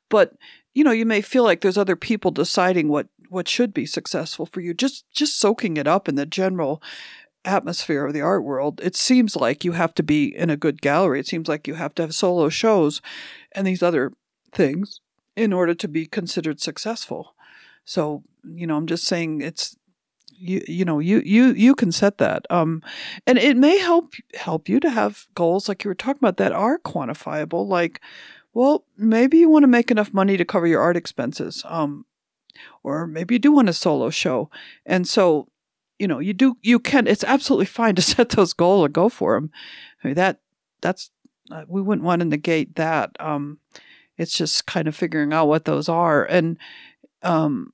but 0.10 0.34
you 0.74 0.84
know, 0.84 0.92
you 0.92 1.06
may 1.06 1.22
feel 1.22 1.44
like 1.44 1.62
there's 1.62 1.78
other 1.78 1.96
people 1.96 2.32
deciding 2.32 2.88
what 2.88 3.08
what 3.30 3.48
should 3.48 3.74
be 3.74 3.86
successful 3.86 4.46
for 4.46 4.62
you. 4.62 4.74
Just 4.74 5.06
just 5.12 5.40
soaking 5.40 5.78
it 5.78 5.88
up 5.88 6.10
in 6.10 6.16
the 6.16 6.26
general 6.26 6.82
atmosphere 7.46 8.06
of 8.06 8.14
the 8.14 8.22
art 8.22 8.44
world. 8.44 8.80
It 8.84 8.96
seems 8.96 9.36
like 9.36 9.64
you 9.64 9.74
have 9.74 9.94
to 9.96 10.04
be 10.04 10.36
in 10.36 10.50
a 10.50 10.58
good 10.58 10.82
gallery. 10.82 11.20
It 11.20 11.28
seems 11.28 11.48
like 11.48 11.68
you 11.68 11.76
have 11.76 11.94
to 11.96 12.04
have 12.04 12.16
solo 12.16 12.50
shows 12.50 13.02
and 13.52 13.68
these 13.68 13.84
other 13.84 14.14
things 14.52 15.02
in 15.36 15.52
order 15.52 15.74
to 15.74 15.88
be 15.88 16.06
considered 16.06 16.62
successful. 16.62 17.36
So, 17.86 18.24
you 18.44 18.66
know, 18.66 18.78
I'm 18.78 18.88
just 18.88 19.04
saying 19.04 19.42
it's 19.42 19.76
you 20.44 20.64
you 20.68 20.86
know 20.86 21.00
you 21.00 21.22
you 21.26 21.54
you 21.54 21.74
can 21.74 21.92
set 21.92 22.18
that 22.18 22.46
um 22.50 22.82
and 23.26 23.38
it 23.38 23.56
may 23.56 23.78
help 23.78 24.14
help 24.36 24.68
you 24.68 24.80
to 24.80 24.90
have 24.90 25.26
goals 25.36 25.70
like 25.70 25.84
you 25.84 25.90
were 25.90 25.96
talking 25.96 26.20
about 26.20 26.38
that 26.38 26.52
are 26.52 26.78
quantifiable 26.80 27.68
like 27.68 28.02
well 28.54 28.86
maybe 28.98 29.38
you 29.38 29.50
want 29.50 29.64
to 29.64 29.68
make 29.68 29.90
enough 29.90 30.14
money 30.14 30.36
to 30.38 30.46
cover 30.46 30.68
your 30.68 30.82
art 30.82 30.98
expenses 30.98 31.64
um 31.68 32.06
or 32.84 33.08
maybe 33.08 33.36
you 33.36 33.40
do 33.40 33.52
want 33.52 33.70
a 33.70 33.74
solo 33.74 34.10
show 34.10 34.50
and 34.86 35.08
so 35.08 35.48
you 35.98 36.08
know 36.08 36.20
you 36.20 36.34
do 36.34 36.58
you 36.62 36.80
can 36.80 37.08
it's 37.08 37.24
absolutely 37.24 37.66
fine 37.66 37.96
to 37.96 38.02
set 38.14 38.30
those 38.30 38.54
goals 38.54 38.86
and 38.86 38.94
go 38.94 39.10
for 39.10 39.36
them 39.36 39.50
I 40.04 40.08
mean, 40.08 40.16
that 40.16 40.40
that's 40.82 41.10
uh, 41.52 41.64
we 41.68 41.82
wouldn't 41.82 42.06
want 42.06 42.20
to 42.20 42.26
negate 42.26 42.76
that 42.76 43.12
um 43.20 43.60
it's 44.18 44.38
just 44.38 44.66
kind 44.66 44.88
of 44.88 44.96
figuring 44.96 45.34
out 45.34 45.48
what 45.48 45.66
those 45.66 45.88
are 45.88 46.26
and 46.26 46.58
um 47.22 47.74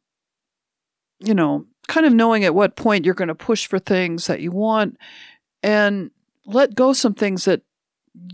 you 1.20 1.34
know 1.34 1.65
kind 1.90 2.06
of 2.06 2.14
knowing 2.14 2.46
at 2.46 2.56
what 2.56 2.76
point 2.76 3.04
you're 3.04 3.14
going 3.14 3.28
to 3.28 3.36
push 3.36 3.68
for 3.68 3.80
things 3.80 4.28
that 4.28 4.40
you 4.40 4.52
want 4.52 4.96
and 5.64 6.12
let 6.46 6.76
go 6.76 6.94
some 6.94 7.14
things 7.14 7.46
that 7.46 7.62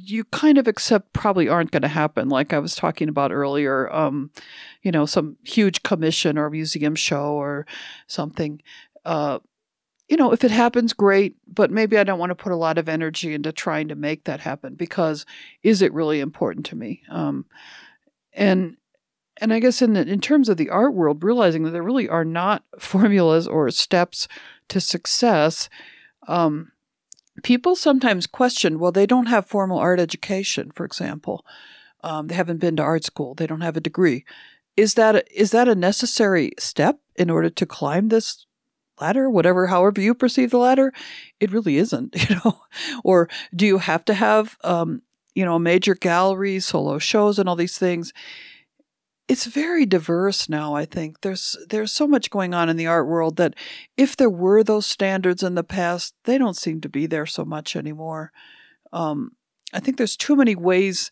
you 0.01 0.23
kind 0.25 0.57
of 0.57 0.67
accept 0.67 1.13
probably 1.13 1.49
aren't 1.49 1.71
going 1.71 1.81
to 1.81 1.87
happen 1.87 2.29
like 2.29 2.53
i 2.53 2.59
was 2.59 2.75
talking 2.75 3.09
about 3.09 3.31
earlier 3.31 3.91
um, 3.93 4.29
you 4.83 4.91
know 4.91 5.05
some 5.05 5.37
huge 5.43 5.81
commission 5.83 6.37
or 6.37 6.49
museum 6.49 6.95
show 6.95 7.33
or 7.33 7.65
something. 8.07 8.61
Uh, 9.05 9.39
you 10.09 10.17
know 10.17 10.31
if 10.31 10.43
it 10.43 10.51
happens 10.51 10.93
great 10.93 11.35
but 11.47 11.71
maybe 11.71 11.97
i 11.97 12.03
don't 12.03 12.19
want 12.19 12.29
to 12.29 12.35
put 12.35 12.51
a 12.51 12.57
lot 12.57 12.77
of 12.77 12.89
energy 12.89 13.33
into 13.33 13.51
trying 13.51 13.87
to 13.87 13.95
make 13.95 14.25
that 14.25 14.39
happen 14.39 14.75
because 14.75 15.25
is 15.63 15.81
it 15.81 15.93
really 15.93 16.19
important 16.19 16.65
to 16.67 16.75
me? 16.75 17.01
Um, 17.09 17.45
and 18.33 18.77
and 19.37 19.53
I 19.53 19.59
guess 19.59 19.81
in 19.81 19.93
the, 19.93 20.01
in 20.01 20.21
terms 20.21 20.49
of 20.49 20.57
the 20.57 20.69
art 20.69 20.93
world, 20.93 21.23
realizing 21.23 21.63
that 21.63 21.71
there 21.71 21.83
really 21.83 22.07
are 22.07 22.25
not 22.25 22.63
formulas 22.79 23.47
or 23.47 23.69
steps 23.71 24.27
to 24.69 24.79
success. 24.79 25.69
Um, 26.27 26.71
people 27.43 27.75
sometimes 27.75 28.27
question, 28.27 28.79
well, 28.79 28.91
they 28.91 29.05
don't 29.05 29.27
have 29.27 29.45
formal 29.45 29.79
art 29.79 29.99
education, 29.99 30.71
for 30.71 30.85
example. 30.85 31.45
Um, 32.03 32.27
they 32.27 32.35
haven't 32.35 32.59
been 32.59 32.75
to 32.77 32.83
art 32.83 33.03
school. 33.03 33.33
They 33.33 33.47
don't 33.47 33.61
have 33.61 33.77
a 33.77 33.81
degree. 33.81 34.25
Is 34.77 34.93
that 34.95 35.15
a, 35.15 35.39
is 35.39 35.51
that 35.51 35.67
a 35.67 35.75
necessary 35.75 36.51
step 36.59 36.99
in 37.15 37.29
order 37.29 37.49
to 37.49 37.65
climb 37.65 38.09
this 38.09 38.45
ladder? 38.99 39.29
Whatever, 39.29 39.67
however 39.67 40.01
you 40.01 40.13
perceive 40.13 40.51
the 40.51 40.57
ladder, 40.57 40.93
it 41.39 41.51
really 41.51 41.77
isn't. 41.77 42.15
You 42.29 42.35
know, 42.43 42.61
or 43.03 43.29
do 43.55 43.65
you 43.65 43.79
have 43.79 44.05
to 44.05 44.13
have 44.13 44.57
um, 44.63 45.01
you 45.33 45.45
know 45.45 45.57
major 45.57 45.95
galleries, 45.95 46.65
solo 46.65 46.99
shows, 46.99 47.39
and 47.39 47.49
all 47.49 47.55
these 47.55 47.77
things? 47.77 48.13
It's 49.27 49.45
very 49.45 49.85
diverse 49.85 50.47
now 50.49 50.75
i 50.75 50.85
think. 50.85 51.21
There's 51.21 51.57
there's 51.69 51.91
so 51.91 52.07
much 52.07 52.29
going 52.29 52.53
on 52.53 52.69
in 52.69 52.77
the 52.77 52.87
art 52.87 53.07
world 53.07 53.37
that 53.37 53.55
if 53.97 54.15
there 54.15 54.29
were 54.29 54.63
those 54.63 54.85
standards 54.85 55.43
in 55.43 55.55
the 55.55 55.63
past 55.63 56.13
they 56.25 56.37
don't 56.37 56.57
seem 56.57 56.81
to 56.81 56.89
be 56.89 57.05
there 57.05 57.25
so 57.25 57.45
much 57.45 57.75
anymore. 57.75 58.31
Um, 58.93 59.31
i 59.73 59.79
think 59.79 59.97
there's 59.97 60.17
too 60.17 60.35
many 60.35 60.55
ways 60.55 61.11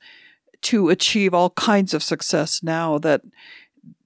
to 0.62 0.90
achieve 0.90 1.34
all 1.34 1.50
kinds 1.52 1.94
of 1.94 2.02
success 2.02 2.64
now 2.64 2.98
that 2.98 3.22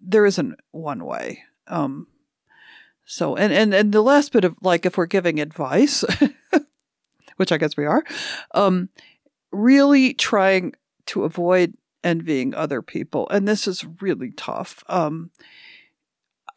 there 0.01 0.25
isn't 0.25 0.59
one 0.71 1.05
way. 1.05 1.43
Um, 1.67 2.07
so 3.05 3.35
and, 3.35 3.53
and 3.53 3.73
and 3.73 3.93
the 3.93 4.01
last 4.01 4.31
bit 4.31 4.43
of 4.43 4.55
like 4.61 4.85
if 4.85 4.97
we're 4.97 5.05
giving 5.05 5.39
advice 5.39 6.03
which 7.37 7.51
i 7.53 7.57
guess 7.57 7.77
we 7.77 7.85
are 7.85 8.03
um, 8.53 8.89
really 9.51 10.13
trying 10.13 10.73
to 11.05 11.23
avoid 11.23 11.73
envying 12.07 12.55
other 12.55 12.81
people. 12.81 13.27
And 13.29 13.47
this 13.47 13.67
is 13.67 13.85
really 14.01 14.31
tough. 14.31 14.83
Um, 14.87 15.31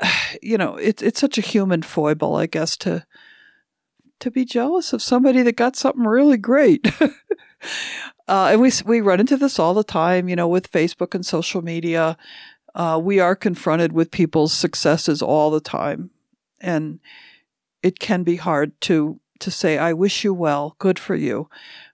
you 0.42 0.56
know, 0.56 0.76
it's 0.76 1.02
it's 1.02 1.20
such 1.20 1.36
a 1.36 1.42
human 1.42 1.82
foible, 1.82 2.36
I 2.36 2.46
guess, 2.46 2.76
to 2.78 3.04
to 4.20 4.30
be 4.30 4.44
jealous 4.44 4.92
of 4.92 5.02
somebody 5.02 5.42
that 5.42 5.56
got 5.56 5.76
something 5.76 6.04
really 6.04 6.36
great. 6.36 6.88
uh, 7.00 8.48
and 8.52 8.60
we 8.60 8.70
we 8.86 9.00
run 9.00 9.20
into 9.20 9.36
this 9.36 9.58
all 9.58 9.74
the 9.74 9.84
time, 9.84 10.28
you 10.28 10.36
know, 10.36 10.48
with 10.48 10.70
Facebook 10.70 11.14
and 11.14 11.26
social 11.26 11.62
media. 11.62 12.16
Uh, 12.74 13.00
we 13.02 13.18
are 13.18 13.34
confronted 13.34 13.92
with 13.92 14.12
people's 14.12 14.52
successes 14.52 15.20
all 15.20 15.50
the 15.50 15.60
time, 15.60 16.10
and 16.60 17.00
it 17.82 17.98
can 17.98 18.22
be 18.22 18.36
hard 18.36 18.80
to 18.82 19.18
to 19.40 19.50
say, 19.50 19.76
"I 19.78 19.92
wish 19.92 20.22
you 20.22 20.32
well, 20.32 20.76
good 20.78 20.98
for 20.98 21.16
you." 21.16 21.48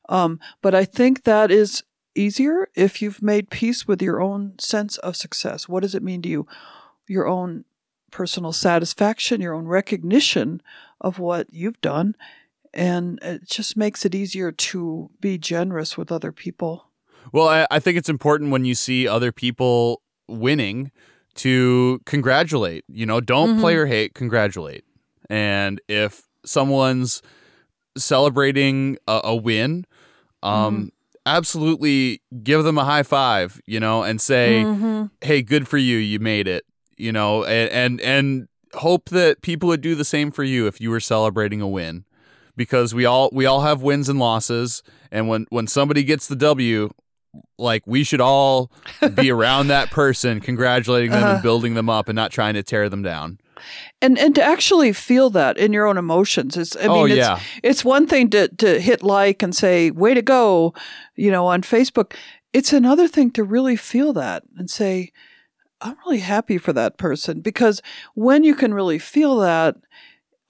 Um, 0.08 0.38
but 0.60 0.74
I 0.74 0.84
think 0.84 1.24
that 1.24 1.50
is 1.50 1.82
easier 2.16 2.68
if 2.74 3.00
you've 3.02 3.22
made 3.22 3.50
peace 3.50 3.86
with 3.86 4.02
your 4.02 4.20
own 4.20 4.54
sense 4.58 4.96
of 4.98 5.16
success. 5.16 5.68
What 5.68 5.82
does 5.82 5.94
it 5.94 6.02
mean 6.02 6.22
to 6.22 6.28
you? 6.28 6.46
Your 7.06 7.26
own 7.26 7.64
personal 8.10 8.52
satisfaction, 8.52 9.40
your 9.40 9.54
own 9.54 9.66
recognition 9.66 10.62
of 11.00 11.18
what 11.18 11.46
you've 11.52 11.80
done. 11.80 12.16
And 12.72 13.18
it 13.22 13.48
just 13.48 13.76
makes 13.76 14.04
it 14.04 14.14
easier 14.14 14.52
to 14.52 15.10
be 15.20 15.38
generous 15.38 15.96
with 15.96 16.12
other 16.12 16.32
people. 16.32 16.86
Well, 17.32 17.48
I, 17.48 17.66
I 17.70 17.78
think 17.80 17.98
it's 17.98 18.08
important 18.08 18.50
when 18.50 18.64
you 18.64 18.74
see 18.74 19.08
other 19.08 19.32
people 19.32 20.02
winning 20.28 20.90
to 21.36 22.00
congratulate. 22.06 22.84
You 22.88 23.06
know, 23.06 23.20
don't 23.20 23.52
mm-hmm. 23.52 23.60
play 23.60 23.76
or 23.76 23.86
hate, 23.86 24.14
congratulate. 24.14 24.84
And 25.28 25.80
if 25.88 26.22
someone's 26.44 27.22
celebrating 27.96 28.98
a, 29.06 29.20
a 29.24 29.36
win, 29.36 29.86
um, 30.42 30.74
mm-hmm 30.74 30.88
absolutely 31.26 32.22
give 32.42 32.64
them 32.64 32.78
a 32.78 32.84
high 32.84 33.02
five, 33.02 33.60
you 33.66 33.80
know, 33.80 34.02
and 34.02 34.20
say, 34.20 34.62
mm-hmm. 34.64 35.06
"Hey, 35.20 35.42
good 35.42 35.68
for 35.68 35.76
you, 35.76 35.98
you 35.98 36.18
made 36.18 36.48
it," 36.48 36.64
you 36.96 37.12
know, 37.12 37.44
and, 37.44 37.70
and 37.70 38.00
and 38.00 38.48
hope 38.74 39.10
that 39.10 39.42
people 39.42 39.68
would 39.68 39.80
do 39.80 39.94
the 39.94 40.04
same 40.04 40.30
for 40.30 40.44
you 40.44 40.66
if 40.66 40.80
you 40.80 40.90
were 40.90 41.00
celebrating 41.00 41.60
a 41.60 41.68
win, 41.68 42.04
because 42.56 42.94
we 42.94 43.04
all 43.04 43.28
we 43.32 43.44
all 43.44 43.62
have 43.62 43.82
wins 43.82 44.08
and 44.08 44.18
losses, 44.18 44.82
and 45.10 45.28
when 45.28 45.46
when 45.50 45.66
somebody 45.66 46.04
gets 46.04 46.28
the 46.28 46.36
W, 46.36 46.90
like 47.58 47.82
we 47.86 48.04
should 48.04 48.20
all 48.20 48.70
be 49.14 49.30
around 49.32 49.66
that 49.66 49.90
person, 49.90 50.40
congratulating 50.40 51.10
them 51.10 51.22
uh-huh. 51.22 51.34
and 51.34 51.42
building 51.42 51.74
them 51.74 51.90
up, 51.90 52.08
and 52.08 52.16
not 52.16 52.30
trying 52.30 52.54
to 52.54 52.62
tear 52.62 52.88
them 52.88 53.02
down 53.02 53.38
and 54.00 54.18
and 54.18 54.34
to 54.34 54.42
actually 54.42 54.92
feel 54.92 55.30
that 55.30 55.56
in 55.58 55.72
your 55.72 55.86
own 55.86 55.96
emotions 55.96 56.56
is 56.56 56.76
i 56.76 56.82
mean 56.82 56.90
oh, 56.90 57.04
it's, 57.06 57.16
yeah. 57.16 57.40
it's 57.62 57.84
one 57.84 58.06
thing 58.06 58.30
to 58.30 58.48
to 58.48 58.80
hit 58.80 59.02
like 59.02 59.42
and 59.42 59.54
say 59.54 59.90
way 59.90 60.14
to 60.14 60.22
go 60.22 60.74
you 61.14 61.30
know 61.30 61.46
on 61.46 61.62
facebook 61.62 62.14
it's 62.52 62.72
another 62.72 63.08
thing 63.08 63.30
to 63.30 63.44
really 63.44 63.76
feel 63.76 64.12
that 64.12 64.42
and 64.56 64.70
say 64.70 65.12
i'm 65.80 65.96
really 66.06 66.20
happy 66.20 66.58
for 66.58 66.72
that 66.72 66.96
person 66.96 67.40
because 67.40 67.82
when 68.14 68.44
you 68.44 68.54
can 68.54 68.72
really 68.72 68.98
feel 68.98 69.36
that 69.38 69.76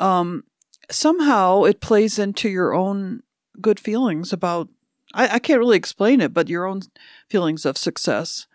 um 0.00 0.44
somehow 0.90 1.64
it 1.64 1.80
plays 1.80 2.18
into 2.18 2.48
your 2.48 2.74
own 2.74 3.22
good 3.60 3.80
feelings 3.80 4.32
about 4.32 4.68
i, 5.14 5.28
I 5.34 5.38
can't 5.38 5.58
really 5.58 5.76
explain 5.76 6.20
it 6.20 6.34
but 6.34 6.48
your 6.48 6.66
own 6.66 6.82
feelings 7.28 7.64
of 7.64 7.78
success 7.78 8.46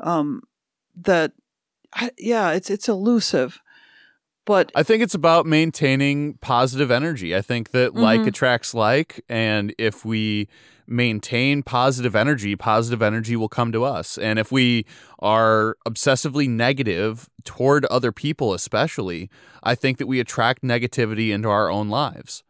um 0.00 0.42
that 0.94 1.32
I, 1.94 2.10
yeah 2.18 2.52
it's 2.52 2.70
it's 2.70 2.88
elusive 2.88 3.60
but 4.44 4.72
I 4.74 4.82
think 4.82 5.02
it's 5.02 5.14
about 5.14 5.46
maintaining 5.46 6.34
positive 6.34 6.90
energy. 6.90 7.34
I 7.34 7.42
think 7.42 7.70
that 7.70 7.90
mm-hmm. 7.90 8.00
like 8.00 8.26
attracts 8.26 8.74
like, 8.74 9.24
and 9.28 9.74
if 9.78 10.04
we 10.04 10.48
maintain 10.86 11.62
positive 11.62 12.16
energy, 12.16 12.56
positive 12.56 13.02
energy 13.02 13.36
will 13.36 13.48
come 13.48 13.72
to 13.72 13.84
us. 13.84 14.18
And 14.18 14.38
if 14.38 14.50
we 14.50 14.84
are 15.20 15.76
obsessively 15.86 16.48
negative 16.48 17.30
toward 17.44 17.84
other 17.86 18.12
people, 18.12 18.52
especially, 18.52 19.30
I 19.62 19.74
think 19.74 19.98
that 19.98 20.06
we 20.06 20.20
attract 20.20 20.62
negativity 20.62 21.30
into 21.30 21.48
our 21.48 21.70
own 21.70 21.88
lives. 21.88 22.42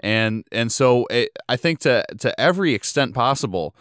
And 0.00 0.44
and 0.52 0.70
so 0.70 1.06
it, 1.06 1.30
I 1.48 1.56
think 1.56 1.80
to 1.80 2.04
to 2.20 2.38
every 2.40 2.74
extent 2.74 3.14
possible, 3.14 3.74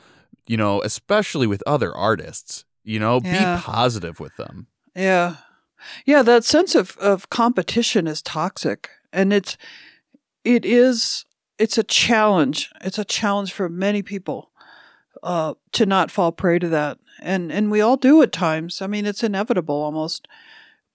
you 0.48 0.58
know, 0.58 0.82
especially 0.82 1.46
with 1.46 1.62
other 1.68 1.96
artists, 1.96 2.66
you 2.84 3.00
know, 3.00 3.22
Yeah. 3.24 3.58
be 3.58 3.62
positive 3.62 4.20
with 4.20 4.36
them. 4.38 4.68
Yeah. 4.96 5.36
Yeah, 6.06 6.22
that 6.24 6.44
sense 6.44 6.76
of, 6.76 6.98
of 6.98 7.30
competition 7.30 8.08
is 8.08 8.22
toxic. 8.22 8.90
And 9.14 9.32
it's 9.34 9.58
it 10.44 10.66
is 10.66 11.26
it's 11.58 11.78
a 11.78 11.84
challenge. 11.84 12.72
It's 12.82 13.00
a 13.00 13.06
challenge 13.06 13.52
for 13.54 13.70
many 13.70 14.02
people 14.02 14.52
uh, 15.24 15.56
to 15.74 15.86
not 15.86 16.12
fall 16.12 16.32
prey 16.32 16.60
to 16.60 16.70
that. 16.70 17.00
And 17.22 17.52
and 17.52 17.72
we 17.72 17.82
all 17.82 17.98
do 17.98 18.22
at 18.22 18.32
times. 18.32 18.82
I 18.82 18.88
mean, 18.88 19.06
it's 19.06 19.24
inevitable 19.24 19.76
almost. 19.76 20.28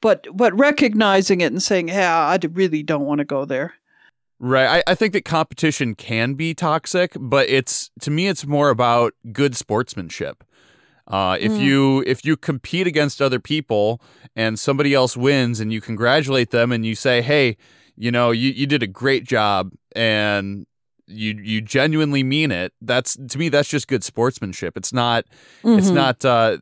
But 0.01 0.27
but 0.35 0.57
recognizing 0.59 1.41
it 1.41 1.53
and 1.53 1.63
saying, 1.63 1.89
Yeah, 1.89 2.17
I 2.17 2.39
really 2.53 2.83
don't 2.83 3.07
want 3.07 3.19
to 3.19 3.25
go 3.25 3.45
there. 3.45 3.75
Right. 4.39 4.83
I, 4.87 4.91
I 4.91 4.95
think 4.97 5.13
that 5.13 5.25
competition 5.25 5.95
can 5.95 6.35
be 6.35 6.53
toxic, 6.53 7.13
but 7.19 7.49
it's 7.49 7.91
to 8.01 8.11
me 8.11 8.27
it's 8.27 8.45
more 8.45 8.71
about 8.71 9.15
good 9.33 9.57
sportsmanship. 9.57 10.43
Uh, 11.09 11.37
if 11.41 11.53
Mm. 11.53 11.61
you 11.61 12.05
if 12.07 12.25
you 12.25 12.37
compete 12.37 12.87
against 12.87 13.21
other 13.21 13.41
people 13.41 14.01
and 14.37 14.59
somebody 14.59 14.95
else 14.95 15.17
wins 15.17 15.61
and 15.61 15.73
you 15.73 15.81
congratulate 15.81 16.51
them 16.51 16.71
and 16.73 16.87
you 16.87 16.95
say, 16.95 17.23
hey, 17.23 17.57
you 17.97 18.11
know, 18.11 18.31
you, 18.31 18.51
you 18.51 18.67
did 18.67 18.83
a 18.83 18.87
great 18.87 19.25
job 19.25 19.73
and 19.97 20.65
you 21.09 21.35
you 21.43 21.61
genuinely 21.61 22.23
mean 22.23 22.51
it, 22.53 22.73
that's 22.81 23.17
to 23.17 23.37
me 23.39 23.49
that's 23.49 23.69
just 23.69 23.89
good 23.89 24.05
sportsmanship. 24.05 24.77
It's 24.77 24.93
not 24.93 25.25
it's 25.65 25.91
Mhm. 25.91 25.95
not 25.95 26.25
uh, 26.25 26.57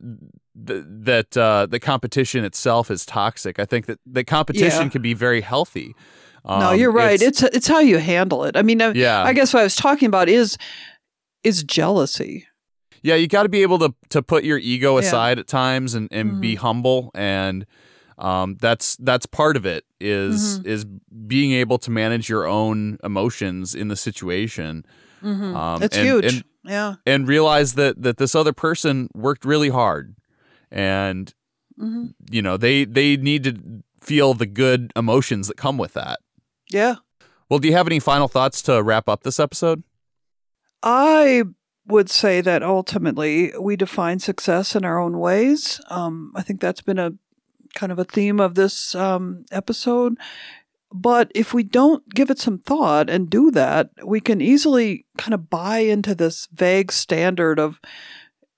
th- 0.67 0.83
that 0.87 1.37
uh, 1.37 1.67
the 1.67 1.79
competition 1.79 2.43
itself 2.43 2.89
is 2.91 3.05
toxic. 3.05 3.59
I 3.59 3.65
think 3.65 3.85
that 3.85 3.99
the 4.05 4.23
competition 4.23 4.83
Yeah. 4.83 4.89
can 4.89 5.01
be 5.03 5.13
very 5.13 5.41
healthy. 5.41 5.93
no, 6.43 6.71
Um, 6.71 6.79
you're 6.79 6.91
right. 6.91 7.21
It's 7.21 7.43
it's 7.43 7.67
how 7.67 7.79
you 7.79 7.99
handle 7.99 8.43
it. 8.45 8.57
I 8.57 8.63
mean, 8.63 8.81
I, 8.81 8.91
yeah. 8.93 9.23
I 9.23 9.33
guess 9.33 9.53
what 9.53 9.59
I 9.59 9.63
was 9.63 9.75
talking 9.75 10.07
about 10.07 10.27
is 10.27 10.57
is 11.43 11.63
jealousy. 11.63 12.47
Yeah, 13.03 13.15
you 13.15 13.27
got 13.27 13.43
to 13.43 13.49
be 13.49 13.61
able 13.63 13.79
to 13.79 13.93
to 14.09 14.21
put 14.21 14.43
your 14.43 14.57
ego 14.57 14.93
Yeah. 14.99 15.05
aside 15.07 15.39
at 15.39 15.47
times 15.47 15.93
and 15.95 16.07
and 16.11 16.39
be 16.41 16.55
humble 16.55 17.11
and 17.15 17.65
um, 18.17 18.57
that's 18.61 18.95
that's 18.97 19.25
part 19.25 19.57
of 19.57 19.65
it 19.65 19.83
is 19.99 20.59
Mhm. 20.59 20.65
is 20.67 20.85
being 21.27 21.53
able 21.53 21.77
to 21.79 21.89
manage 21.89 22.29
your 22.29 22.45
own 22.47 22.97
emotions 23.03 23.73
in 23.75 23.87
the 23.87 23.95
situation 23.95 24.85
Mm-hmm. 25.23 25.55
Um, 25.55 25.83
it's 25.83 25.95
and- 25.97 26.05
huge. 26.07 26.25
and- 26.33 26.43
yeah. 26.63 26.95
and 27.07 27.27
realize 27.27 27.73
that 27.75 28.01
that 28.03 28.17
this 28.17 28.35
other 28.35 28.53
person 28.53 29.07
worked 29.15 29.45
really 29.45 29.69
hard 29.69 30.15
and 30.71 31.33
hmm 31.79 32.07
you 32.29 32.41
know 32.41 32.57
they 32.57 32.85
they 32.85 33.17
need 33.17 33.43
to 33.43 33.55
feel 34.03 34.33
the 34.35 34.45
good 34.45 34.91
emotions 34.95 35.47
that 35.47 35.57
come 35.57 35.77
with 35.79 35.93
that. 35.93 36.19
Yeah. 36.71 36.95
Well, 37.49 37.59
do 37.59 37.67
you 37.67 37.73
have 37.75 37.87
any 37.87 37.99
final 37.99 38.27
thoughts 38.27 38.61
to 38.63 38.81
wrap 38.81 39.07
up 39.09 39.23
this 39.23 39.39
episode? 39.39 39.83
I 40.83 41.43
would 41.91 42.09
say 42.09 42.41
that 42.41 42.63
ultimately 42.63 43.53
we 43.59 43.75
define 43.75 44.19
success 44.19 44.75
in 44.75 44.85
our 44.85 44.99
own 44.99 45.19
ways. 45.19 45.81
Um, 45.89 46.31
I 46.35 46.41
think 46.41 46.61
that's 46.61 46.81
been 46.81 46.99
a 46.99 47.13
kind 47.75 47.91
of 47.91 47.99
a 47.99 48.03
theme 48.03 48.39
of 48.39 48.55
this 48.55 48.95
um, 48.95 49.45
episode. 49.51 50.17
But 50.93 51.31
if 51.33 51.53
we 51.53 51.63
don't 51.63 52.07
give 52.13 52.29
it 52.29 52.39
some 52.39 52.59
thought 52.59 53.09
and 53.09 53.29
do 53.29 53.51
that, 53.51 53.91
we 54.05 54.19
can 54.19 54.41
easily 54.41 55.05
kind 55.17 55.33
of 55.33 55.49
buy 55.49 55.79
into 55.79 56.13
this 56.15 56.47
vague 56.53 56.91
standard 56.91 57.59
of 57.59 57.79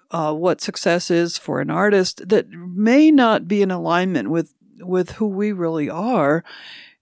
uh, 0.09 0.33
what 0.33 0.61
success 0.61 1.11
is 1.11 1.37
for 1.37 1.59
an 1.59 1.69
artist 1.69 2.27
that 2.29 2.49
may 2.49 3.11
not 3.11 3.47
be 3.47 3.61
in 3.61 3.71
alignment 3.71 4.29
with 4.29 4.53
with 4.79 5.11
who 5.11 5.27
we 5.27 5.51
really 5.51 5.89
are. 5.89 6.43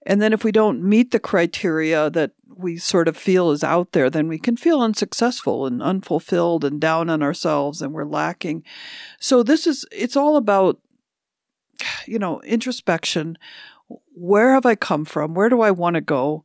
And 0.06 0.22
then 0.22 0.34
if 0.34 0.44
we 0.44 0.52
don't 0.52 0.84
meet 0.84 1.12
the 1.12 1.20
criteria 1.20 2.10
that 2.10 2.32
we 2.62 2.78
sort 2.78 3.08
of 3.08 3.18
feel 3.18 3.52
is 3.52 3.64
out 3.64 3.92
there, 3.92 4.10
then 4.10 4.28
we 4.28 4.40
can 4.40 4.56
feel 4.56 4.82
unsuccessful 4.82 5.66
and 5.66 5.82
unfulfilled 5.82 6.64
and 6.64 6.80
down 6.80 7.10
on 7.10 7.22
ourselves 7.22 7.82
and 7.82 7.94
we're 7.94 8.06
lacking. 8.06 8.64
So 9.20 9.44
this 9.44 9.68
is 9.68 9.86
it's 9.92 10.16
all 10.16 10.38
about 10.38 10.80
you 12.06 12.20
know, 12.20 12.42
introspection. 12.42 13.38
Where 14.14 14.54
have 14.54 14.66
I 14.66 14.76
come 14.76 15.06
from? 15.06 15.34
Where 15.34 15.50
do 15.50 15.62
I 15.62 15.72
want 15.72 15.96
to 15.96 16.02
go? 16.02 16.44